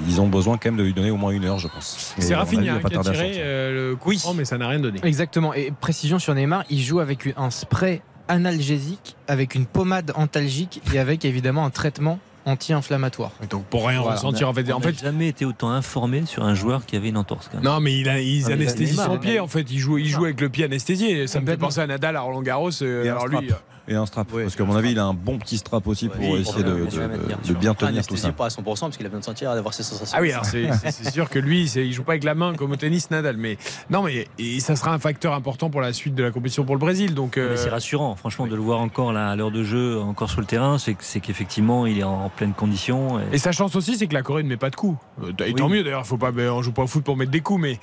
[0.09, 2.15] ils ont besoin quand même de lui donner au moins une heure, je pense.
[2.19, 5.01] C'est Rafinha qui a tiré euh, le coup franc, mais ça n'a rien donné.
[5.03, 5.53] Exactement.
[5.55, 10.99] Et précision sur Neymar, il joue avec un spray analgésique, avec une pommade antalgique et
[10.99, 13.33] avec évidemment un traitement anti-inflammatoire.
[13.51, 14.15] Donc pour rien Voilà.
[14.17, 14.71] ressentir en fait.
[14.73, 17.49] On En fait jamais été autant informé sur un joueur qui avait une entorse.
[17.51, 17.65] Quand même.
[17.65, 19.21] non, mais il a, ils Ah, mais anesthésient Neymar, son Neymar.
[19.21, 19.71] pied en fait.
[19.71, 21.27] Il joue, il joue avec le pied anesthésié.
[21.27, 22.71] Ça me fait penser à Nadal à Roland Garros.
[22.83, 23.63] euh, Et alors lui, strap.
[23.89, 24.29] Et un strap.
[24.29, 26.71] parce qu'à mon avis, il a un bon petit strap aussi pour Oui, essayer de,
[26.71, 28.33] de- de bien tenir tout ça.
[28.33, 30.17] pas à 100% parce qu'il a besoin de sentir, d'avoir ses sensations.
[30.19, 32.77] Ah oui, alors c'est sûr que lui, il joue pas avec la main comme au
[32.77, 33.57] tennis Nadal, mais
[33.91, 36.75] non, mais et ça sera un facteur important pour la suite de la compétition pour
[36.75, 37.15] le Brésil.
[37.15, 40.31] Donc, euh, c'est rassurant, franchement, de le voir encore là, à l'heure de jeu, encore
[40.31, 43.19] sur le terrain, c'est que- c'est qu'effectivement, il est en pleine condition.
[43.33, 44.99] Et sa chance aussi, c'est que la Corée ne met pas de coups.
[45.23, 45.55] Euh, Et Oui.
[45.55, 47.61] tant mieux d'ailleurs, faut pas, ben, on joue pas au foot pour mettre des coups,
[47.61, 47.79] mais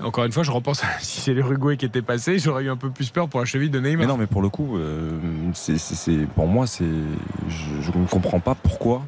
[0.00, 2.90] encore une fois, je repense si c'est l'Uruguay qui était passé, j'aurais eu un peu
[2.90, 4.00] plus peur pour la cheville de Neymar.
[4.00, 5.10] Mais non, mais pour le coup, euh,
[5.54, 6.84] c'est- pour moi, c'est,
[7.48, 9.02] je, ne comprends pas pourquoi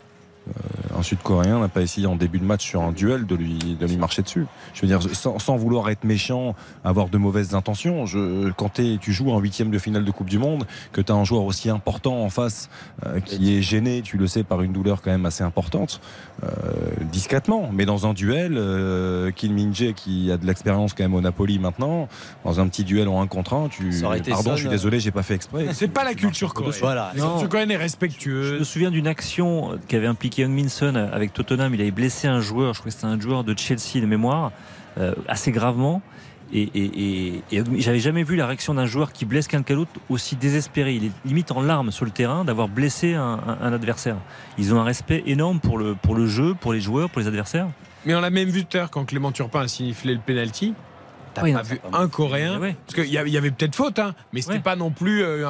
[0.98, 3.86] un Sud-Coréen n'a pas essayé en début de match sur un duel de lui, de
[3.86, 4.46] lui marcher dessus.
[4.74, 8.06] Je veux dire, sans, sans vouloir être méchant, avoir de mauvaises intentions.
[8.06, 11.12] Je, quand t'es- tu joues en huitième de finale de Coupe du Monde, que tu
[11.12, 12.70] as un joueur aussi important en face
[13.04, 16.00] euh, qui est gêné, tu le sais, par une douleur quand même assez importante,
[16.44, 16.46] euh,
[17.12, 17.70] discrètement.
[17.72, 21.58] Mais dans un duel, euh, Kim Min-jae qui a de l'expérience quand même au Napoli
[21.58, 22.08] maintenant,
[22.44, 24.60] dans un petit duel en un contre un, tu, Ça aurait été pardon, Son, je
[24.62, 25.66] suis désolé, j'ai pas fait exprès.
[25.72, 26.74] C'est pas la culture coréenne.
[26.80, 27.12] Voilà.
[27.16, 28.54] La culture coréenne est respectueuse.
[28.54, 31.74] Je me souviens d'une action qui avait impliqué Young Min Son avec Tottenham.
[31.74, 34.52] Il avait blessé un joueur, je crois que c'était un joueur de Chelsea de mémoire,
[34.98, 36.02] euh, assez gravement.
[36.52, 40.36] Et, et- et- j'avais jamais vu la réaction d'un joueur qui blesse quelqu'un d'autre aussi
[40.36, 40.94] désespéré.
[40.94, 44.16] Il est limite en larmes sur le terrain d'avoir blessé un, adversaire.
[44.56, 47.26] Ils ont un respect énorme pour le, pour le jeu, pour les joueurs, pour les
[47.26, 47.66] adversaires.
[48.04, 50.74] Mais on l'a même vu tout à l'heure quand Clément Turpin a signiflé le penalty.
[51.36, 52.74] T'as Oui, pas non, vu un Coréen Ouais.
[52.86, 54.60] Parce qu'il y avait, il y avait peut-être faute, hein, mais c'était Ouais.
[54.60, 55.46] pas non plus euh,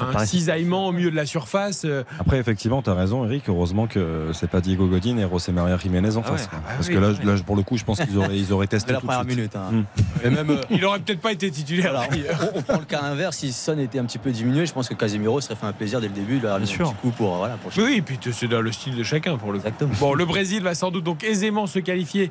[0.00, 1.82] un, cisaillement au milieu de la surface.
[1.84, 2.02] euh.
[2.18, 3.44] Après, effectivement, tu as raison, Eric.
[3.48, 6.48] Heureusement que c'est pas Diego Godin et José Maria Jiménez en Ah ouais, face.
[6.52, 7.24] ah bah Parce oui, que là, ouais.
[7.24, 9.24] là, pour le coup, je pense qu'ils auraient, ils auraient testé la tout de première
[9.24, 9.36] suite.
[9.36, 9.56] minute.
[9.56, 9.84] hein.
[10.24, 11.92] Et même, euh, Il aurait peut-être pas été titulaire.
[12.10, 12.50] d'ailleurs.
[12.54, 13.36] on, on prend le cas inverse.
[13.36, 16.00] Si Son était un petit peu diminué, je pense que Casemiro serait fait un plaisir
[16.00, 16.88] dès le début de leur Bien sûr.
[16.88, 19.36] un petit coup pour, voilà, pour Oui, et puis c'est dans le style de chacun
[19.36, 19.66] pour le coup.
[19.66, 19.94] Exactement.
[20.00, 22.30] Bon, le Brésil va sans doute donc aisément se qualifier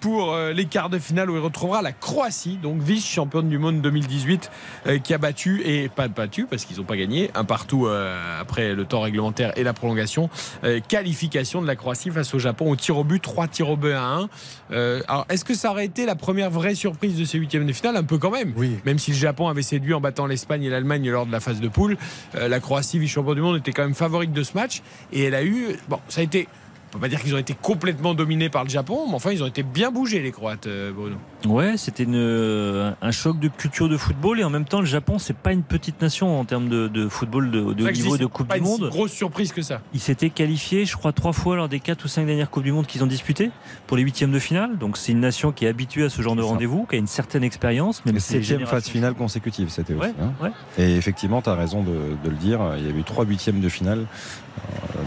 [0.00, 4.50] pour les quarts de finale où il retrouvera la Croatie, donc vice-championne du monde 2018,
[4.86, 8.40] euh, qui a battu, et pas battu parce qu'ils n'ont pas gagné, un partout euh,
[8.40, 10.30] après le temps réglementaire et la prolongation.
[10.64, 13.76] Euh, qualification de la Croatie face au Japon au tir au but, 3 tirs au
[13.76, 14.28] but à 1.
[14.72, 17.72] Euh, alors, est-ce que ça aurait été la première vraie surprise de ces huitièmes de
[17.72, 17.96] finale?
[17.96, 18.52] Un peu quand même.
[18.56, 18.78] Oui.
[18.84, 21.60] Même si le Japon avait séduit en battant l'Espagne et l'Allemagne lors de la phase
[21.60, 21.96] de poule,
[22.34, 24.82] la Croatie, vice-champion du monde, était quand même favorite de ce match.
[25.12, 25.76] Et elle a eu.
[25.88, 26.48] Bon, ça a été.
[26.90, 29.44] On peut pas dire qu'ils ont été complètement dominés par le Japon, mais enfin, ils
[29.44, 31.16] ont été bien bougés, les Croates, euh, Bruno.
[31.46, 34.86] Ouais, c'était une- euh, un choc de culture de football et en même temps, le
[34.86, 38.22] Japon, c'est pas une petite nation en termes de, de football de, de niveau c'est
[38.22, 38.90] de Coupe pas du une si Monde.
[38.90, 39.80] grosse surprise que ça.
[39.94, 42.72] Ils s'étaient qualifiés, je crois, trois fois lors des quatre ou cinq dernières Coupes du
[42.72, 43.52] Monde qu'ils ont disputées
[43.86, 44.76] pour les huitièmes de finale.
[44.76, 47.06] Donc c'est une nation qui est habituée à ce genre de rendez-vous, qui a une
[47.06, 48.04] certaine expérience.
[48.04, 50.14] Même si septième phase finale consécutive, c'était Ouais, aussi.
[50.20, 50.32] hein.
[50.42, 50.50] ouais.
[50.76, 51.92] Et effectivement, tu as raison de,
[52.24, 52.60] de le dire.
[52.78, 54.06] Il y a eu trois huitièmes de finale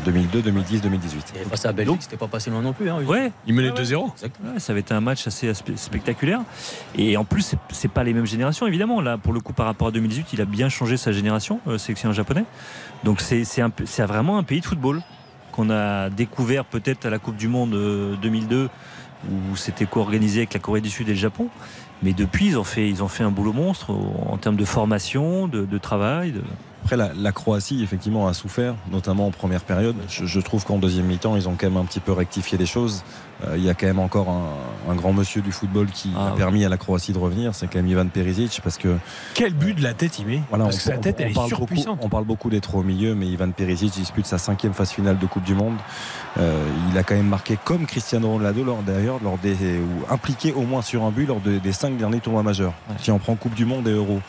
[0.05, 1.33] 2002, 2010, 2018.
[1.41, 2.89] Et face à Belgique, c'était pas passé loin non plus.
[2.89, 2.97] Hein.
[3.05, 3.31] Ouais,
[3.69, 3.83] Ouais, ouais.
[3.83, 4.05] 2-0.
[4.23, 6.41] Ouais, ça avait été un match assez spectaculaire.
[6.97, 9.01] Et en plus, c'est- pas les mêmes générations, évidemment.
[9.01, 11.77] Là, pour le coup, par rapport à 2018, il a bien changé sa génération, euh,
[11.77, 12.43] sélectionneur japonais.
[13.03, 13.43] Donc, c'est
[14.05, 15.01] vraiment un pays de football
[15.51, 18.69] qu'on a découvert peut-être à la Coupe du Monde euh, 2002,
[19.31, 21.47] où c'était co-organisé avec la Corée du Sud et le Japon.
[22.03, 25.47] Mais depuis, ils ont fait, ils ont fait un boulot monstre en termes de formation,
[25.47, 26.33] de, travail.
[26.83, 29.95] Après, la, la Croatie, effectivement, a souffert, notamment en première période.
[30.09, 32.65] Je, je trouve qu'en deuxième mi-temps, ils ont quand même un petit peu rectifié les
[32.65, 33.03] choses.
[33.47, 36.27] Euh, il y a quand même encore un, un grand monsieur du football qui Ah
[36.27, 36.37] a oui.
[36.37, 37.53] permis à la Croatie de revenir.
[37.55, 38.95] C'est quand même Ivan Perisic, parce que
[39.33, 41.31] Quel but de la tête il met Voilà, Parce on, que sa tête, on elle
[41.31, 41.99] est parle beaucoup, surpuissante.
[42.01, 45.25] on parle beaucoup d'être au milieu, mais Ivan Perisic dispute sa cinquième phase finale de
[45.25, 45.75] Coupe du Monde.
[46.37, 50.53] Euh, il a quand même marqué comme Cristiano Ronaldo lors d'ailleurs, lors des ou impliqué
[50.53, 52.73] au moins sur un but lors de- des cinq derniers tournois majeurs.
[52.89, 52.95] Ouais.
[52.99, 54.19] Si on prend Coupe du Monde et Euro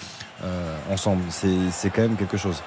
[0.43, 2.63] euh, ensemble, c'est c'est quand même quelque chose.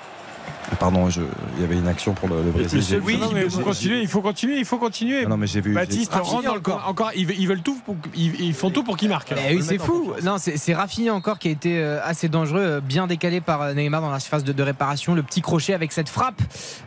[0.79, 1.21] Pardon, je-
[1.55, 3.01] il y avait une action pour le, le Brésil.
[3.03, 5.21] Oui, mais il faut continuer, il faut continuer, il faut continuer.
[5.25, 5.73] Ah non, mais j'ai vu.
[5.73, 6.83] Baptiste j'ai- rentre dans le encore.
[6.87, 7.11] encore.
[7.15, 9.33] Ils, ils veulent tout, pour- ils, ils font tout pour qu'il marque.
[9.49, 10.13] Eh oui, c'est fou.
[10.23, 13.73] Non, c'est Rafinha encore qui a été euh, assez dangereux, euh, bien décalé par euh,
[13.73, 15.15] Neymar dans la phase de, de réparation.
[15.15, 16.41] Le petit crochet avec cette frappe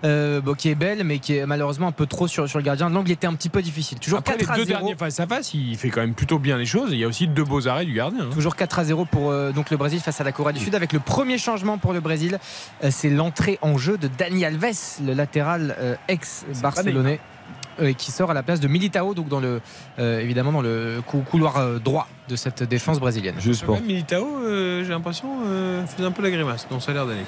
[0.05, 2.65] euh, bon, qui est belle, mais qui est malheureusement un peu trop sur, sur le
[2.65, 2.91] gardien.
[2.91, 3.99] L'angle était un petit peu difficile.
[3.99, 4.79] Toujours Après les 4 à deux 0.
[4.79, 6.91] derniers face à face, il fait quand même plutôt bien les choses.
[6.93, 8.25] Il y a aussi deux beaux arrêts du gardien.
[8.25, 8.31] hein.
[8.35, 10.75] Toujours 4 à 0 pour euh, donc le Brésil face à la Corée du Sud
[10.75, 12.39] avec le premier changement pour le Brésil
[12.85, 13.11] euh, c'est
[13.51, 17.21] l'entrée en jeu de Dani Alves le latéral euh, ex-barcelonais
[17.81, 19.61] euh, qui sort à la place de Militao donc dans le
[19.99, 23.37] euh, évidemment dans le cou- couloir euh, droit de cette défense brésilienne.
[23.41, 26.67] Juste pour, Même Militao, euh, j'ai l'impression, euh, faisait un peu la grimace.
[26.71, 27.25] Non, ça a l'air d'aller.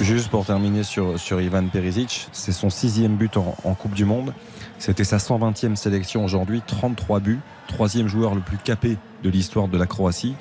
[0.00, 4.04] Juste pour terminer sur, sur Ivan Perisic, c'est son sixième but en, en Coupe du
[4.04, 4.32] Monde.
[4.78, 9.78] C'était sa 120e sélection aujourd'hui, 33 buts, troisième joueur le plus capé de l'histoire de
[9.78, 10.34] la Croatie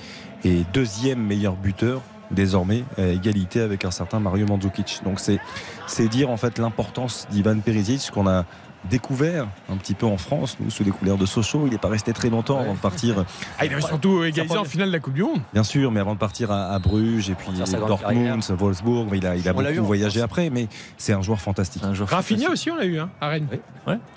[0.44, 2.02] et deuxième meilleur buteur
[2.34, 5.02] désormais à égalité avec un certain Mario Mandzukic.
[5.04, 8.46] Donc c'est dire en fait l'importance d'Ivan Perisic qu'on a
[8.90, 11.64] découvert un petit peu en France, nous, sous les couleurs de Sochaux.
[11.66, 13.26] Il n'est pas resté très longtemps avant de partir.
[13.58, 15.42] Ah, il avait surtout égalisé en finale de la Coupe du Monde.
[15.54, 17.50] Bien sûr, mais avant de partir à, à Bruges et puis
[17.88, 20.68] Dortmund, Wolfsburg, il a, il a On l'a eu beaucoup voyagé après, mais
[20.98, 21.84] c'est un joueur fantastique.
[21.84, 22.54] Un joueur Rafinha fantastique.
[22.54, 23.48] aussi, on l'a eu, hein, à Rennes.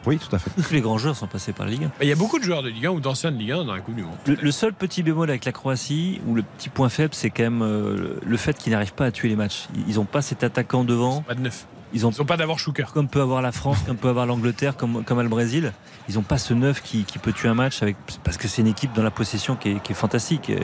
[0.07, 0.51] Oui, tout à fait.
[0.63, 1.87] Tous les grands joueurs sont passés par la Ligue 1.
[1.87, 3.65] Bah, Il y a beaucoup de joueurs de Ligue 1 ou d'anciens de Ligue 1
[3.65, 4.15] dans la Coupe du Monde.
[4.27, 7.43] Le, le seul petit bémol avec la Croatie, ou le petit point faible, c'est quand
[7.43, 9.67] même euh, le fait qu'ils n'arrivent pas à tuer les matchs.
[9.89, 11.23] Ils n'ont pas cet attaquant devant.
[11.23, 11.67] Pas de neuf.
[11.97, 12.93] Ils ont Ils n'ont pas d'avoir Schuker.
[12.93, 15.73] comme peut avoir la France, comme peut avoir l'Angleterre, comme, comme a le Brésil.
[16.09, 18.61] Ils n'ont pas ce neuf qui, qui peut tuer un match avec, parce que c'est
[18.61, 20.51] une équipe dans la possession qui est, qui est fantastique.
[20.51, 20.59] Et,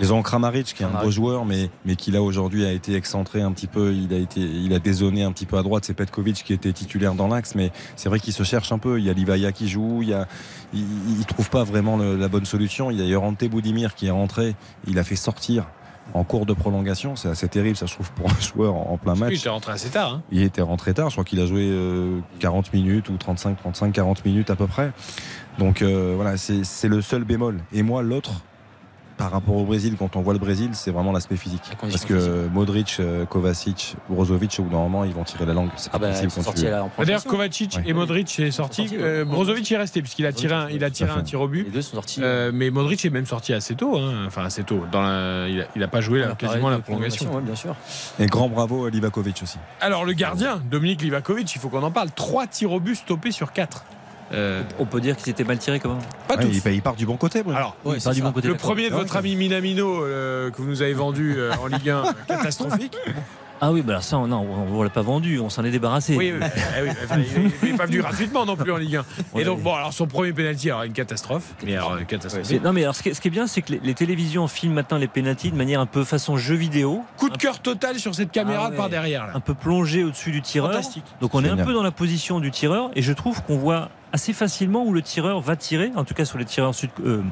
[0.00, 2.94] Ils ont Kramaric qui est un beau joueur, mais, mais qui là aujourd'hui a été
[2.94, 3.92] excentré un petit peu.
[3.92, 5.84] Il a été, il a dézonné un petit peu à droite.
[5.84, 8.98] C'est Petkovic qui était titulaire dans l'axe, mais c'est vrai qu'il se cherche un peu.
[8.98, 9.98] Il y a Livaya qui joue.
[10.00, 10.26] Il y a,
[10.72, 10.86] il,
[11.18, 12.90] il trouve pas vraiment le- la bonne solution.
[12.90, 14.56] Il y a Yorante Boudimir qui est rentré.
[14.86, 15.66] Il a fait sortir
[16.14, 17.16] en cours de prolongation.
[17.16, 19.32] C'est assez terrible, ça je trouve pour un joueur en, en plein match.
[19.32, 20.14] il était rentré assez tard.
[20.14, 20.22] hein.
[20.30, 23.92] Il était rentré tard, je crois qu'il a joué euh, 40 minutes ou 35, 35,
[23.92, 24.92] 40 minutes à peu près.
[25.58, 27.60] Donc euh, voilà, c'est le seul bémol.
[27.72, 28.42] Et moi, l'autre,
[29.22, 31.62] par rapport au Brésil, quand on voit le Brésil, c'est vraiment l'aspect physique.
[31.80, 35.68] Parce que Modric, euh, Kovacic, Brozovic, au bout d'un moment, ils vont tirer la langue.
[35.76, 36.52] C'est pas Ah bah,
[37.04, 37.24] D'ailleurs.
[37.24, 37.84] Kovacic Ouais.
[37.86, 38.88] et Modric est sorti.
[38.98, 41.30] Euh, Brozovic est resté puisqu'il a tiré un, il a tiré Tout à un fait.
[41.30, 41.62] tir au but.
[41.64, 42.20] Les deux sont sortis.
[42.20, 44.24] Euh, mais Modric est même sorti assez tôt, hein.
[44.26, 44.82] enfin assez tôt.
[44.90, 47.32] Dans la- il, a, il a pas joué la quasiment la prolongation.
[47.32, 47.76] ouais, bien sûr.
[48.18, 49.58] Et grand bravo à Livakovic aussi.
[49.80, 52.10] Alors le gardien, Dominique Livakovic, il faut qu'on en parle.
[52.10, 53.84] Trois tirs au but stoppés sur quatre.
[54.32, 55.98] Euh, on peut dire qu'ils étaient mal tirés quand même.
[56.26, 56.62] pas Ouais, tous.
[56.66, 57.42] il, il part du bon côté.
[57.54, 58.48] Alors, pas du bon côté.
[58.48, 61.90] le premier de votre ami Minamino euh, que vous nous avez vendu euh, en Ligue
[61.90, 62.96] 1, catastrophique.
[63.64, 65.70] Ah oui, bah alors ça, on- non, on ne l'a pas vendu, on s'en est
[65.70, 66.16] débarrassé.
[66.16, 66.44] Oui, oui,
[66.78, 67.20] eh oui, enfin,
[67.62, 69.04] il n'est pas venu gratuitement non plus en Ligue 1.
[69.38, 71.44] Et donc, bon, alors son premier penalty, alors une catastrophe.
[71.64, 72.42] Mais alors, une catastrophe.
[72.44, 73.94] C'est- Non mais alors ce qui est, ce qui est bien c'est que les, les
[73.94, 77.60] télévisions filment maintenant les pénaltys de manière un peu façon jeu vidéo, Coup de cœur
[77.60, 78.76] total sur cette caméra Ah ouais.
[78.76, 79.28] par derrière.
[79.28, 79.32] Là.
[79.36, 80.70] un peu plongé au-dessus du tireur.
[80.72, 81.04] Fantastique.
[81.20, 83.90] Donc on est un peu dans la position du tireur et je trouve qu'on voit
[84.12, 87.22] assez facilement où le tireur va tirer, en tout cas sur les tireurs sud, euh,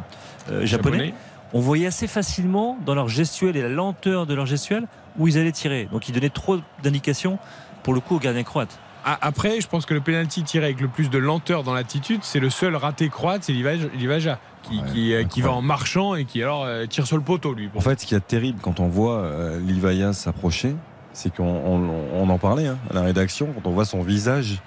[0.52, 1.12] euh, japonais.
[1.52, 4.86] On voyait assez facilement dans leur gestuelle et la lenteur de leur gestuelle
[5.18, 5.88] où ils allaient tirer.
[5.92, 7.38] Donc ils donnaient trop d'indications
[7.82, 8.78] pour le coup au gardien croate.
[9.04, 12.38] Après, je pense que le penalty tiré avec le plus de lenteur dans l'attitude, c'est
[12.38, 16.14] le seul raté croate, c'est Livaja, Livaja, qui, Ouais, qui, euh, qui va en marchant
[16.14, 17.70] et qui alors euh, tire sur le poteau lui.
[17.74, 20.76] En fait, ce qui est terrible quand on voit euh, Livaya s'approcher,
[21.14, 24.60] c'est qu'on on- on en parlait hein, à la rédaction, quand on voit son visage.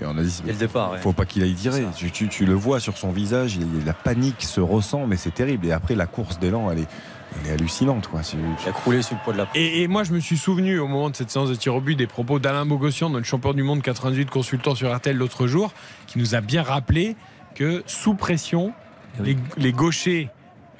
[0.00, 0.42] Et on a dit,
[0.92, 0.98] ouais.
[1.00, 1.84] faut pas qu'il aille tirer.
[1.96, 5.34] Tu, tu- tu le vois sur son visage, il- la panique se ressent, mais c'est
[5.34, 5.66] terrible.
[5.66, 6.88] Et après, la course d'élan, elle est,
[7.42, 8.08] elle est hallucinante.
[8.08, 8.22] Quoi.
[8.22, 10.36] C'est- Il a croulé sous le poids de la Et, et moi, je me suis
[10.38, 13.26] souvenu au moment de cette séance de tir au but des propos d'Alain Bogossian, notre
[13.26, 15.72] champion du monde 98 consultant sur RTL l'autre jour,
[16.06, 17.16] qui nous a bien rappelé
[17.54, 18.72] que sous pression,
[19.22, 20.28] les, les gauchers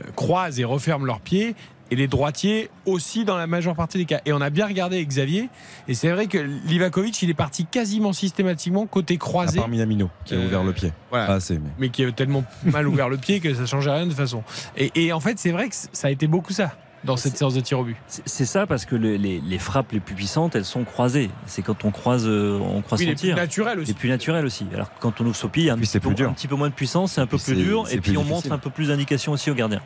[0.04, 1.54] euh, croisent et referment leurs pieds.
[1.90, 4.20] Et les droitiers aussi dans la majeure partie des cas.
[4.24, 5.48] Et on a bien regardé avec Xavier.
[5.86, 9.58] Et c'est vrai que Livakovic, il est parti quasiment systématiquement côté À croisé.
[9.58, 10.92] part Minamino, qui a Euh, ouvert le pied.
[11.10, 11.26] voilà.
[11.26, 11.70] Pas assez, mais.
[11.78, 14.42] mais qui a tellement mal ouvert le pied que ça changeait rien de toute façon.
[14.76, 16.74] Et, et en fait, c'est vrai que ça a été beaucoup ça
[17.04, 17.96] dans cette C'est- séance de tir au but.
[18.08, 21.30] C'est ça parce que le- les, les frappes les plus puissantes, elles sont croisées.
[21.46, 23.36] C'est quand on croise, euh, on croise Oui, son plus tir.
[23.36, 23.90] naturel aussi.
[23.90, 24.66] Et plus naturel aussi.
[24.74, 26.30] Alors quand on ouvre son pied, il y a un, petit c'est peu, plus dur.
[26.30, 28.22] un petit peu moins de puissance, c'est un peu plus dur, et puis plus on
[28.22, 28.34] difficile.
[28.50, 29.80] montre un peu plus d'indications aussi au gardien.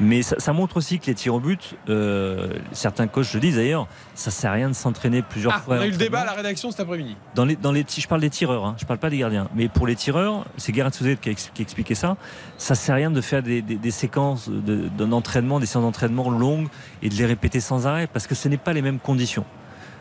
[0.00, 3.56] Mais ça, ça montre aussi que les tirs au but, euh, certains coachs le disent
[3.56, 5.76] d'ailleurs, ça sert à rien de s'entraîner plusieurs Ah, fois.
[5.76, 7.16] on a eu le débat à la rédaction cet après-midi.
[7.34, 9.48] Dans les, dans les, je parle des tireurs, hein, je parle pas des gardiens.
[9.54, 12.16] Mais pour les tireurs, c'est Gareth Southgate qui qui a expliqué ça.
[12.58, 15.84] Ça sert à rien de faire des, des- des séquences de- d'un entraînement, des séances
[15.84, 16.68] d'entraînement longues
[17.02, 19.44] et de les répéter sans arrêt parce que ce n'est pas les mêmes conditions.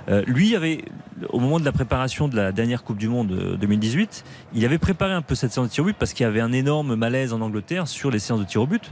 [0.10, 0.84] Euh, lui avait,
[1.30, 4.78] au moment de la préparation de la dernière Coupe du Monde euh, 2018, il avait
[4.78, 6.96] préparé un peu cette séance de tir au but parce qu'il y avait un énorme
[6.96, 8.92] malaise en Angleterre sur les séances de tir au but.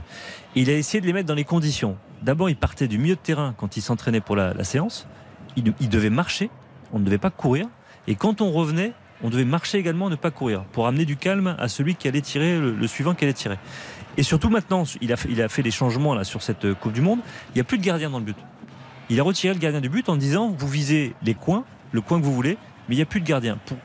[0.54, 1.96] Il a essayé de les mettre dans les conditions.
[2.22, 5.06] D'abord, il partait du milieu de terrain quand il s'entraînait pour la, séance.
[5.56, 6.50] Il, devait marcher,
[6.92, 7.66] on ne devait pas courir.
[8.06, 8.92] Et quand on revenait,
[9.22, 12.22] on devait marcher également, ne pas courir, pour amener du calme à celui qui allait
[12.22, 13.58] tirer, le suivant qui allait tirer.
[14.16, 16.74] Et surtout maintenant, il a, fait, il a fait des changements là sur cette euh,
[16.74, 17.20] Coupe du Monde.
[17.50, 18.36] Il n'y a plus de gardien dans le but.
[19.08, 22.20] Il a retiré le gardien du but en disant vous visez les coins, le coin
[22.20, 22.58] que vous voulez,
[22.88, 23.58] mais il n'y a plus de gardien.
[23.66, 23.76] Pour,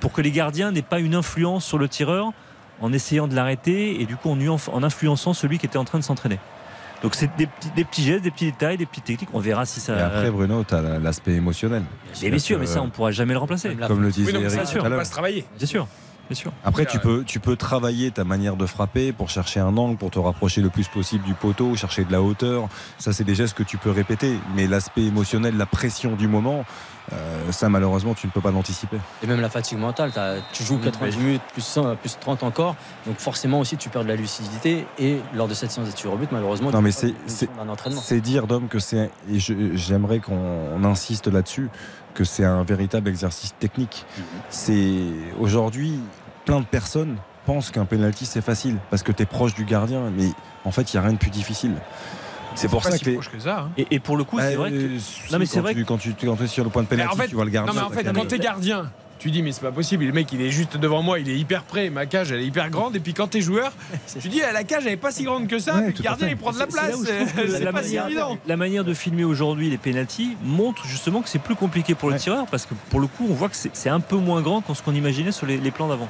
[0.00, 2.32] pour que les gardiens n'aient pas une influence sur le tireur
[2.80, 4.38] en essayant de l'arrêter et du coup en,
[4.72, 6.38] en influençant celui qui était en train de s'entraîner.
[7.02, 9.28] Donc c'est des petits, des petits gestes, des petits détails, des petites techniques.
[9.32, 9.96] On verra si ça.
[9.96, 11.84] Et après, Bruno, tu as l'aspect émotionnel.
[12.22, 13.74] mais bien sûr, mais ça on pourra jamais le remplacer.
[13.86, 15.44] Comme le Oui, disait non, mais Eric ça, on peut pas se travailler.
[15.56, 15.86] Bien sûr,
[16.28, 16.52] bien sûr.
[16.64, 20.10] Après, tu peux, tu peux travailler ta manière de frapper pour chercher un angle, pour
[20.10, 22.68] te rapprocher le plus possible du poteau, chercher de la hauteur.
[22.98, 24.38] Ça, c'est des gestes que tu peux répéter.
[24.54, 26.64] Mais l'aspect émotionnel, la pression du moment,
[27.12, 28.98] euh, ça malheureusement tu ne peux pas l'anticiper.
[29.22, 30.12] Et même la fatigue mentale,
[30.52, 32.76] tu joues 90 minutes, plus 100, plus 30 encore.
[33.06, 34.86] Donc forcément aussi, tu perds de la lucidité.
[34.98, 37.14] Et lors de cette séance de tir au but, malheureusement, Non, tu mais perds c'est-
[37.26, 38.00] c'est- notion d'un entraînement.
[38.04, 41.70] C'est dire, Dom, que c'est, et je- j'aimerais qu'on insiste là-dessus,
[42.14, 44.04] que c'est un véritable exercice technique.
[44.18, 44.24] Mhm.
[44.50, 44.96] C'est
[45.40, 45.98] aujourd'hui,
[46.48, 50.10] plein de personnes pensent qu'un penalty c'est facile parce que tu es proche du gardien,
[50.16, 50.28] mais
[50.64, 51.72] en fait, il n'y a rien de plus difficile.
[52.54, 53.16] C'est pour pas ça si que les.
[53.16, 53.60] proche que ça.
[53.60, 53.70] hein.
[53.76, 54.76] Et, et pour le coup, c'est Bah, vrai que.
[54.76, 54.98] euh,
[55.30, 56.86] Non, mais c'est quand vrai tu- quand tu quand tu es sur le point de
[57.02, 57.72] en fait, tu vois le gardien.
[57.72, 60.04] Non, mais en fait, quand t'es gardien, tu dis, mais c'est pas possible.
[60.04, 61.90] Le mec, il est juste devant moi, il est hyper près.
[61.90, 62.96] Ma cage, elle est hyper grande.
[62.96, 63.72] Et puis quand t'es joueur,
[64.20, 65.74] tu dis, ah, la cage, elle est pas si grande que ça.
[65.76, 66.96] Ouais, puis le gardien, il prend de la place.
[67.36, 68.38] C'est la pas si manière- évident.
[68.46, 72.14] La manière de filmer aujourd'hui les pénalties montre justement que c'est plus compliqué pour le
[72.14, 72.20] Ouais.
[72.20, 74.72] tireur parce que pour le coup, on voit que c'est un peu moins grand que
[74.74, 76.08] ce qu'on imaginait sur les, les plans d'avant.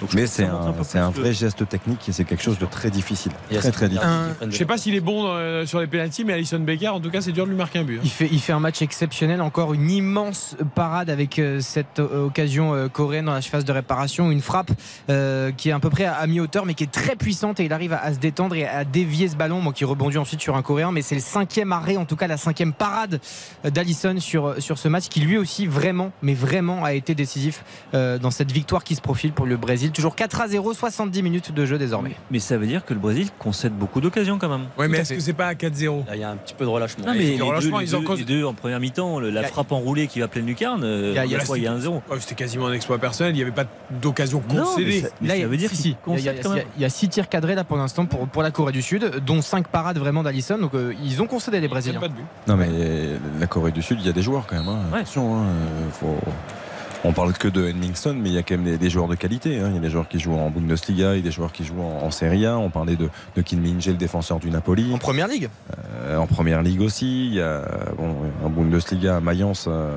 [0.00, 0.70] Donc, Mais c'est un,
[1.10, 3.32] de- vrai geste technique et c'est quelque chose de très difficile.
[3.52, 4.08] Très très difficile.
[4.50, 7.10] Je sais pas s'il est bon euh, sur les pénalties, mais Alison Becker, en tout
[7.10, 7.96] cas, c'est dur de lui marquer un but.
[7.98, 8.02] hein.
[8.04, 12.26] Il fait, il fait un match exceptionnel, encore une immense parade avec euh, cette euh,
[12.26, 14.70] occasion euh, coréenne dans la phase de réparation, une frappe
[15.10, 17.64] euh, qui est à peu près à, à mi-hauteur mais qui est très puissante et
[17.64, 20.56] il arrive à, à se détendre et à dévier ce ballon, qui rebondit ensuite sur
[20.56, 23.20] un coréen, mais c'est le cinquième arrêt, en tout cas la cinquième parade
[23.64, 27.64] d'Alisson sur, sur ce match qui lui aussi vraiment, mais vraiment a été décisif
[27.94, 29.87] euh, dans cette victoire qui se profile pour le Brésil.
[29.92, 32.14] Toujours 4 à 0, 70 minutes de jeu désormais.
[32.30, 34.66] Mais ça veut dire que le Brésil concède beaucoup d'occasions quand même.
[34.78, 36.64] Ouais, mais est-ce que c'est pas à 4-0 Là, il y a un petit peu
[36.64, 37.06] de relâchement.
[37.06, 38.80] Non, mais les puis, deux, relâchement, les ils en deux- causent- les deux en première
[38.80, 41.44] mi-temps, la a- frappe enroulée qui va pleine lucarne, euh, Il y a- a la
[41.44, 42.02] fois, il y a un zéro.
[42.10, 43.32] Ouais, C'était quasiment un exploit personnel.
[43.32, 45.00] Il n'y avait pas d'occasion Non, mais concédée.
[45.00, 45.88] ça- Là, ça il y a- veut dire si.
[46.06, 46.72] Il y a- il y a- concède quand il y a- même.
[46.76, 49.10] il y a six tirs cadrés là pour l'instant pour, pour la Corée du Sud,
[49.24, 50.58] dont 5 parades vraiment d'Alisson.
[50.58, 52.00] Donc euh, ils ont concédé les Brésiliens.
[52.00, 52.24] Pas de but.
[52.46, 52.68] Non mais
[53.40, 54.68] la Corée du Sud, il y a des joueurs quand même.
[54.68, 54.78] hein.
[54.92, 55.00] Ouais.
[55.00, 56.18] Attention, hein, euh, faut-
[57.04, 59.14] On parle que de Henningson, mais il y a quand même des, des joueurs de
[59.14, 59.60] qualité.
[59.60, 59.66] hein.
[59.68, 61.64] Il y a des joueurs qui jouent en Bundesliga, il y a des joueurs qui
[61.64, 62.58] jouent en, en Serie A.
[62.58, 64.92] On parlait de, de Kim Min-jae, le défenseur du Napoli.
[64.92, 65.48] En première ligue?
[66.06, 67.26] Euh, en première ligue aussi.
[67.28, 67.62] Il y a
[67.96, 69.96] bon, en Bundesliga à Mayence, euh,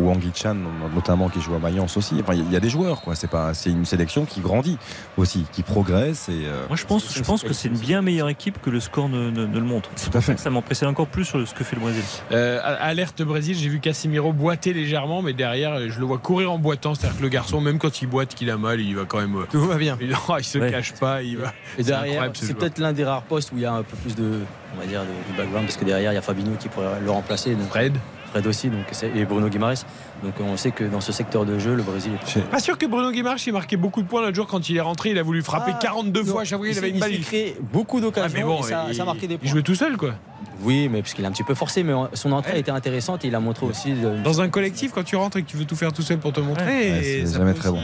[0.00, 0.56] Wang Chan
[0.94, 2.16] notamment qui joue à Mayence aussi.
[2.20, 3.14] Enfin, il y a- il y a des joueurs, quoi.
[3.14, 4.76] C'est pas, c'est une sélection qui grandit
[5.16, 6.28] aussi, qui progresse.
[6.28, 8.80] Et, euh, Moi, je pense, je pense que c'est une bien meilleure équipe que le
[8.80, 9.90] score ne, ne- ne le montre.
[9.90, 10.36] Tout à fait.
[10.38, 12.02] ça m'impressionne encore plus sur ce que fait le Brésil.
[12.32, 16.58] Euh, alerte Brésil, j'ai vu Casimiro boiter légèrement, mais derrière, je le vois courir en
[16.58, 16.94] boitant.
[16.94, 19.36] C'est-à-dire que le garçon, même quand il boite, qu'il a mal, il va quand même.
[19.36, 19.96] euh, Tout va bien.
[20.00, 20.70] il, il se Ouais.
[20.70, 21.48] cache pas, il va.
[21.78, 23.82] Et C'est derrière, ce c'est peut-être l'un des rares postes où il y a un
[23.84, 24.40] peu plus de,
[24.74, 27.00] on va dire, de, de background, parce que derrière, il y a Fabinho qui pourrait
[27.00, 27.54] le remplacer.
[27.54, 27.96] Donc Fred.
[28.30, 28.80] Fred aussi, donc,
[29.14, 29.84] et Bruno Guimaraes.
[30.22, 32.86] Donc on sait que dans ce secteur de jeu, le Brésil est Pas sûr que
[32.86, 35.10] Bruno Guimaraes il marquait beaucoup de points l'autre jour quand il est rentré.
[35.10, 36.44] Il a voulu frapper Ah, 42 non, fois.
[36.44, 37.10] Chaque fois qu'il il avait une balle.
[37.12, 39.26] il s'est il- créé beaucoup Ah, d'occasions mais bon, et ça, il, ça a marqué
[39.26, 39.48] des il points.
[39.50, 40.14] jouait tout seul, quoi.
[40.62, 42.60] Oui, mais parce qu'il est un petit peu forcé, mais son entrée Ouais.
[42.60, 43.92] était intéressante et il a montré aussi.
[43.92, 46.18] de- Dans un collectif, quand tu rentres et que tu veux tout faire tout seul
[46.18, 47.80] pour te montrer, Ouais, c'est ça jamais très bon.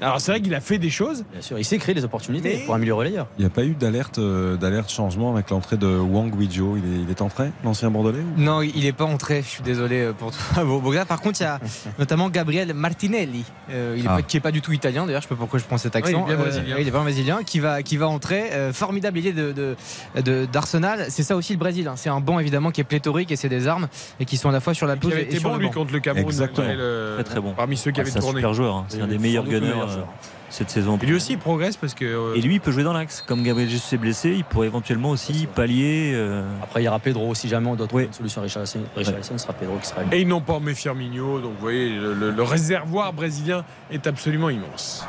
[0.00, 1.24] Alors c'est vrai qu'il a fait des choses.
[1.32, 3.26] Bien sûr, il s'est créé des opportunités Mais- pour améliorer l'ailleurs.
[3.38, 6.76] Il n'y a pas eu d'alerte, euh, d'alerte changement avec l'entrée de Wang Wijo.
[6.76, 9.42] Il est, il est entré, l'ancien bordelais ou- Non, il n'est pas entré.
[9.42, 11.04] Je suis désolé euh, pour toi.
[11.08, 11.58] Par contre, il y a
[11.98, 14.16] notamment Gabriel Martinelli, euh, il est Ah.
[14.16, 15.06] pas- qui n'est pas du tout italien.
[15.06, 16.24] D'ailleurs, je sais pas pourquoi je prends cet accent.
[16.26, 16.74] il est bien brésilien.
[16.76, 17.38] ouais, il est pas brésilien.
[17.44, 18.50] Qui va, qui va entrer.
[18.52, 19.76] Euh, formidable idée de, de-
[20.22, 21.06] de- d'Arsenal.
[21.08, 21.88] C'est ça aussi le Brésil.
[21.88, 21.94] hein.
[21.96, 23.88] C'est un banc évidemment qui est pléthorique et c'est des armes
[24.20, 25.60] et qui sont à la fois sur la pelouse avait et été sur bon le
[25.62, 25.74] lui banc.
[25.74, 26.26] contre le Cameroun.
[26.26, 26.66] Exactement.
[26.72, 27.52] le- Très, très bon.
[27.56, 28.40] Parmi ceux qui Ah, avaient c'est un tourné.
[28.40, 28.76] super joueur.
[28.76, 28.84] hein.
[28.88, 30.02] C'est un des meilleurs gunners euh,
[30.50, 30.98] cette saison.
[31.02, 32.04] Et lui aussi il progresse parce que.
[32.04, 33.22] euh, Et lui, il peut jouer dans l'axe.
[33.26, 36.12] Comme Gabriel Jesus est blessé, il pourrait éventuellement aussi pallier.
[36.14, 38.08] euh, Après, il y aura Pedro si jamais on doit trouver Oui.
[38.08, 39.38] une solution à Richarlison.
[39.38, 40.02] Sera Pedro qui sera.
[40.12, 44.06] Et ils n'ont pas mes Firmino, donc vous voyez, le, le- le réservoir brésilien est
[44.06, 45.04] absolument immense.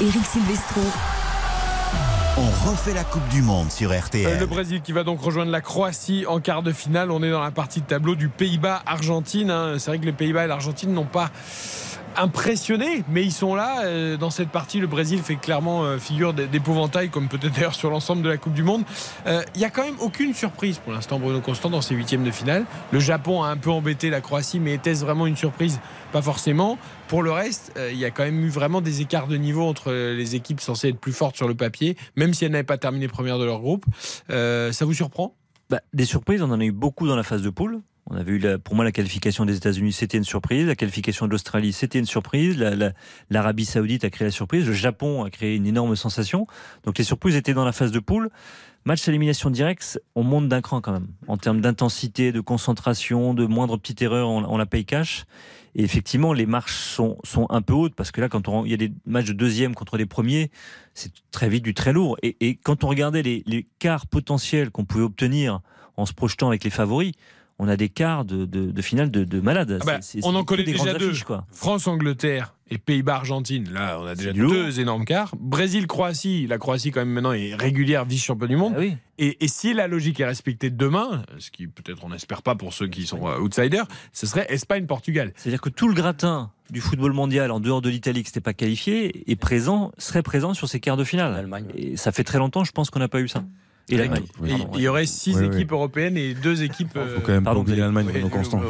[0.00, 0.80] Eric Silvestro,
[2.38, 4.38] On refait la Coupe du Monde sur Euh, RTL.
[4.38, 7.10] le Brésil qui va donc rejoindre la Croatie en quart de finale.
[7.10, 9.50] On est dans la partie de tableau du Pays-Bas-Argentine.
[9.50, 9.74] hein.
[9.78, 11.30] C'est vrai que les Pays-Bas et l'Argentine n'ont pas
[12.18, 13.84] impressionné, mais ils sont là.
[13.84, 17.90] Euh, Dans cette partie, le Brésil fait clairement euh, figure d'épouvantail, comme peut-être d'ailleurs sur
[17.90, 18.84] l'ensemble de la Coupe du Monde.
[19.26, 22.24] Euh, Il n'y a quand même aucune surprise pour l'instant, Bruno Constant, dans ces huitièmes
[22.24, 22.64] de finale.
[22.92, 25.80] Le Japon a un peu embêté la Croatie, mais était-ce vraiment une surprise?
[26.12, 26.78] Pas forcément.
[27.08, 29.62] Pour le reste, euh, il y a quand même eu vraiment des écarts de niveau
[29.66, 32.78] entre les équipes censées être plus fortes sur le papier, même si elles n'avaient pas
[32.78, 33.84] terminé première de leur groupe.
[34.30, 35.34] Euh, ça vous surprend?
[35.68, 37.80] Bah, des surprises, on en a eu beaucoup dans la phase de poule.
[38.08, 40.66] On avait eu, la- pour moi, la qualification des États-Unis, c'était une surprise.
[40.66, 42.56] La qualification de l'Australie, c'était une surprise.
[42.56, 42.92] La- la-
[43.30, 44.66] L'Arabie Saoudite a créé la surprise.
[44.66, 46.46] Le Japon a créé une énorme sensation.
[46.84, 48.30] Donc les surprises étaient dans la phase de poule.
[48.84, 51.08] Match à élimination directe, on monte d'un cran quand même.
[51.26, 55.24] En termes d'intensité, de concentration, de moindre petite erreur, on, on la paye cash.
[55.74, 58.70] Et effectivement, les marches sont, sont un peu hautes parce que là, quand on, il
[58.70, 60.52] y a des matchs de deuxième contre les premiers,
[60.94, 62.16] c'est très vite du très lourd.
[62.22, 65.60] Et, et quand on regardait les, les quarts potentiels qu'on pouvait obtenir
[65.96, 67.12] en se projetant avec les favoris,
[67.58, 69.78] on a des quarts de, de, de finale de, de malades.
[69.80, 71.08] Ah bah, C'est- c'est- on en connaît déjà grandes deux.
[71.08, 71.46] affiches, quoi.
[71.52, 73.70] France-Angleterre et Pays-Bas-Argentine.
[73.72, 74.50] Là, on a déjà lourd.
[74.52, 75.34] deux énormes quarts.
[75.38, 76.46] Brésil-Croatie.
[76.48, 78.72] La Croatie, quand même, maintenant, est régulière vice-champion du monde.
[78.76, 78.96] Ah oui.
[79.18, 82.72] Et, et si la logique est respectée demain, ce qui peut-être on n'espère pas pour
[82.74, 85.32] ceux qui sont euh, outsiders, ce serait Espagne-Portugal.
[85.36, 88.52] C'est-à-dire que tout le gratin du football mondial, en dehors de l'Italie qui n'était pas
[88.54, 91.32] qualifié, est présent, serait présent sur ces quarts de finale.
[91.32, 91.66] L'Allemagne.
[91.76, 93.44] Et ça fait très longtemps, je pense qu'on n'a pas eu ça.
[93.88, 94.24] Et pardon,
[94.74, 95.76] il y aurait six Oui, équipes oui.
[95.76, 96.92] européennes et deux équipes.
[96.92, 98.60] Faut euh, quand même pas pardon, oublier l'Allemagne, oui, Bruno Constant.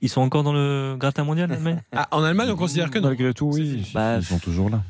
[0.00, 3.08] Ils sont encore dans le gratin mondial, l'Allemagne ah, en Allemagne, on considère que non.
[3.08, 3.90] Malgré tout, oui.
[3.92, 4.82] Bah, ils sont toujours là.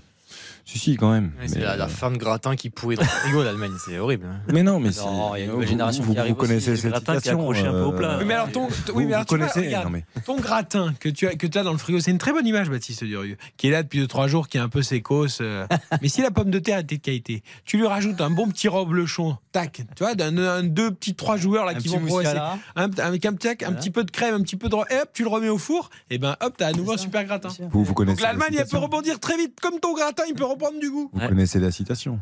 [0.70, 1.32] Si, si, quand même.
[1.40, 3.72] Ouais, c'est la, la euh, fin de gratin qui pourrit dans le frigo, l'Allemagne.
[3.86, 4.26] C'est horrible.
[4.30, 4.40] hein.
[4.52, 6.36] Mais non, mais c'est- il y a une vous- nouvelle génération vous, qui arrive vous
[6.38, 8.10] connaissez aussi, cette gratin qui est un peu au plat.
[8.10, 9.60] euh, Oui, mais alors ton, oui, mais alors vous tu vois, connaissez.
[9.66, 12.18] regarde, non, mais- ton gratin que tu as, que as dans le frigo, c'est une
[12.18, 14.82] très bonne image, Baptiste Durieux, qui est là depuis 2-3 jours, qui est un peu
[14.82, 15.40] sécos.
[15.40, 15.66] euh.
[16.02, 18.68] mais si la pomme de terre était de qualité, tu lui rajoutes un bon petit
[18.68, 22.36] reblochon, tac, tu vois, d'un, un- deux petits trois joueurs là Un qui vont progresser,
[22.76, 23.76] un, avec un, petit- un Voilà.
[23.76, 25.88] petit peu de crème, un petit peu de, et hop, tu le remets au four,
[26.10, 27.48] et ben hop, t'as à nouveau un super gratin.
[27.70, 30.34] Vous, vous connaissez Donc l'Allemagne, la elle peut rebondir très vite, comme ton gratin, il
[30.34, 31.10] peut reprendre du goût.
[31.12, 31.28] Vous Ouais.
[31.28, 32.18] connaissez la citation.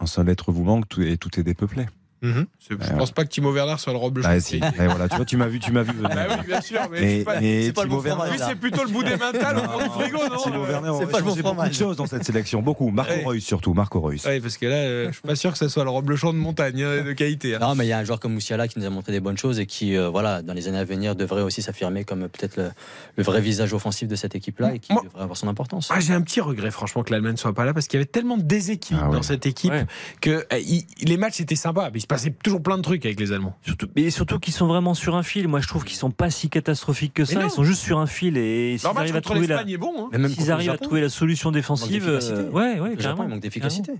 [0.00, 1.86] Un seul être vous manque tout- et tout est dépeuplé.
[2.24, 4.28] Je, je pense pas que Timo Werner soit le reblochon.
[4.30, 4.56] Ah, si.
[4.78, 5.92] Et voilà, tu vois, tu m'as vu, tu m'as vu.
[5.92, 6.08] venir.
[6.08, 8.38] Bah oui, bien sûr, mais, Mais, suis pas- mais c'est pas le Timo bon lui,
[8.38, 11.08] c'est plutôt le bout des mains au fond du frigo, non Timo Werner, c'est on
[11.08, 12.62] pas a le bon beaucoup de choses dans cette sélection.
[12.62, 12.90] Beaucoup.
[12.90, 13.22] Marco Ouais.
[13.24, 13.74] Reus surtout.
[13.74, 14.22] Marco Reus.
[14.26, 16.38] Oui, parce que là, euh, je suis pas sûr que ce soit le reblochon de
[16.38, 17.54] montagne hein, de qualité.
[17.54, 17.58] hein.
[17.60, 19.36] Non, mais il y a un joueur comme Moussiala qui nous a montré des bonnes
[19.38, 22.56] choses et qui, euh, voilà, dans les années à venir, devrait aussi s'affirmer comme peut-être
[22.56, 22.70] le,
[23.16, 25.88] le vrai visage offensif de cette équipe-là et qui Moi- devrait avoir son importance.
[25.92, 28.10] Ah, j'ai un petit regret, franchement, que l'Allemagne soit pas là parce qu'il y avait
[28.10, 29.16] tellement de déséquilibre Ah ouais.
[29.16, 29.72] dans cette équipe
[30.20, 33.18] que il- les matchs étaient sympas, mais il se passait toujours plein de trucs avec
[33.20, 33.56] les Allemands.
[33.64, 35.48] Surtout, mais surtout qu'ils sont vraiment sur un fil.
[35.48, 37.42] Moi, je trouve qu'ils sont pas si catastrophiques que ça.
[37.42, 39.92] Ils sont juste sur un fil et s'ils arrivent à trouver la, l'Espagne est bon.
[39.98, 40.08] hein.
[40.12, 43.28] Mais même s'ils arrivent à trouver la solution défensive, euh, ouais, ouais, le Japon, il
[43.30, 43.92] manque d'efficacité.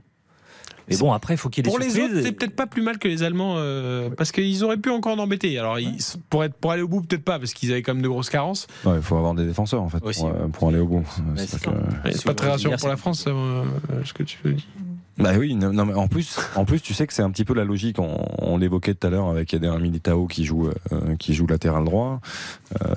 [0.87, 2.17] Mais bon, après, il faut qu'il y ait Pour des les surprises.
[2.19, 5.15] autres, c'est peut-être pas plus mal que les Allemands euh, parce qu'ils auraient pu encore
[5.15, 5.59] en embêter.
[5.59, 5.97] Alors, ils-
[6.29, 8.29] pour, être, pour aller au bout, peut-être pas parce qu'ils avaient quand même de grosses
[8.29, 8.67] carences.
[8.85, 10.21] Ouais, Il faut avoir des défenseurs en fait Aussi.
[10.21, 11.03] pour, euh, pour aller au bout.
[11.37, 13.65] C'est que- pas vous très rassurant pour la France, euh,
[14.05, 14.67] ce que tu dis.
[15.17, 17.55] Bah oui, non, mais en plus, en plus, tu sais que c'est un petit peu
[17.55, 17.99] la logique.
[18.01, 21.85] On, on l'évoquait tout à l'heure avec Eder Militao qui joue, euh, qui joue latéral
[21.85, 22.21] droit.
[22.83, 22.95] Euh,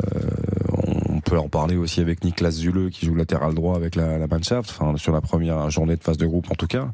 [1.30, 4.70] peut en parler aussi avec Niklas Zule qui joue latéral droit avec la, la Mannschaft.
[4.70, 6.88] Enfin, sur la première journée de phase de groupe en tout cas.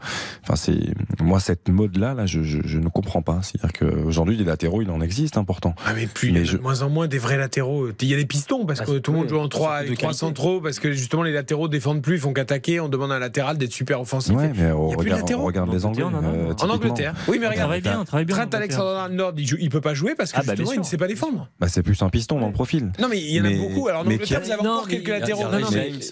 [0.43, 0.79] Enfin, c'est
[1.21, 3.39] moi cette mode là, là, je, je, je ne comprends pas.
[3.43, 5.75] C'est-à-dire qu'aujourd'hui des latéraux, il en existe un pourtant.
[5.85, 7.89] Ah mais plus, il y Mais a je- de moins en moins des vrais latéraux.
[8.01, 9.73] Il y a des pistons parce Ah, que tout le monde joue en 3 surtout
[9.77, 10.19] avec de 3 qualité.
[10.19, 12.79] centraux parce que justement les latéraux défendent plus, ils font qu'attaquer.
[12.79, 14.35] On demande à un latéral d'être super offensif.
[14.35, 16.03] Ouais, mais on regarde, on regarde les Anglais.
[16.03, 16.49] Angleterre, non, non.
[16.49, 16.69] euh, En.
[16.69, 17.13] Angleterre.
[17.27, 17.57] Oui, mais regarde.
[17.59, 18.47] travaille bien, bien.
[18.47, 18.57] Trent.
[18.57, 20.97] Alexander-Arnold, il, joue- il peut pas jouer parce que Ah, bah, justement il ne sait
[20.97, 21.47] pas défendre.
[21.59, 22.91] Bah, c'est plus un piston dans le profil.
[22.99, 23.87] Non mais il y en a Mais- beaucoup.
[23.87, 25.43] Alors en mais Qui- vous avez encore quelques il y a- latéraux.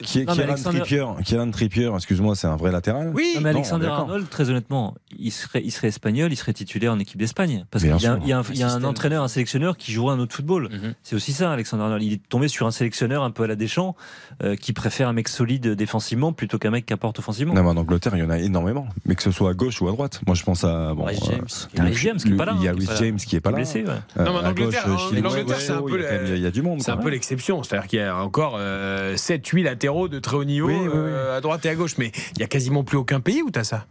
[0.03, 1.05] Qui, Kieran Trippier,
[1.51, 3.33] Trippier, excuse-moi, c'est un vrai latéral Oui.
[3.35, 3.88] Non, mais Alexander.
[3.88, 7.65] Arnold, très honnêtement, il serait, il serait espagnol, il serait titulaire en équipe d'Espagne.
[7.71, 8.19] Parce qu'il y a, sûr.
[8.21, 8.85] il y a un, il y a un système.
[8.85, 10.69] entraîneur, un sélectionneur qui jouera un autre football.
[10.71, 10.93] Mhm.
[11.03, 12.03] C'est aussi ça, Alexander Arnold.
[12.03, 13.95] Il est tombé sur un sélectionneur un peu à la Deschamps,
[14.43, 17.53] euh, qui préfère un mec solide défensivement plutôt qu'un mec qui apporte offensivement.
[17.53, 18.88] Non, mais en Angleterre, il y en a énormément.
[19.05, 20.21] Mais que ce soit à gauche ou à droite.
[20.25, 20.93] Moi, je pense à.
[20.93, 21.45] Bon, James.
[21.73, 22.97] Il y a Rice James qui est pas là, Il y a hein, est.
[22.97, 23.57] James qui est pas là.
[23.57, 24.23] blessé, ouais.
[24.23, 24.88] Non, mais en Angleterre,
[25.59, 26.01] c'est un peu
[26.35, 26.81] il y a du monde.
[26.81, 30.68] C'est un peu l'exception, c'est-à-dire qu'il y a encore 7-8 latéraux de très haut niveau
[30.68, 30.94] Oui, oui, oui.
[30.95, 33.52] euh, à droite et à gauche, mais il y a quasiment plus aucun pays où
[33.52, 33.86] tu as ça.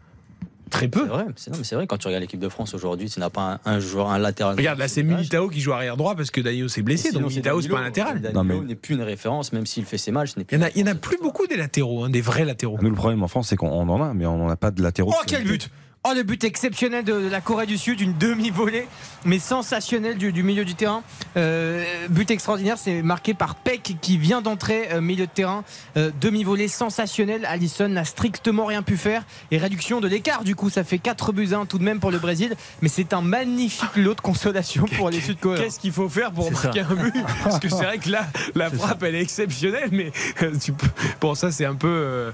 [0.70, 1.04] Très C'est peu.
[1.06, 3.28] vrai, c'est non, mais c'est vrai, quand tu regardes l'équipe de France aujourd'hui, tu n'as
[3.28, 4.54] pas un, un joueur, un latéral.
[4.56, 7.30] Regarde, là c'est Militao qui joue arrière droit parce que Danilo s'est blessé, Sinon, donc
[7.30, 8.20] Militao c'est pas un latéral.
[8.20, 10.34] Danilo mais- n'est plus une référence, même s'il fait ses matchs.
[10.36, 12.78] Il y en a, y en a plus beaucoup des latéraux, hein, des vrais latéraux.
[12.80, 14.70] Nous, le problème en France, c'est qu'on on en a, mais on n'en a pas
[14.70, 15.12] de latéraux.
[15.12, 15.68] Oh, quel but
[16.08, 18.88] Oh, le but exceptionnel de la Corée du Sud, une demi-volée,
[19.26, 21.02] mais sensationnelle du, du milieu du terrain.
[21.36, 25.62] Euh, but extraordinaire, c'est marqué par Peck qui vient d'entrer euh, milieu de terrain.
[25.98, 27.44] Euh, demi-volée sensationnelle.
[27.44, 29.24] Allison n'a strictement rien pu faire.
[29.50, 32.00] Et réduction de l'écart, du coup, ça fait 4 buts à 1 tout de même
[32.00, 32.56] pour le Brésil.
[32.80, 35.64] Mais c'est un magnifique lot de consolation pour les Sud-Coréens.
[35.64, 37.14] Qu'est-ce qu'il faut faire pour marquer un but?
[37.44, 40.88] Parce que c'est vrai que là, la frappe, elle est exceptionnelle, mais euh, tu peux...
[41.20, 42.32] bon, ça c'est un peu.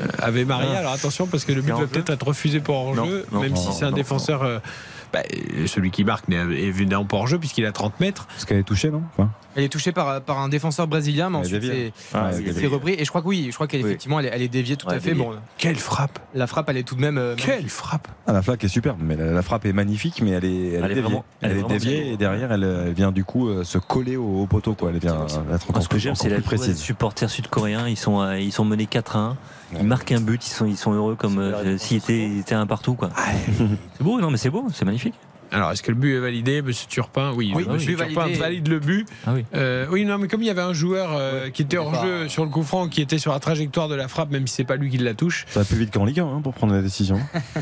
[0.00, 0.78] Euh, Ave Maria, Ah.
[0.78, 3.84] alors attention parce que le but va peut-être être refusé pour hors-jeu, même si c'est
[3.84, 4.42] un non, défenseur.
[4.42, 4.58] euh,
[5.12, 5.22] bah,
[5.56, 8.26] euh, celui qui marque n'est est évidemment pas hors-jeu puisqu'il a 30 mètres.
[8.28, 11.38] Parce qu'elle est touchée, non Enfin, Elle est touchée par, par un défenseur brésilien, mais
[11.38, 12.30] ensuite c'est Ah,
[12.70, 12.94] repris.
[12.96, 13.88] Et je crois que oui, je crois qu'elle Oui.
[13.88, 15.14] effectivement elle est, elle est déviée tout Ouais, à fait.
[15.14, 17.18] Bon, Quelle frappe la frappe elle est tout de même.
[17.18, 20.30] euh, Quelle frappe Ah, la flaque est superbe, mais la, la frappe est magnifique, mais
[20.30, 21.02] elle est, elle Elle est déviée.
[21.02, 24.16] vraiment- elle elle est déviée et derrière, elle, elle vient du coup euh, se coller
[24.16, 24.90] au, au poteau, quoi.
[24.94, 26.78] Elle vient euh, ce que j'aime, c'est la précise.
[26.78, 27.88] supporters sud-coréens.
[27.88, 29.34] Ils sont, ils sont menés 4-1.
[29.78, 32.94] Ils marquent un but, ils sont, ils sont heureux comme euh, s'ils étaient, un partout.
[32.94, 33.10] quoi.
[33.96, 35.14] C'est beau, non mais c'est beau, c'est magnifique.
[35.52, 37.32] Alors, est-ce que le but est validé, Monsieur Turpin?
[37.34, 37.96] Oui, Oui, Monsieur oui.
[37.96, 38.38] Turpin Validé.
[38.38, 39.06] valide le but.
[39.26, 39.44] Ah oui.
[39.54, 42.28] Euh, oui, non, mais comme il y avait un joueur euh, qui était hors jeu
[42.28, 44.64] sur le coup franc, qui était sur la trajectoire de la frappe, même si c'est
[44.64, 46.72] pas lui qui la touche, Ça va plus vite qu'en Ligue 1 hein, pour prendre
[46.74, 47.18] la décision.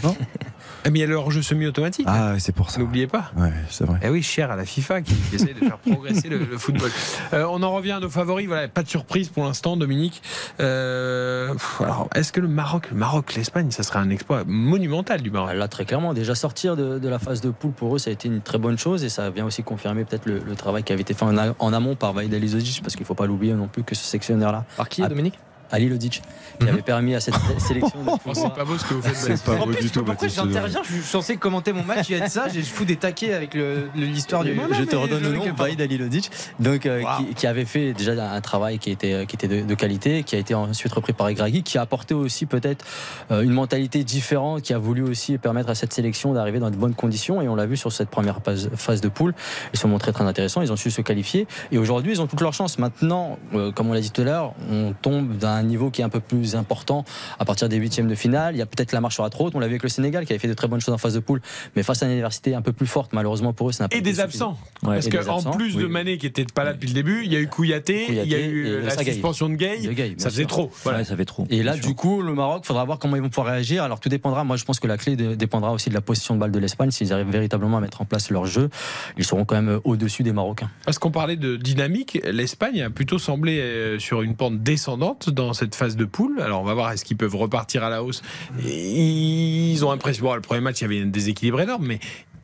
[0.85, 2.07] eh bien, il y a le hors-jeu semi-automatique.
[2.09, 2.81] Ah, c'est pour ça.
[2.81, 3.33] N'oubliez pas.
[3.37, 3.99] Ouais, c'est vrai.
[4.03, 6.91] Eh oui, cher à la FIFA qui essaie de faire progresser le, le football.
[7.33, 8.47] Euh, on en revient à nos favoris.
[8.47, 10.23] Voilà, pas de surprise pour l'instant, Dominique.
[10.61, 15.23] Euh, pff, alors, est-ce que le Maroc, le Maroc, l'Espagne, ça serait un exploit monumental
[15.23, 15.55] du Maroc?
[15.55, 18.13] Là, très clairement, déjà sortir de, de la phase de poule pour eux, ça a
[18.13, 20.93] été une très bonne chose et ça vient aussi confirmer peut-être le, le travail qui
[20.93, 23.27] avait été fait en, a- en amont par Vaïd Alizodzic, parce qu'il ne faut pas
[23.27, 25.09] l'oublier non plus que ce sectionnaire-là, Par qui, Ah.
[25.09, 25.39] Dominique?
[25.71, 26.23] Ali Lodic,
[26.61, 29.17] qui avait permis à cette sélection de Oh, c'est pas beau ce que vous faites.
[29.17, 32.07] C'est pas En beau plus, du tout, pourquoi j'interviens Je suis censé commenter mon match,
[32.09, 33.57] il y a de ça, je fous des taquets avec
[33.95, 34.59] l'histoire du.
[34.73, 36.31] je te redonne le nom, Vaïd Vaïd Ali Lodic,
[36.61, 37.19] donc euh, Wow.
[37.19, 40.35] qui, qui avait fait déjà un travail qui était qui était de, de qualité, qui
[40.35, 42.85] a été ensuite repris par Egragui, qui a apporté aussi peut-être
[43.31, 46.77] euh, une mentalité différente, qui a voulu aussi permettre à cette sélection d'arriver dans de
[46.77, 47.41] bonnes conditions.
[47.41, 49.35] Et on l'a vu sur cette première phase, phase de poule,
[49.73, 51.47] ils sont montrés très intéressants, ils ont su se qualifier.
[51.73, 52.79] Et aujourd'hui, ils ont toutes leurs chances.
[52.79, 56.05] Maintenant, euh, comme on l'a dit tout à l'heure, on tombe d'un niveau qui est
[56.05, 57.05] un peu plus important
[57.39, 58.55] à partir des huitièmes de finale.
[58.55, 59.55] Il y a peut-être la marche sera trop haute.
[59.55, 61.15] On l'a vu avec le Sénégal qui avait fait de très bonnes choses en phase
[61.15, 61.41] de poule,
[61.77, 63.97] mais face à une université un peu plus forte, malheureusement pour eux, ça n'a pas
[63.97, 64.57] Et des absents.
[64.83, 64.95] Ouais.
[64.95, 65.89] Parce qu'en plus de.
[65.89, 68.35] Mané qui était pas là depuis le début, il y a eu Kouyaté, il y
[68.35, 69.79] a eu et la suspension de Gay.
[69.79, 70.49] De Gay, bien ça faisait sûr.
[70.49, 70.71] trop.
[70.85, 70.99] Voilà.
[70.99, 71.47] Ouais, ça fait trop.
[71.51, 73.83] Et là, du coup, le Maroc, faudra voir comment ils vont pouvoir réagir.
[73.83, 74.45] Alors tout dépendra.
[74.45, 76.91] Moi, je pense que la clé dépendra aussi de la position de balle de l'Espagne.
[76.91, 78.69] S'ils arrivent véritablement à mettre en place leur jeu,
[79.17, 80.71] ils seront quand même au-dessus des Marocains.
[80.85, 85.48] Parce qu'on parlait de dynamique, l'Espagne a plutôt semblé euh, sur une pente descendante dans
[85.53, 86.41] cette phase de poule.
[86.41, 88.23] Alors on va voir est-ce qu'ils peuvent repartir à la hausse?
[88.65, 90.29] Ils ont impressionné.
[90.29, 92.01] Bon, le premier match, il y avait un déséquilibre énorme, mais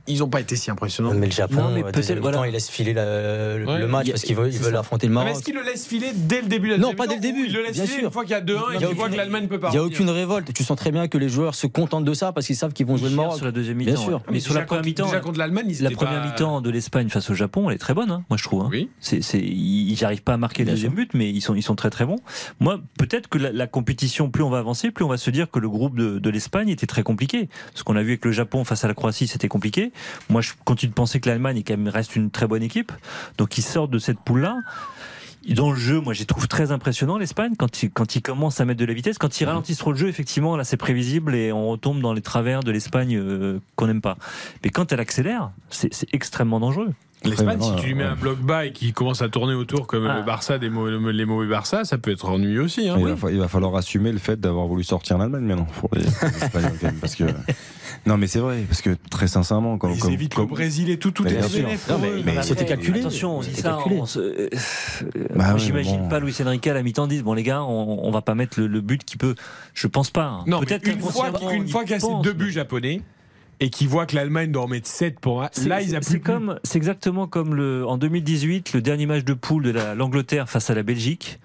[0.06, 1.14] ils n'ont pas été si impressionnants.
[1.14, 2.47] Mais le Japon, Non, mais euh, peut-être, voilà.
[2.47, 3.78] il laisse filer la- le, Ouais.
[3.78, 5.28] le match a- parce qu'ils veulent, affronter le Ah, Maroc.
[5.31, 7.20] mais Est-ce qu'il le laisse filer dès le début de la Non, pas dès le
[7.20, 8.06] début, Il le laisse bien filer sûr.
[8.09, 9.68] une fois qu'il y a 2-1 et qu'il voit que l'Allemagne peut pas.
[9.68, 10.52] Il n'y a aucune révolte.
[10.52, 12.86] Tu sens très bien que les joueurs se contentent de ça parce qu'ils savent qu'ils
[12.86, 13.36] vont jouer le Maroc.
[13.36, 14.02] sur la deuxième Bien mi-temps.
[14.02, 14.12] sûr.
[14.18, 14.22] ouais.
[14.28, 17.31] Mais Mais sur la première mi-temps, Déjà contre l'Allemagne, la première mi-temps de l'Espagne face
[17.31, 18.62] au Japon, elle est très bonne, hein, moi je trouve.
[18.62, 18.68] hein.
[18.70, 18.90] Oui.
[19.01, 21.74] C'est, ils n'arrivent pas à marquer le Bien deuxième but, mais ils sont, ils sont
[21.76, 22.18] très très bons.
[22.60, 25.59] Moi, peut-être que la, compétition, plus on va avancer, plus on va se dire que
[25.59, 27.48] le groupe de, de l'Espagne était très compliqué.
[27.74, 29.93] Ce qu'on a vu avec le Japon face à la Croatie, c'était compliqué.
[30.30, 32.92] Moi, je continue de penser que l'Allemagne est quand même reste une très bonne équipe.
[33.38, 34.58] Donc, ils sortent de cette poule-là.
[35.50, 38.60] Dans le jeu, moi, je les trouve très impressionnant l'Espagne quand ils, quand ils commencent
[38.60, 39.18] à mettre de la vitesse.
[39.18, 42.22] Quand ils ralentissent trop le jeu, effectivement, là, c'est prévisible et on retombe dans les
[42.22, 44.16] travers de l'Espagne euh, qu'on n'aime pas.
[44.64, 46.94] Mais quand elle accélère, c'est, extrêmement dangereux.
[47.24, 50.06] L'Espagne, si tu lui mets un bloc bas et qu'il commence à tourner autour comme
[50.06, 50.16] Ah.
[50.18, 52.88] le Barça, des mauvais- les mauvais Barça, ça peut être ennuyeux aussi.
[52.88, 52.96] hein.
[52.98, 55.88] il, va, fa- il va falloir assumer le fait d'avoir voulu sortir l'Allemagne maintenant pour
[55.94, 57.24] les, les Espagnols quand même, parce que
[58.06, 60.90] non mais c'est vrai parce que très sincèrement quand Ils comme- évitent comme- le Brésil
[60.90, 61.97] et tout, tout Mais est bien révélé sûr.
[61.97, 63.01] pour Non, mais- c'était calculé.
[63.01, 63.78] Attention, on dit ça.
[64.16, 64.48] euh,
[65.35, 66.09] Bah J'imagine bon.
[66.09, 68.60] pas Luis Enrique à la mi-temps disent bon les gars, on, on va pas mettre
[68.60, 69.35] le, le but qui peut.
[69.74, 70.24] Je pense pas.
[70.26, 70.44] hein.
[70.47, 73.01] Non, mais Peut-être une fois, qu'il y a ces deux mais- buts japonais
[73.60, 76.76] et qu'ils voient que l'Allemagne doit en mettre 7 pour là ils c'est- comme, c'est
[76.76, 80.74] exactement comme le, en 2018, le dernier match de poule de la- l'Angleterre face à
[80.74, 81.39] la Belgique.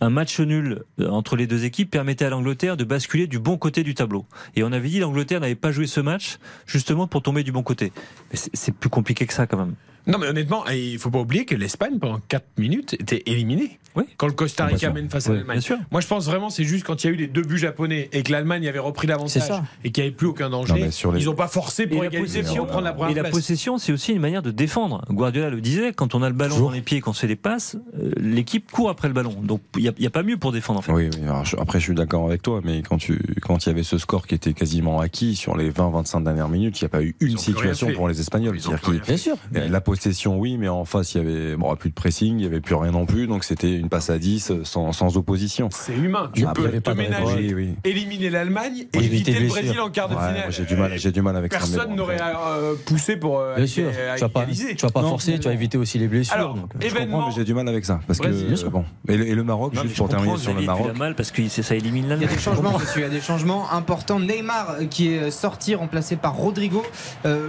[0.00, 3.56] Un match nul euh, entre les deux équipes permettait à l'Angleterre de basculer du bon
[3.56, 4.26] côté du tableau.
[4.54, 7.62] Et on avait dit l'Angleterre n'avait pas joué ce match justement pour tomber du bon
[7.62, 7.92] côté.
[8.30, 9.74] Mais c'est- c'est plus compliqué que ça quand même.
[10.06, 13.78] Non, mais honnêtement, il faut pas oublier que l'Espagne, pendant 4 minutes, était éliminée.
[13.96, 14.04] Oui.
[14.18, 15.56] Quand le Costa Rica mène face à l'Allemagne.
[15.56, 15.78] bien sûr.
[15.90, 18.10] Moi, je pense vraiment, c'est juste quand il y a eu les deux buts japonais
[18.12, 19.42] et que l'Allemagne avait repris l'avantage
[19.84, 21.86] et qu'il n'y avait plus aucun danger, Non, mais sur les- ils n'ont pas forcé
[21.86, 23.32] pour Et la égaliser possession, pour prendre la première Et la place.
[23.34, 25.02] possession, c'est aussi une manière de défendre.
[25.10, 26.68] Guardiola le disait, quand on a le ballon Toujours.
[26.68, 29.34] dans les pieds, qu'on se fait des passes, euh, l'équipe court après le ballon.
[29.42, 30.92] Donc il n'y a, il pas mieux pour défendre en fait.
[30.92, 31.22] Oui, oui.
[31.24, 33.82] Alors, je- après, je suis d'accord avec toi, mais quand tu, quand il y avait
[33.82, 37.02] ce score qui était quasiment acquis sur les 20-25 dernières minutes, il n'y a pas
[37.02, 38.58] eu une situation pour les Espagnols.
[39.06, 39.36] Bien sûr.
[39.52, 39.95] La possession,
[40.38, 42.74] oui, mais en face, il y avait bon, plus de pressing, il y avait plus
[42.74, 45.68] rien non plus, donc c'était une passe à 10 euh, sans, sans opposition.
[45.72, 46.30] C'est humain.
[46.34, 47.36] Tu Ah, peux te ménager.
[47.36, 47.74] Oui, oui.
[47.84, 49.48] éliminer l'Allemagne et Éviter éviter le.
[49.48, 50.46] Brésil en quart de Ouais, finale.
[50.50, 53.88] j'ai du mal, j'ai du mal avec Personne n'aurait euh, poussé pour euh, Bien sûr.
[53.88, 56.34] à Tu vas pas, tu vas pas Non, forcer, tu vas éviter aussi les blessures.
[56.34, 57.28] Alors, donc, Je comprends, événement.
[57.28, 58.00] mais j'ai du mal avec ça.
[58.06, 58.84] Parce Brésil, que, bon.
[59.08, 60.96] Et le, et le Maroc, Non, juste pour terminer sur le Maroc.
[60.96, 62.36] mal parce que ça élimine Il y a l'Allemagne.
[62.36, 62.78] des changements.
[62.96, 64.20] Il y a des changements importants.
[64.20, 66.82] Neymar euh, qui est sorti, remplacé par Rodrigo.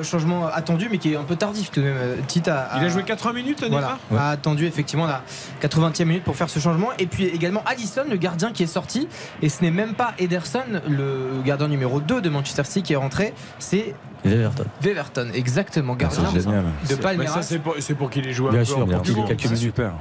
[0.03, 1.97] Changement attendu, mais qui est un peu tardif tout de même.
[2.47, 5.21] A, Il a joué 80 minutes, Neymar voilà, a attendu effectivement la
[5.61, 6.89] 80e minute pour faire ce changement.
[6.99, 9.07] Et puis également Allison, le gardien qui est sorti.
[9.41, 12.97] Et ce n'est même pas Ederson, le gardien numéro 2 de Manchester City qui est
[12.97, 13.33] rentré.
[13.59, 13.93] C'est
[14.25, 14.65] Everton.
[14.81, 17.41] Weverton, exactement, Ah, gardien de Mais ça, Palmeiras.
[17.43, 19.25] c'est pour, pour qu'il ait joué Bien un sûr, peu en bien Coupe du sûr.
[19.25, 19.57] Quelques minutes.
[19.59, 19.91] Super.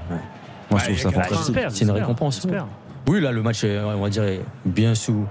[0.70, 1.56] Moi, je trouve ça il y a fantastique.
[1.70, 2.46] C'est une récompense.
[3.08, 5.26] Oui, là, le match est, on va dire, est bien sous.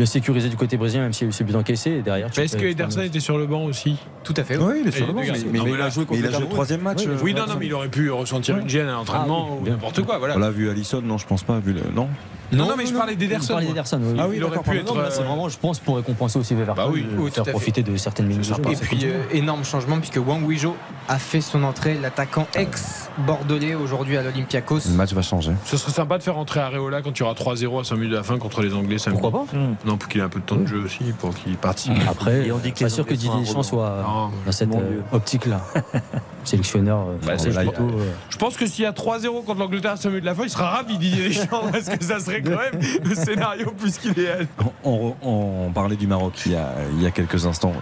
[0.00, 1.90] Bien sécurisé du côté brésilien, même s'il y a eu ce but encaissé.
[1.90, 4.56] Et derrière, Mais est-ce que Ederson était sur le banc aussi Tout à fait.
[4.56, 5.42] Oui, il est sur Et le banc, mais, garçons.
[5.52, 6.52] mais- Non, mais mais il a joué contre il a le joué le Cameroun.
[6.54, 6.98] troisième match.
[7.00, 9.54] Oui, euh, Oui, non, non, mais il aurait pu ressentir une gêne à l'entraînement Ah,
[9.60, 10.16] oui, ou n'importe quoi.
[10.16, 10.36] Voilà.
[10.36, 11.58] On l'a vu Allison, non, je pense pas.
[11.58, 11.82] Vu le...
[11.94, 12.08] Non
[12.52, 13.56] Non, non, mais je parlais d'Ederson.
[13.58, 14.16] oui.
[14.18, 14.96] Ah oui, il aurait pu être.
[14.96, 17.44] là, c'est euh, vraiment, je pense, pour récompenser aussi Weverkusen, Bah oui, de oui, faire
[17.44, 17.50] fait.
[17.52, 18.62] profiter de certaines minutes de jeu.
[18.72, 20.76] Et puis, euh, énorme changement puisque Wang Wijo
[21.08, 24.80] a fait son entrée, l'attaquant ex-bordelais aujourd'hui à l'Olympiakos.
[24.88, 25.52] Le match va changer.
[25.64, 28.16] Ce serait sympa de faire entrer Areola quand tu auras 3-0 à 5 minutes de
[28.16, 28.96] la fin contre les Anglais.
[29.10, 29.74] Pourquoi pas Hum.
[29.84, 31.94] Non, pour qu'il ait un peu de temps de jeu aussi, pour qu'il participe.
[32.08, 34.04] Après, Et on dit que pas sûr que Didier Deschamps soit
[34.46, 35.60] dans cette Mon euh, optique-là.
[36.44, 37.88] Sélectionneur, euh, Bah, euh,
[38.30, 40.44] Je pense que s'il y a 3-0 contre l'Angleterre à 5 minutes de la fin,
[40.44, 44.46] il sera ravi Didier Deschamps parce que ça serait quand même le scénario plus qu'idéal.
[44.84, 47.72] On, on- parlait du Maroc il y a, quelques instants.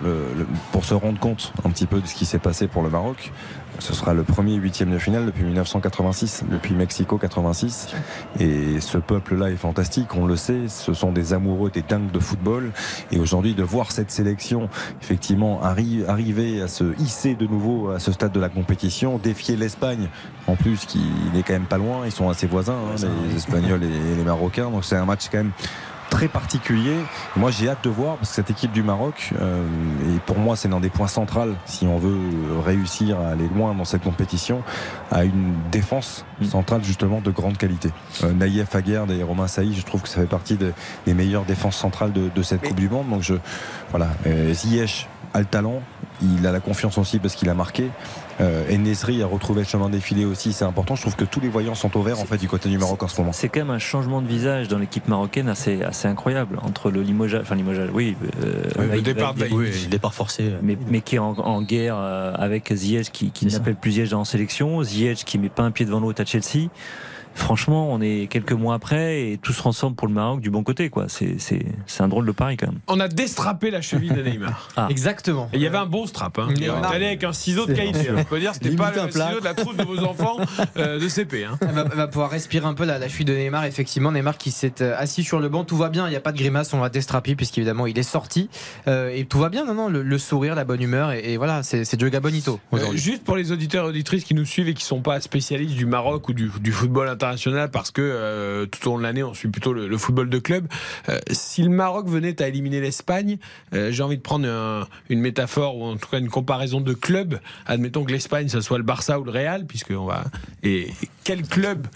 [0.73, 3.33] Pour se rendre compte un petit peu de ce qui s'est passé pour le Maroc,
[3.79, 7.89] ce sera le premier huitième de finale depuis 1986, depuis Mexico 86.
[8.41, 10.69] Et ce peuple-là est fantastique, on le sait.
[10.69, 12.73] Ce sont des amoureux, des dingues de football.
[13.13, 14.69] Et aujourd'hui, de voir cette sélection
[15.01, 19.57] effectivement arri- arriver à se hisser de nouveau à ce stade de la compétition, défier
[19.57, 20.09] l'Espagne,
[20.47, 21.01] en plus qui
[21.33, 22.03] n'est quand même pas loin.
[22.05, 24.71] Ils sont assez voisins, hein, les Espagnols et, et les Marocains.
[24.71, 25.53] Donc c'est un match quand même
[26.11, 26.95] très particulier.
[27.37, 29.63] Moi, j'ai hâte de voir parce que cette équipe du Maroc, euh,
[30.15, 31.29] et pour moi, c'est l'un des points centraux
[31.67, 32.19] si on veut
[32.65, 34.63] réussir à aller loin dans cette compétition,
[35.11, 37.91] à une défense centrale justement de grande qualité.
[38.25, 40.73] Euh, Naïef Aguerd et Romain Saïd, je trouve que ça fait partie de-
[41.07, 43.09] des meilleures défenses centrales de, de cette Coupe du Monde.
[43.11, 43.35] Donc je,
[43.91, 45.83] voilà, euh, Ziyech a le talent,
[46.23, 47.91] il a la confiance aussi parce qu'il a marqué.
[48.41, 50.95] Euh, Enesri a retrouvé le chemin défilé aussi, c'est important.
[50.95, 53.03] Je trouve que tous les voyants sont au vert en fait du côté du Maroc
[53.03, 53.33] en ce moment.
[53.33, 57.03] C'est quand même un changement de visage dans l'équipe marocaine assez, assez incroyable entre le
[57.03, 60.53] limogeage, enfin limogeage, oui, euh, Oui, le départ forcé.
[60.63, 64.13] mais, mais qui est en, en guerre euh, avec Ziyech qui, qui n'appelle plus Ziyech
[64.13, 66.69] en sélection, Ziyech qui met pas un pied devant l'autre à Chelsea.
[67.39, 70.63] Franchement, on est quelques mois après et tout se transforme pour le Maroc du bon
[70.63, 70.91] côté.
[70.91, 71.05] quoi.
[71.09, 72.81] C'est c'est- c'est un drôle de pari quand même.
[72.89, 74.69] On a déstrappé la cheville de Neymar.
[74.77, 74.87] Ah.
[74.91, 75.49] Exactement.
[75.53, 76.39] Et il y avait un bon strap.
[76.39, 76.49] Hein.
[76.57, 78.09] Il est allé avec un ciseau de qualité.
[78.17, 80.37] Je peux dire, c'était pas un le ciseau de la trousse de vos enfants
[80.77, 81.45] euh, de CP.
[81.45, 81.59] Hein.
[81.63, 83.65] Elle va, elle va pouvoir respirer un peu la, la chute de Neymar.
[83.65, 86.07] Effectivement, Neymar qui s'est euh, assis sur le banc, tout va bien.
[86.07, 88.49] Il n'y a pas de grimace, on va déstraper puisqu'évidemment il est sorti
[88.89, 89.65] Euh, et tout va bien.
[89.65, 92.59] Non, non, le, le sourire, la bonne humeur et, et voilà, c'est c'est Joga Bonito
[92.75, 95.75] Euh, juste pour les auditeurs et auditrices qui nous suivent et qui sont pas spécialistes
[95.77, 97.28] du Maroc ou du, du football international
[97.73, 100.39] parce que euh, tout au long de l'année on suit plutôt le, le football de
[100.39, 100.67] club.
[101.09, 103.39] euh, si le Maroc venait à éliminer l'Espagne,
[103.75, 106.95] euh, j'ai envie de prendre un- une métaphore ou en tout cas une comparaison de
[106.95, 107.39] club.
[107.67, 110.25] Admettons que l'Espagne ça soit le Barça ou le Real puisque on va
[110.63, 110.89] et
[111.25, 111.87] quel club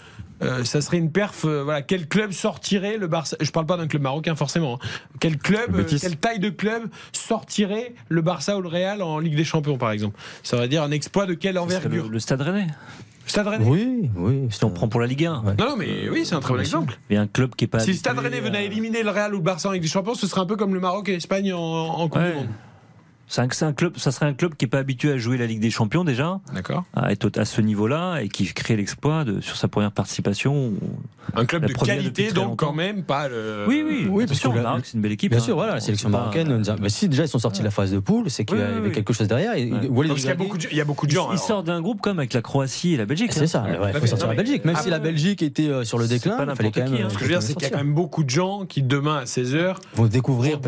[0.41, 1.45] euh, ça serait une perf.
[1.45, 4.79] euh, voilà, quel club sortirait le Barça Je parle pas d'un club marocain forcément.
[4.83, 4.87] hein.
[5.21, 6.83] Quel club, euh, quelle taille de club
[7.13, 10.19] sortirait le Barça ou le Real en Ligue des Champions par exemple?
[10.41, 12.05] Ça veut dire un exploit de quelle envergure?
[12.07, 12.67] Le, le Stade Rennais,
[13.25, 14.47] Stade Rennais Oui, oui.
[14.49, 15.43] si on prend pour la Ligue 1.
[15.45, 15.53] Ouais.
[15.57, 16.97] Non, non, mais oui, c'est un très bon exemple.
[17.09, 17.79] Mais un club qui est pas.
[17.79, 19.87] Si Stade Rennais venait à à- éliminer le Real ou le Barça en Ligue des
[19.87, 22.31] Champions, ce serait un peu comme le Maroc et l'Espagne en, en Coupe Ouais.
[22.31, 22.47] du Monde.
[23.33, 25.37] C'est un, c'est un club, ça serait un club qui est pas habitué à jouer
[25.39, 26.83] la Ligue des Champions déjà, D'accord.
[26.95, 30.73] à être à ce niveau-là et qui crée l'exploit de- sur sa première participation.
[31.35, 33.65] Un club de qualité, donc quand même pas le.
[33.67, 35.31] oui, oui, oui, bien parce sûr, que le la- Maroc c'est une belle équipe.
[35.31, 35.43] Bien hein.
[35.43, 36.61] sûr, voilà, la sélection pas- marocaine.
[36.79, 38.73] bah, si déjà ils sont sortis de la phase de poule, c'est qu'il y avait
[38.75, 38.91] oui, oui.
[38.91, 39.55] quelque chose derrière.
[39.55, 39.87] Et Ouais.
[39.87, 41.31] Walid Parce qu'il y a Regragui- beaucoup de, il y a beaucoup de gens.
[41.31, 43.33] ils sortent d'un groupe comme avec la Croatie et la Belgique.
[43.33, 43.47] C'est hein.
[43.47, 44.99] ça, Ouais, il faut sortir la mais- Belgique, même Ah, si la.
[44.99, 46.93] Belgique était euh, sur le déclin, il fallait n'importe quand même.
[46.97, 47.07] qui, hein.
[47.09, 48.83] Ce que je veux dire, c'est qu'il y a quand même beaucoup de gens qui
[48.83, 50.59] demain à 16h vont découvrir,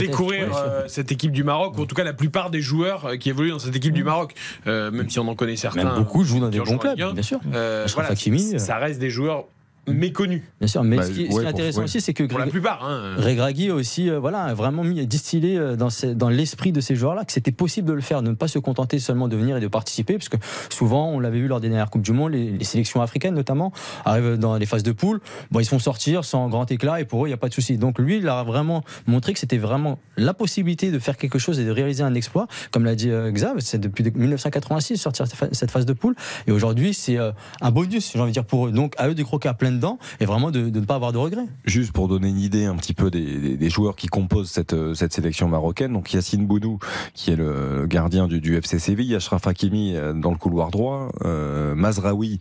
[0.57, 3.29] euh, cette équipe du Maroc, ou en tout cas la plupart des joueurs euh, qui
[3.29, 4.33] évoluent dans cette équipe du Maroc,
[4.67, 5.83] Euh, même si on en connaît certains.
[5.83, 7.39] Même beaucoup jouent dans des qui en bons clubs, bien sûr.
[7.53, 8.57] Euh, voilà, euh.
[8.57, 9.45] ça reste des joueurs
[9.87, 11.83] méconnus Bien sûr, mais Bah, ce qui, ce qui ouais, est pour- intéressant ouais.
[11.85, 12.83] aussi, c'est que pour la Greg- plupart.
[12.85, 13.15] Hein.
[13.17, 16.81] Regragui a aussi euh, voilà, a vraiment mis, distillé euh, dans, ces- dans l'esprit de
[16.81, 19.35] ces joueurs-là que c'était possible de le faire, de ne pas se contenter seulement de
[19.35, 20.37] venir et de participer, parce que
[20.69, 23.71] souvent, on l'avait vu lors des dernières Coupes du Monde, les, les sélections africaines notamment
[24.05, 25.21] arrivent dans les phases de poule,
[25.51, 27.49] bon, ils se font sortir sans grand éclat et pour eux, il n'y a pas
[27.49, 27.77] de souci.
[27.77, 31.59] Donc lui, il a vraiment montré que c'était vraiment la possibilité de faire quelque chose
[31.59, 35.71] et de réaliser un exploit, comme l'a dit euh, Xav, c'est depuis 1986 sortir cette
[35.71, 36.15] phase de poule,
[36.47, 37.31] et aujourd'hui, c'est euh,
[37.61, 38.71] un bonus, j'ai envie de dire, pour eux.
[38.71, 41.17] Donc à eux de croquer à plein dedans et vraiment de, ne pas avoir de
[41.17, 41.47] regrets.
[41.65, 45.47] Juste pour donner une idée un petit peu des, joueurs qui composent cette, euh, sélection
[45.47, 46.79] marocaine, donc Yacine Bounou,
[47.13, 51.09] qui est le gardien du, du FC Séville, Ashraf Hakimi euh, dans le couloir droit,
[51.23, 52.39] euh, Mazraoui,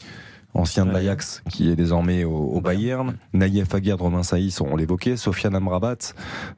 [0.55, 5.17] ancien de l'Ajax, qui est désormais au, au Bayern, Naïef Aguerd, Romain Saïs, on l'évoquait,
[5.17, 5.97] Sofiane Amrabat,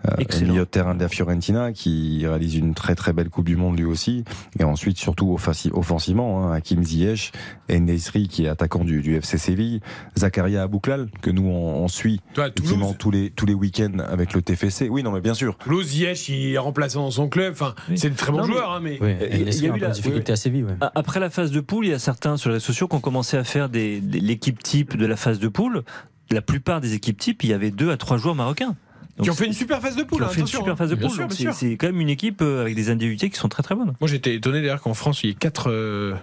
[0.07, 3.57] euh, milieu de terrain de la Fiorentina, qui réalise une très très belle Coupe du
[3.57, 4.25] Monde lui aussi,
[4.59, 7.33] et ensuite surtout offensi- offensivement, hein, Hakim Ziyech,
[7.71, 9.81] Nesri qui est attaquant du, du FC Séville,
[10.17, 14.43] Zakaria Abouklal, que nous on, on suit Toi, tous les tous les week-ends avec le
[14.43, 14.89] TFC.
[14.89, 15.57] Oui, non, mais bien sûr.
[15.59, 17.53] Toulouse, Ziyech, il est remplaçant dans son club.
[17.53, 17.99] Enfin, Oui.
[17.99, 18.99] c'est des très bons Non, mais- joueurs, hein, mais.
[19.01, 20.65] Oui, Il y a- il y a eu la- de difficulté à Séville.
[20.65, 20.75] ouais.
[20.95, 23.01] Après la phase de poule, il y a certains sur les réseaux sociaux qui ont
[23.01, 25.83] commencé à faire des, l'équipe type de la phase de poule.
[26.31, 28.75] La plupart des équipes types, il y avait deux à trois joueurs marocains.
[29.17, 30.23] Donc, Qui ont fait une super phase de qui poule.
[30.23, 30.77] ont hein, fait une super hein.
[30.77, 31.33] phase de Bien poule.
[31.33, 33.95] sûr, c'est quand même une équipe euh, avec des individualités qui sont très très bonnes.
[34.01, 36.15] Moi, j'étais étonné d'ailleurs qu'en France, il y ait quatre, euh,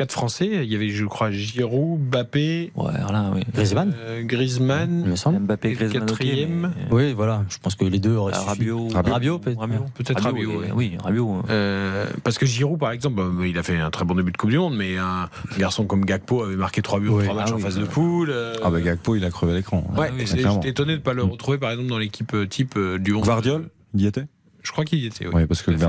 [0.00, 0.48] Quatre Français.
[0.62, 3.42] Il y avait, je crois, Giroud, Mbappé, Ouais, voilà, oui.
[3.52, 5.04] Griezmann, euh, il Griezmann.
[5.04, 5.40] me semble.
[5.40, 6.72] Mbappé, Griezmann, quatrième.
[6.90, 7.44] mais- Oui, voilà.
[7.50, 8.46] Je pense que les deux auraient suffi.
[8.48, 8.88] Rabiot.
[8.94, 9.12] Rabiot.
[9.12, 9.58] Rabiot, peut-être.
[9.60, 9.84] Rabiot.
[9.94, 11.42] Peut-être Rabiot, oui, Rabiot.
[11.50, 14.38] Euh, parce que Giroud, par exemple, bah, il a fait un très bon début de
[14.38, 15.28] Coupe du Monde, mais un
[15.58, 17.24] garçon comme Gakpo avait marqué trois buts en Oui.
[17.24, 18.30] trois matchs Ah en phase de poule.
[18.30, 19.84] euh, Ah bah Gakpo, il a crevé l'écran.
[19.98, 21.30] Ouais, Ah j'étais étonné de ne pas le Mm.
[21.30, 23.22] retrouver, par exemple, dans l'équipe euh, type euh, du 11.
[23.26, 24.24] Guardiol, il y était?
[24.62, 25.46] Je crois qu'il y était, oui.
[25.46, 25.82] Parce que il, Oui,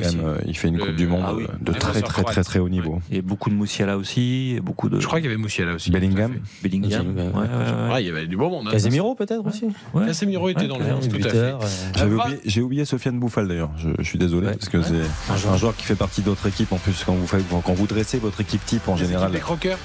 [0.00, 0.16] quand aussi.
[0.16, 1.44] même, euh, il fait une Le- Coupe du Monde ah oui.
[1.44, 3.00] euh, de Le très très très très haut niveau.
[3.10, 5.40] Il y a beaucoup de Moussiala aussi, et beaucoup de Je crois qu'il y avait
[5.40, 5.90] Moussiala aussi.
[5.90, 6.34] Bellingham.
[6.62, 7.14] Bellingham.
[7.16, 7.90] Ouais, ouais, ouais.
[7.92, 8.66] Ah, il y avait du bon monde.
[8.68, 8.72] hein.
[8.72, 9.66] Casemiro, peut-être aussi.
[9.92, 10.06] Ouais.
[10.06, 11.36] Casemiro était dans le Ouais, 11, tout à fait.
[11.36, 11.58] Euh,
[11.96, 13.70] J'avais oublié, j'ai oublié Sofiane Bouffal d'ailleurs.
[13.76, 14.54] Je, je suis désolé Ouais.
[14.54, 16.72] parce que c'est un joueur qui fait partie d'autres équipes.
[16.72, 19.78] En plus, quand vous faites, quand vous dressez votre équipe type en général, Des croqueurs.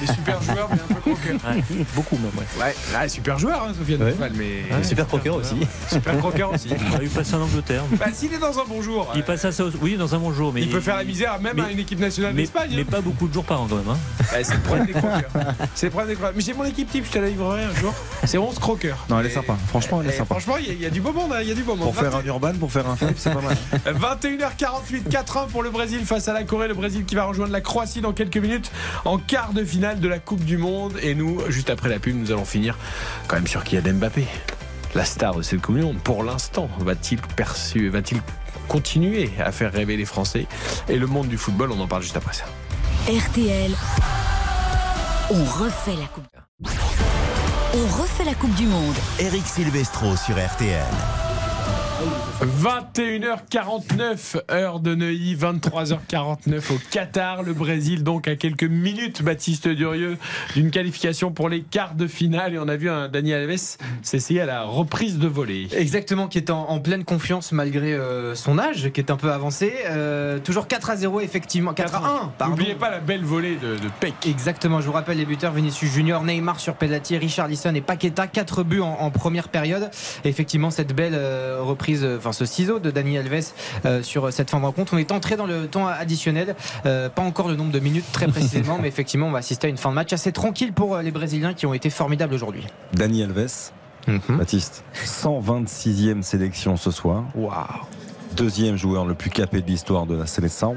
[0.00, 1.09] des super joueurs, mais un peu croqueurs.
[1.28, 1.62] Ouais,
[1.94, 2.44] beaucoup même, ouais.
[2.64, 3.98] Ouais, ouais, super joueur, hein, Sofiane.
[4.10, 4.62] Bouffal, mais.
[4.76, 5.54] Ouais, super croqueur aussi.
[5.90, 6.68] Super croqueur aussi.
[6.70, 7.82] Il a eu passé en Angleterre.
[7.92, 10.18] Bah, s'il est dans un bon jour, Il euh, passe à ça, oui, dans un
[10.18, 12.70] bon jour, mais il peut faire la misère même mais- à une équipe nationale d'Espagne.
[12.74, 12.86] mais hein.
[12.90, 13.88] pas beaucoup de jours par an quand même.
[13.88, 13.98] Hein.
[14.32, 15.30] Ouais, c'est le problème des croqueurs.
[15.74, 16.32] C'est le problème des croqueurs.
[16.36, 17.92] Mais j'ai mon équipe type, je te la livrerai un jour.
[18.24, 19.04] C'est 11 croqueurs.
[19.08, 19.56] Non, elle est sympa.
[19.68, 20.34] Franchement, elle est sympa.
[20.34, 21.62] Franchement, il y, a- il y a du beau monde, hein, il y a du
[21.62, 21.92] beau monde.
[21.92, 23.56] pour faire un urban, pour faire un faible, c'est pas mal.
[23.86, 26.68] 21h48, 4-1 pour le Brésil face à la Corée.
[26.68, 28.70] Le Brésil qui va rejoindre la Croatie dans quelques minutes
[29.04, 30.94] en quart de finale de la Coupe du Monde.
[31.02, 32.76] Et nous, juste après la pub, nous allons finir
[33.28, 34.26] quand même sur Kylian Mbappé.
[34.94, 38.20] La star de cette Coupe du Monde, pour l'instant, va-t-il perçu, va-t-il
[38.66, 40.46] continuer à faire rêver les Français
[40.88, 41.70] et le monde du football?
[41.72, 42.44] On en parle juste après ça.
[43.08, 43.72] RTL,
[45.30, 46.26] on refait la Coupe.
[47.72, 48.96] On refait la Coupe du Monde.
[49.20, 51.29] Eric Silvestro sur RTL.
[52.40, 57.42] 21h49, heure de Neuilly, 23h49 au Qatar.
[57.42, 60.16] Le Brésil, donc, à quelques minutes, Baptiste Durieux,
[60.54, 62.54] d'une qualification pour les quarts de finale.
[62.54, 65.68] Et on a vu un Daniel Alves s'essayer à la reprise de volée.
[65.76, 69.32] Exactement, qui est en, en pleine confiance malgré euh, son âge, qui est un peu
[69.32, 69.74] avancé.
[69.90, 71.74] Euh, toujours 4 à 0, effectivement.
[71.74, 72.56] 4 à 1, pardon.
[72.56, 74.14] N'oubliez pas la belle volée de, de Peck.
[74.26, 78.62] Exactement, je vous rappelle les buteurs Vinicius Junior, Neymar sur Pelletier, Richarlison et Paqueta, 4
[78.62, 79.90] buts en, en première période.
[80.24, 83.52] Et effectivement, cette belle euh, reprise, enfin ce ciseau de Dani Alves
[83.84, 84.94] euh, sur cette fin de rencontre.
[84.94, 86.54] On est entré dans le temps additionnel,
[86.86, 89.70] Euh, pas encore le nombre de minutes très précisément, mais effectivement, on va assister à
[89.70, 92.66] une fin de match assez tranquille pour euh, les Brésiliens qui ont été formidables aujourd'hui.
[92.94, 93.70] Dani Alves,
[94.28, 97.24] Baptiste, 126e sélection ce soir.
[97.34, 97.64] Waouh.
[98.36, 100.76] Deuxième joueur le plus capé de l'histoire de la sélection,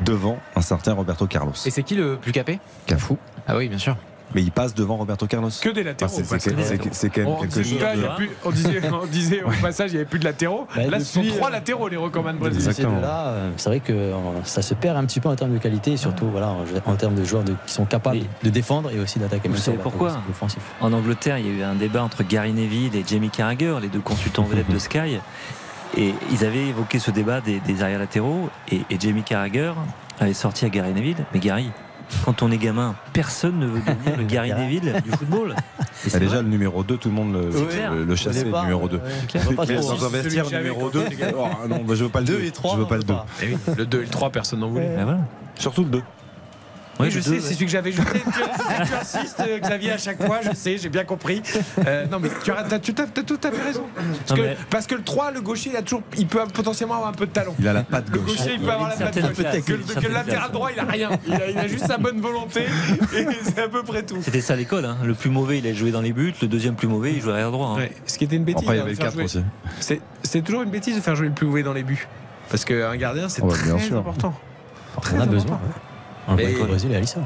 [0.00, 1.52] devant un certain Roberto Carlos.
[1.66, 2.58] Et c'est qui le plus capé?
[2.86, 3.16] Cafou.
[3.48, 3.96] Ah oui, bien sûr.
[4.34, 5.50] Mais il passe devant Roberto Carlos.
[5.60, 6.10] Que des latéraux.
[6.14, 6.78] c'est- au c'est passage.
[6.82, 8.02] c'est- c'est quand même On quelque disait, chose.
[8.02, 10.66] là, plus- on disait, on disait au passage, il n'y avait plus de latéraux.
[10.74, 12.72] Bah, là, ce sont trois euh, latéraux, les recommandes brésiliens.
[13.04, 14.14] euh, c'est vrai que euh,
[14.44, 16.54] ça se perd un petit peu en termes de qualité et surtout voilà,
[16.86, 19.48] en- termes de joueurs de- qui sont capables Et- de défendre et aussi d'attaquer.
[19.48, 20.12] Vous savez pourquoi.
[20.80, 23.88] En Angleterre, il y a eu un débat entre Gary Neville et Jamie Carragher, les
[23.88, 25.18] deux consultants vedettes de Sky.
[25.98, 28.48] Et ils avaient évoqué ce débat des, des arrières latéraux.
[28.70, 29.72] Et, et Jamie Carragher
[30.20, 31.16] avait sorti à Gary Neville.
[31.34, 31.70] Mais Gary,
[32.24, 35.54] quand on est gamin, personne ne veut devenir le Gary Neville du football.
[35.58, 36.42] Ah, déjà, vrai.
[36.42, 38.96] le numéro 2, tout le monde le, le, le chassait, le numéro 2.
[38.96, 39.00] euh,
[40.12, 41.00] Mais vestiaire que j'avais numéro quand 2.
[41.04, 41.32] j'étais gamin.
[41.38, 43.02] Oh, non, bah, je veux pas le 2 Deux et trois, Je veux pas le
[43.02, 43.12] on 2.
[43.14, 43.26] va pas.
[43.42, 44.94] Eh oui, le 2 et le 3, personne n'en voulait.
[44.96, 45.20] Ben voilà.
[45.56, 46.02] Surtout le 2.
[47.00, 47.90] Oui, je le sais, c'est celui que j'avais.
[47.92, 48.12] Sais, tu,
[48.86, 51.42] tu insistes, euh, Xavier, à chaque fois, je sais, j'ai bien compris.
[51.86, 52.94] Euh, non, mais tu as, tout
[53.42, 53.84] à fait raison.
[53.94, 56.40] Parce Non, que, mais- parce que le 3, le gaucher, il, a toujours, il peut
[56.52, 57.54] potentiellement avoir un peu de talent.
[57.58, 58.36] Il a la patte Le gauche.
[58.36, 59.32] gaucher, il peut avoir la patte gauche.
[59.32, 61.10] Que, que le certaine latéral droit, il a rien.
[61.26, 62.66] Il a, il a juste sa bonne volonté
[63.16, 64.18] et c'est à peu près tout.
[64.22, 64.84] C'était ça l'école.
[64.84, 64.98] Hein.
[65.04, 66.34] Le plus mauvais, il a joué dans les buts.
[66.42, 67.68] Le deuxième plus mauvais, il jouait arrière droit.
[67.68, 67.76] hein.
[67.76, 68.62] Ouais, ce qui était une bêtise.
[68.62, 70.00] Après, il y hein, avait le faire 4 jouer- aussi.
[70.22, 72.06] C'est toujours une bêtise de faire jouer le plus mauvais dans les buts.
[72.50, 74.34] Parce qu'un gardien, c'est très important.
[75.14, 75.58] On a besoin.
[76.28, 77.20] Un Mais- vrai Brésil et Alisson.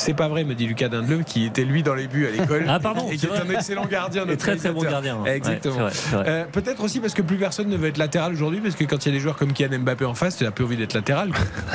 [0.00, 2.64] C'est pas vrai, me dit Lucas Dindeleu, qui était lui dans les buts à l'école.
[2.68, 4.22] Ah, pardon, Et qui est un excellent gardien.
[4.26, 5.16] Et notre très très bon gardien.
[5.16, 5.24] hein.
[5.26, 5.86] Exactement.
[5.86, 5.90] Ouais.
[6.14, 9.04] Euh, Peut-être aussi parce que plus personne ne veut être latéral aujourd'hui, parce que quand
[9.04, 10.94] il y a des joueurs comme Kylian Mbappé en face, tu n'as plus envie d'être
[10.94, 11.30] latéral.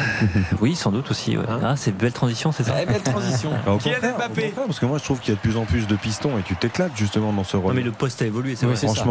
[0.61, 1.35] Oui, sans doute aussi.
[1.37, 1.43] ouais.
[1.49, 2.73] Hein ah, c'est une belle transition, c'est ça.
[2.85, 3.49] Belle transition.
[3.65, 4.43] Bah, au Mbappé.
[4.49, 6.37] contraire, parce que moi je trouve qu'il y a de plus en plus de pistons
[6.37, 7.73] et tu t'éclates justement dans ce Non, rôle.
[7.73, 8.87] mais le poste a évolué, c'est Oui, vrai.
[8.87, 9.03] c'est ça.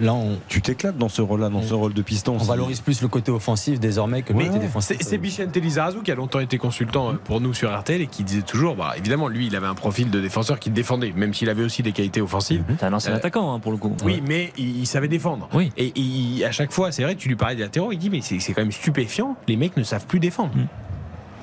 [0.00, 2.36] Là, on, tu t'éclates dans ce rôle-là, dans ce rôle de piston.
[2.40, 4.96] on valorise plus le côté offensif désormais que le côté défensif.
[5.00, 8.24] c'est Bichente Lizarazu qui a longtemps été consultant euh, pour nous sur RTL et qui
[8.24, 11.48] disait toujours, bah, évidemment, lui, il avait un profil de défenseur qui défendait, même s'il
[11.48, 12.62] avait aussi des qualités offensives.
[12.78, 13.94] C'est un ancien Euh, attaquant hein, pour le coup.
[14.04, 15.48] Oui, mais il, il savait défendre.
[15.54, 15.70] Oui.
[15.76, 18.20] Et il- à chaque fois, c'est vrai, tu lui parlais des latéraux, il dit, mais
[18.22, 20.54] c'est c'est quand même stupéfiant, les mecs ne savent plus défendre.
[20.54, 20.66] Mm.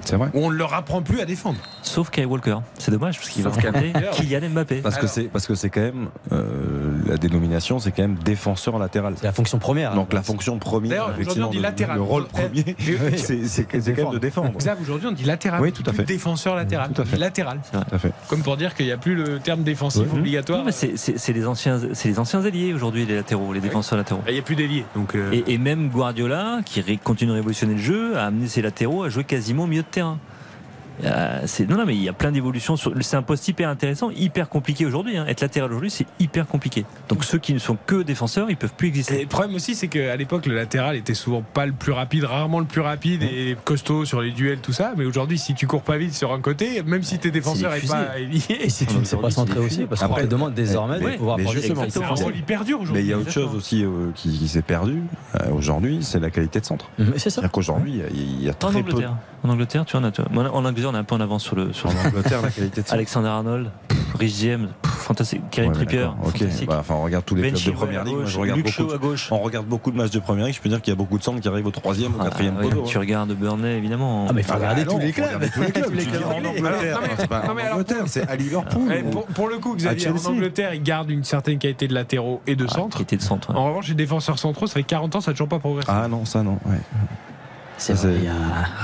[0.08, 0.30] C'est vrai.
[0.34, 1.58] On ne leur apprend plus à défendre.
[1.82, 2.58] Sauf Kyle Walker.
[2.80, 3.72] C'est dommage parce qu'il va Walker.
[4.14, 4.78] Kylian Mbappé.
[4.78, 8.80] Parce que c'est parce que c'est quand même euh, la dénomination, c'est quand même défenseur
[8.80, 9.16] latéral.
[9.18, 9.94] C'est la fonction première.
[9.96, 11.96] Donc la fonction première, aujourd'hui, on dit le- latéral.
[11.98, 14.52] le rôle premier, eh, c'est c'est que- c'est quand même de défendre.
[14.58, 15.62] Xav, aujourd'hui, on dit latéral.
[15.62, 16.04] Oui, tout à fait.
[16.04, 16.92] Défenseur latéral.
[16.94, 17.18] Tout à fait.
[17.18, 17.60] Latéral.
[17.72, 18.14] Tout à fait.
[18.30, 20.60] Comme pour dire qu'il n'y a plus le terme défensif obligatoire.
[20.60, 23.60] Non, mais c'est c'est- c'est les anciens, c'est les anciens alliés aujourd'hui, les latéraux, les
[23.60, 24.22] défenseurs latéraux.
[24.28, 24.86] Il n'y a plus d'ailier.
[24.96, 28.62] Donc, euh, Et, et même Guardiola, qui continue de révolutionner le jeu, a amené ses
[28.62, 30.20] latéraux à jouer quasiment au milieu de de terrain.
[31.04, 32.76] Euh, c'est non, non, mais il y a plein d'évolutions.
[32.76, 35.18] sur- C'est un poste hyper intéressant, hyper compliqué aujourd'hui.
[35.18, 35.26] hein.
[35.28, 36.86] Être latéral aujourd'hui, c'est hyper compliqué.
[37.10, 39.22] Donc ceux qui ne sont que défenseurs, ils peuvent plus Et exister.
[39.22, 42.60] le problème aussi, c'est qu'à l'époque, le latéral était souvent pas le plus rapide, rarement
[42.60, 44.94] le plus rapide et costaud sur les duels, tout ça.
[44.98, 47.82] Mais aujourd'hui, si tu cours pas vite sur un côté, même si tes défenseurs des
[47.82, 48.08] n'est pas
[48.64, 51.38] Et si tu ne sais pas centrer aussi, parce qu'on te demande désormais de pouvoir
[51.38, 54.12] mais justement, c'est un rôle hyper dur Mais il y a autre chose aussi euh,
[54.16, 55.02] qui, qui s'est perdu
[55.36, 56.90] euh, aujourd'hui, c'est la qualité de centre.
[56.98, 57.36] Mais c'est ça.
[57.36, 58.90] C'est-à-dire qu'aujourd'hui, il y a En très peu.
[58.92, 60.08] Angleterre, en Angleterre, tu en as.
[60.52, 61.74] En Angleterre, on est un peu en avance sur le.
[61.74, 62.88] Sur En Angleterre, la qualité de.
[62.92, 63.70] Alexander Arnold,
[64.20, 65.42] Rhys James, fantastique.
[65.52, 66.08] Kerry Ouais, Trippier,
[66.68, 68.16] bah, enfin, on regarde tous les Ben clubs de première ligue.
[68.16, 68.90] Moi, je regarde Luke beaucoup.
[68.90, 69.28] Shaw à de- gauche.
[69.32, 70.56] On regarde beaucoup de matchs de première ligue.
[70.56, 72.26] Je peux dire qu'il y a beaucoup de centres qui arrivent au troisième, au Ah,
[72.26, 72.84] quatrième oui, poteau.
[72.84, 74.26] Tu regardes Burnley, évidemment.
[74.30, 75.52] Ah, mais il faut Ah, bah, regarder non, tous les clubs.
[75.54, 75.98] tous les clubs.
[76.18, 76.94] Tu en anglais.
[77.74, 78.92] Angleterre, c'est à Liverpool.
[79.36, 80.26] Pour, le coup, Xavier, en.
[80.26, 83.00] Angleterre, ils gardent une certaine qualité de latéraux et de Ah, centre.
[83.04, 83.56] de.
[83.58, 85.88] En revanche, les défenseurs centraux, ça fait 40 ans, ça n'a toujours pas progressé.
[85.92, 86.58] Ah non, ça non.
[87.78, 88.16] C'est vrai,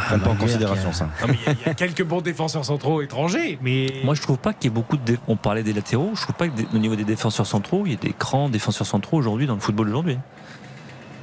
[0.07, 1.09] Prenne pas en a- considération ça.
[1.27, 3.87] Il y a- il y, a quelques bons défenseurs centraux étrangers, mais.
[4.03, 5.03] Moi, je trouve pas qu'il y ait beaucoup de.
[5.03, 6.11] dé- On parlait des latéraux.
[6.15, 9.17] Je trouve pas qu'au niveau des défenseurs centraux, il y ait des grands défenseurs centraux
[9.17, 10.17] aujourd'hui dans le football aujourd'hui.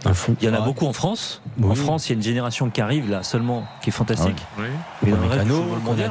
[0.04, 0.34] Un fou.
[0.40, 1.42] Il y en a Ah, beaucoup en France.
[1.58, 1.70] Oui.
[1.70, 4.36] En France, il y a une génération qui arrive là seulement, qui est fantastique.
[4.58, 4.64] Ouais.
[5.02, 5.52] Mais dans le reste du
[5.84, 6.10] mondial,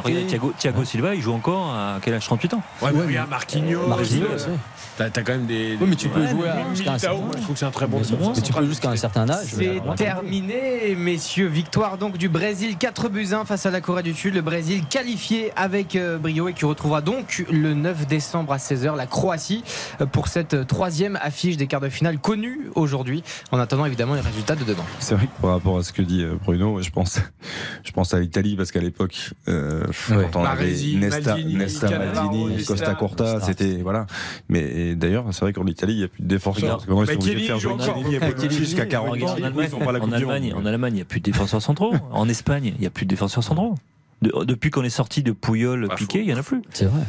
[0.58, 2.62] Thiago, Silva, il joue encore à quel âge 38 ans?
[2.82, 3.88] Ouais, mais regarde Marquinhos.
[3.88, 4.56] Marquinhos, euh.
[4.98, 5.78] T'as t'as quand même des.
[5.80, 7.44] Oui, mais tu peux jouer à- Militao, certain moi, je âge.
[7.44, 8.02] trouve que c'est un très bon
[8.36, 9.48] Mais tu peux jusqu'à un certain âge.
[9.48, 11.48] C'est euh, terminé, messieurs.
[11.48, 14.36] Victoire donc du Brésil 4 buts 1 face à la Corée du Sud.
[14.36, 18.96] Le Brésil qualifié avec euh, brio et qui retrouvera donc le 9 décembre à 16h
[18.98, 19.64] la Croatie
[20.12, 23.24] pour cette troisième affiche des quarts de finale connue aujourd'hui.
[23.54, 24.86] En attendant évidemment les résultats de dedans.
[25.00, 27.20] C'est vrai que par rapport à ce que dit euh, Bruno, je pense,
[27.84, 30.28] je pense à l'Italie parce qu'à l'époque, euh, Ouais.
[30.32, 31.88] quand on avait Nesta, Maldini, Nesta.
[32.96, 32.96] Costa
[33.34, 33.40] Nesta.
[33.42, 34.06] c'était voilà.
[34.50, 36.78] Mais d'ailleurs, c'est vrai qu'en Italie, il n'y a plus de défenseurs.
[36.78, 37.84] Parce que ils sont obligés de faire joue jouer.
[37.84, 39.12] Chiellini et jusqu'à 40 ans.
[39.12, 41.94] Regarde, en Allemagne, en il n'y a plus de défenseurs centraux.
[42.12, 43.76] En Espagne, il n'y a plus de défenseurs centraux.
[44.22, 46.62] De- depuis qu'on est sorti de Pouyol, Piqué, il n'y en a plus.
[46.72, 47.02] C'est vrai.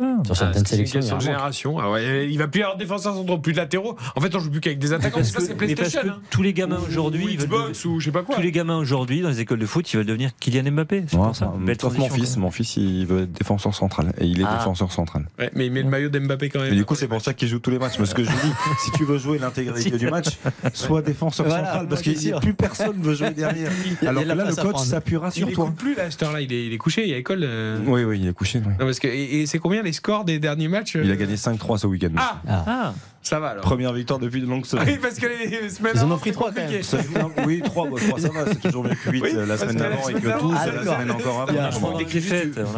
[0.00, 0.16] Ah.
[0.24, 1.18] Sur Ah, certaines c'est une sélections.
[1.18, 1.78] il génération.
[1.78, 3.96] Ah ouais, il va plus y avoir de défenseurs centraux, plus de latéraux.
[4.16, 5.18] En fait, on joue plus qu'avec des attaquants.
[5.20, 6.18] Parce c'est que, mais parce que hein.
[6.30, 8.36] tous les gamins Ou- aujourd'hui, ou ou je sais pas quoi.
[8.36, 11.04] tous les gamins aujourd'hui dans les écoles de foot, ils veulent devenir Kylian Mbappé.
[11.08, 11.48] C'est Ouais, pour ça.
[11.48, 14.44] enfin, Belle sauf mon fils, mon fils, il veut être défenseur central et il est
[14.46, 14.56] Ah.
[14.58, 15.28] défenseur central.
[15.38, 16.72] Ouais, mais il met le maillot d'Mbappé quand même.
[16.72, 17.98] Et du coup, c'est pour ça qu'il joue tous les matchs.
[17.98, 18.52] Parce que je dis,
[18.84, 20.38] si tu veux jouer l'intégralité du match,
[20.72, 22.40] sois défenseur Voilà, central, parce sûr.
[22.40, 23.70] plus personne veut jouer derrière.
[24.06, 25.64] Alors là, le coach s'appuiera il sur toi.
[25.66, 26.40] écoute plus là, à cette heure-là.
[26.40, 27.40] Il est, il est couché, il est à l'école.
[27.42, 27.78] euh.
[27.86, 28.60] Oui, oui, il est couché.
[28.78, 31.78] parce que, et c'est combien les scores des derniers matchs euh Il a gagné 5-3
[31.78, 32.10] ce week-end.
[32.16, 33.62] Ah, Ah, ça va alors.
[33.62, 34.88] Première victoire depuis de longues Ah semaines.
[34.88, 36.74] oui, parce que les semaines Ils en ont pris c'est trois, quand compliqué.
[36.74, 36.82] même.
[36.82, 36.98] Ça,
[37.46, 37.88] oui, 3,
[38.18, 40.56] ça va, c'est toujours mieux que 8 Oui, la semaine d'avant et que d'avant, 12
[40.58, 41.90] ah, la semaine encore avant.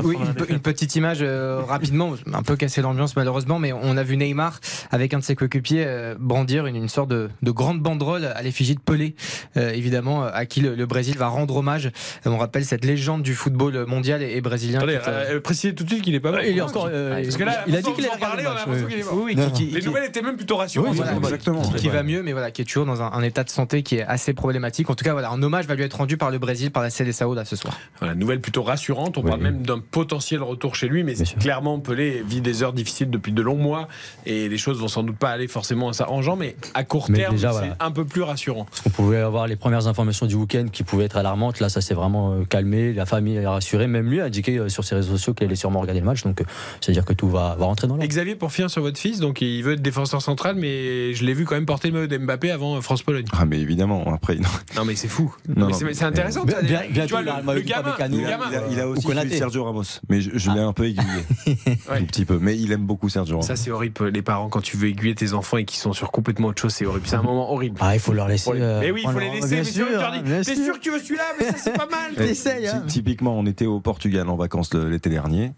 [0.02, 0.16] Oui,
[0.48, 4.60] une, petite image euh, rapidement, un peu casser l'ambiance malheureusement, mais on a vu Neymar
[4.90, 8.42] avec un de ses coéquipiers euh, brandir une, une sorte de, de grande banderole à
[8.42, 9.14] l'effigie de Pelé,
[9.56, 11.86] euh, évidemment, à qui le, le Brésil va rendre hommage.
[11.86, 14.80] Euh, On rappelle cette légende du football mondial et, et brésilien.
[14.82, 16.42] Euh, euh, précisez tout de suite qu'il est pas mal.
[16.46, 16.88] Il est encore.
[16.94, 18.58] Euh, Parce que là, il a dit qu'il allait regarder on a le match.
[18.66, 18.90] l'impression ouais.
[18.92, 19.14] qu'il est mort.
[19.16, 19.50] oui, oui, Non.
[19.50, 20.90] qui- qui- Les qui- nouvelles étaient même plutôt rassurantes.
[20.90, 21.62] Oui, Voilà, exactement.
[21.62, 23.82] qui, qui va mieux, mais voilà, qui est toujours dans un, un état de santé
[23.82, 24.88] qui est assez problématique.
[24.90, 26.90] En tout cas, voilà, un hommage va lui être rendu par le Brésil, par la
[26.90, 27.76] CDSAO là ce soir.
[27.98, 29.18] Voilà, nouvelle plutôt rassurante.
[29.18, 29.28] On Oui.
[29.28, 33.32] parle même d'un potentiel retour chez lui, mais clairement, Pelé vit des heures difficiles depuis
[33.32, 33.88] de longs mois
[34.26, 37.18] et les choses vont sans doute pas aller forcément à s'arrangeant, mais à court Mais
[37.18, 37.76] terme, c'est voilà.
[37.80, 38.64] un peu plus rassurant.
[38.64, 41.60] Parce qu'on pouvait avoir les premières informations du week-end qui pouvaient être alarmantes.
[41.60, 42.92] Là, ça s'est vraiment euh, calmé.
[42.92, 43.86] La famille est rassurée.
[43.86, 46.22] Même lui a indiqué euh, sur ses réseaux sociaux qu'il allait sûrement regarder le match.
[46.22, 46.44] Donc, euh,
[46.84, 48.08] c'est-à-dire que tout va, va rentrer dans l'ordre.
[48.08, 51.32] Xavier, pour finir sur votre fils, donc il veut être défenseur central, mais je l'ai
[51.34, 53.24] vu quand même porter le maillot d'Mbappé avant euh, France-Pologne.
[53.32, 54.48] Ah, mais évidemment, après, non.
[54.76, 55.34] Non, mais c'est fou.
[55.48, 56.44] Non, c'est- intéressant.
[56.44, 58.44] Bien- tu vois, bien- tu vois, le, le gamin, le Il a, gamin.
[58.50, 59.06] il a- il a aussi
[59.38, 61.04] Sergio Ramos, mais je, je l'ai un peu aiguillé.
[61.90, 61.98] Ouais.
[61.98, 63.46] Un petit peu, mais il aime beaucoup Sergio Ramos.
[63.46, 64.08] Ça, c'est horrible.
[64.08, 66.72] Les parents, quand tu veux aiguiller tes enfants et qu'ils sont sur complètement autre chose,
[66.74, 67.06] c'est horrible.
[67.06, 67.76] C'est un moment horrible.
[67.80, 68.50] Ah, il faut leur laisser.
[68.54, 69.48] Euh, mais oui, il faut les laisser.
[69.48, 70.74] Bien Mais sûr, T'es sûr.
[70.74, 72.14] que tu veux celui-là Mais ça, c'est pas mal.
[72.16, 72.82] T'essayes, hein.
[72.86, 75.52] ty- Typiquement, on était au Portugal en vacances l'été dernier.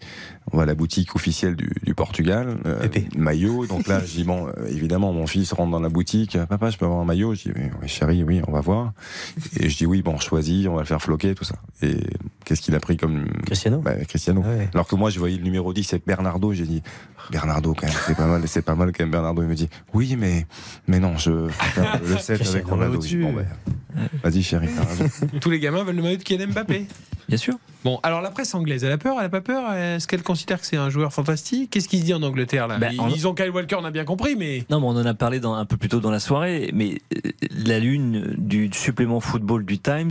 [0.52, 2.86] On va à la boutique officielle du, du Portugal, euh,
[3.16, 3.66] maillot.
[3.66, 6.38] Donc là, je dis bon, euh, évidemment, mon fils rentre dans la boutique.
[6.48, 7.34] Papa, je peux avoir un maillot?
[7.34, 8.92] Je dis oui, oui, chérie, oui, on va voir.
[9.58, 11.56] Et je dis oui, bon, on choisit, on va le faire floquer, tout ça.
[11.82, 11.96] Et
[12.44, 13.78] qu'est-ce qu'il a pris comme Cristiano.
[13.78, 14.68] bah, Cristiano Ah ouais.
[14.72, 16.52] Alors que moi, je voyais le numéro 10, c'est Bernardo.
[16.52, 16.82] J'ai dit
[17.30, 19.10] Bernardo, quand même, c'est pas mal, c'est pas mal quand même.
[19.10, 20.46] Bernardo, il me dit oui, mais
[20.86, 23.00] mais non, je le 7 avec Ronaldo.
[23.00, 23.46] Bon, ben,
[24.22, 24.68] vas-y, chérie.
[25.40, 26.86] Tous les gamins veulent le maillot de Kylian Mbappé.
[27.28, 27.54] Bien sûr.
[27.84, 29.72] Bon, alors la presse anglaise, elle a peur, elle a pas peur?
[29.72, 31.70] Est-ce qu'elle considère que c'est un joueur fantastique?
[31.70, 32.78] Qu'est-ce qui se dit en Angleterre là?
[32.78, 34.90] Ben, ils, en- ils ont Kyle Walker, on a bien compris, mais Non, mais on
[35.00, 37.30] en a parlé dans, un peu plus tôt dans la soirée, mais euh,
[37.64, 40.10] la lune du supplément football du Times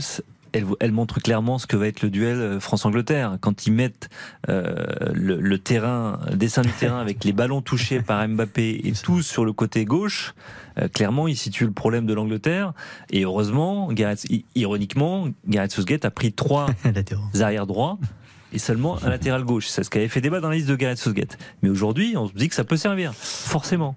[0.55, 3.37] elle, elle montre clairement ce que va être le duel euh, France-Angleterre.
[3.41, 4.09] Quand ils mettent
[4.49, 8.93] euh, le, le terrain, le dessin du terrain avec les ballons touchés par Mbappé et
[8.93, 10.33] tous sur le côté gauche,
[10.79, 12.73] euh, clairement, il situe le problème de l'Angleterre.
[13.11, 14.25] Et heureusement, Gareth,
[14.55, 16.67] ironiquement, Gareth Southgate a pris trois
[17.39, 17.97] arrières droits
[18.53, 19.67] et seulement un latéral gauche.
[19.67, 21.37] C'est ce qui avait fait débat dans la liste de Gareth Southgate.
[21.61, 23.95] Mais aujourd'hui, on se dit que ça peut servir, forcément.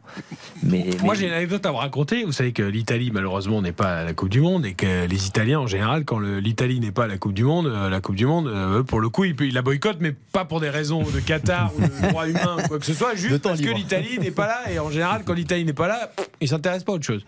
[0.63, 2.25] Mais, Moi, mais- j'ai une anecdote à vous raconter.
[2.25, 5.27] Vous savez que l'Italie, malheureusement, n'est pas à la Coupe du Monde et que les
[5.27, 8.17] Italiens, en général, quand l'Italie n'est pas à la Coupe du Monde, euh, la Coupe
[8.17, 11.21] du Monde, euh, pour le coup, ils, la boycottent, mais pas pour des raisons de
[11.21, 14.31] Qatar ou de droits humains ou quoi que ce soit, juste parce que l'Italie n'est
[14.31, 14.73] pas là.
[14.73, 16.11] Et en général, quand l'Italie n'est pas là,
[16.41, 17.25] ils s'intéressent pas à autre chose.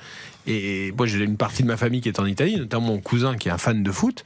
[0.46, 3.36] Et moi, j'ai une partie de ma famille qui est en Italie, notamment mon cousin
[3.36, 4.24] qui est un fan de foot.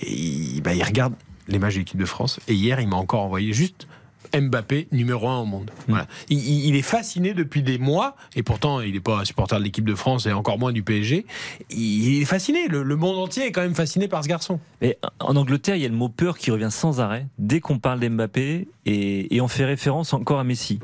[0.00, 1.14] Et il, bah, il regarde
[1.48, 2.40] les matchs de l'équipe de France.
[2.48, 3.86] Et hier, il m'a encore envoyé juste
[4.34, 5.70] Mbappé, numéro un au monde.
[5.88, 6.06] Voilà.
[6.30, 9.94] Il, est fasciné depuis des mois, et pourtant il n'est pas supporter de l'équipe de
[9.94, 11.26] France et encore moins du PSG.
[11.70, 12.68] Il est fasciné.
[12.68, 14.58] Le, le monde entier est quand même fasciné par ce garçon.
[14.80, 17.78] Mais en Angleterre, il y a le mot peur qui revient sans arrêt dès qu'on
[17.78, 20.80] parle d'Mbappé et, et on fait référence encore à Messi.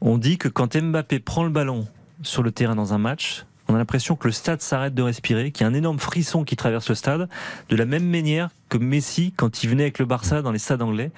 [0.00, 1.86] On dit que quand Mbappé prend le ballon
[2.22, 5.50] sur le terrain dans un match, on a l'impression que le stade s'arrête de respirer,
[5.52, 7.28] qu'il y a un énorme frisson qui traverse le stade,
[7.68, 10.82] de la même manière que Messi, quand il venait avec le Barça dans les stades
[10.82, 11.10] anglais,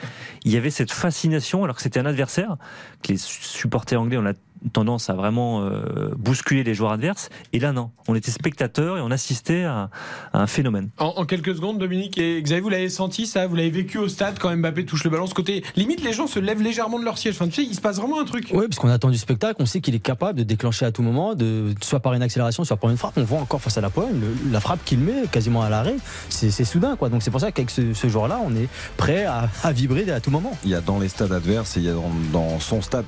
[0.44, 2.56] il y avait cette fascination, alors que c'était un adversaire,
[3.02, 4.34] que les supporters anglais ont la
[4.72, 9.00] tendance à vraiment euh, bousculer les joueurs adverses, et là non, on était spectateurs et
[9.00, 9.90] on assistait à,
[10.32, 10.90] à un phénomène.
[10.98, 14.08] En, en quelques secondes, Dominique et Xavier, vous l'avez senti ça Vous l'avez vécu au
[14.08, 17.04] stade quand Mbappé touche le ballon Ce côté, limite, les gens se lèvent légèrement de
[17.04, 17.34] leur siège.
[17.36, 18.48] Enfin, tu sais, il se passe vraiment un truc.
[18.52, 21.02] Oui, parce qu'on attend du spectacle, on sait qu'il est capable de déclencher à tout
[21.02, 23.14] moment, de, soit par une accélération, soit par une frappe.
[23.16, 25.96] On voit encore face à la Pologne, le- la frappe qu'il met quasiment à l'arrêt,
[26.28, 26.96] c'est c'est soudain.
[26.96, 27.08] quoi.
[27.08, 30.20] Donc c'est pour ça qu'avec ce, ce joueur-là, on est prêt à, à vibrer à
[30.20, 30.56] tout moment.
[30.64, 33.04] Il y a dans les stades adverses et il y a dans, dans son stade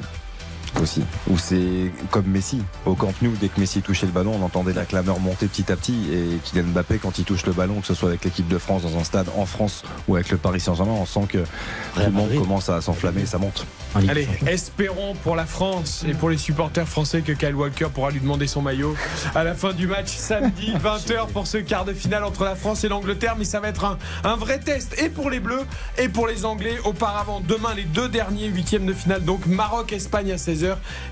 [0.81, 2.63] aussi, où c'est comme Messi.
[2.87, 5.71] Au Camp Nou, dès que Messi touchait le ballon, on entendait la clameur monter petit
[5.71, 6.09] à petit.
[6.13, 8.83] Et Kylian Mbappé, quand il touche le ballon, que ce soit avec l'équipe de France
[8.83, 12.11] dans un stade en France ou avec le Paris Saint-Germain, on sent que tout le
[12.11, 13.67] monde commence à s'enflammer, ça monte.
[13.95, 18.21] Allez, espérons pour la France et pour les supporters français que Kyle Walker pourra lui
[18.21, 18.97] demander son maillot
[19.35, 22.85] à la fin du match samedi 20h pour ce quart de finale entre la France
[22.85, 23.35] et l'Angleterre.
[23.39, 25.65] Mais ça va être un, un vrai test et pour les Bleus
[25.99, 26.79] et pour les Anglais.
[26.85, 29.25] Auparavant, demain, les deux derniers huitièmes de finale.
[29.25, 30.62] Donc Maroc-Espagne à 16h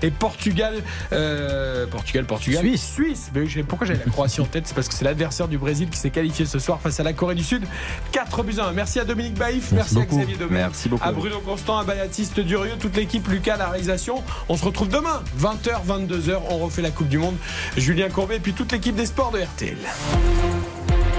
[0.01, 0.75] et Portugal,
[1.11, 2.93] euh, Portugal, Portugal, Suisse.
[2.93, 3.31] Suisse.
[3.33, 5.97] Mais pourquoi j'avais la Croatie en tête, c'est parce que c'est l'adversaire du Brésil qui
[5.97, 7.63] s'est qualifié ce soir face à la Corée du Sud.
[8.11, 8.73] 4 buts à 1.
[8.73, 10.17] Merci à Dominique Baïf, merci, Merci à beaucoup.
[10.17, 10.53] Xavier Domer.
[10.53, 11.07] Merci beaucoup.
[11.07, 14.23] À Bruno Constant, à Baptiste Durieux, toute l'équipe, Lucas, la réalisation.
[14.49, 16.39] On se retrouve demain, 20h, 22h.
[16.49, 17.35] On refait la Coupe du Monde.
[17.77, 19.77] Julien Courbet et puis toute l'équipe des sports de RTL.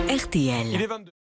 [0.09, 0.67] RTL.
[0.73, 1.22] Il est 22.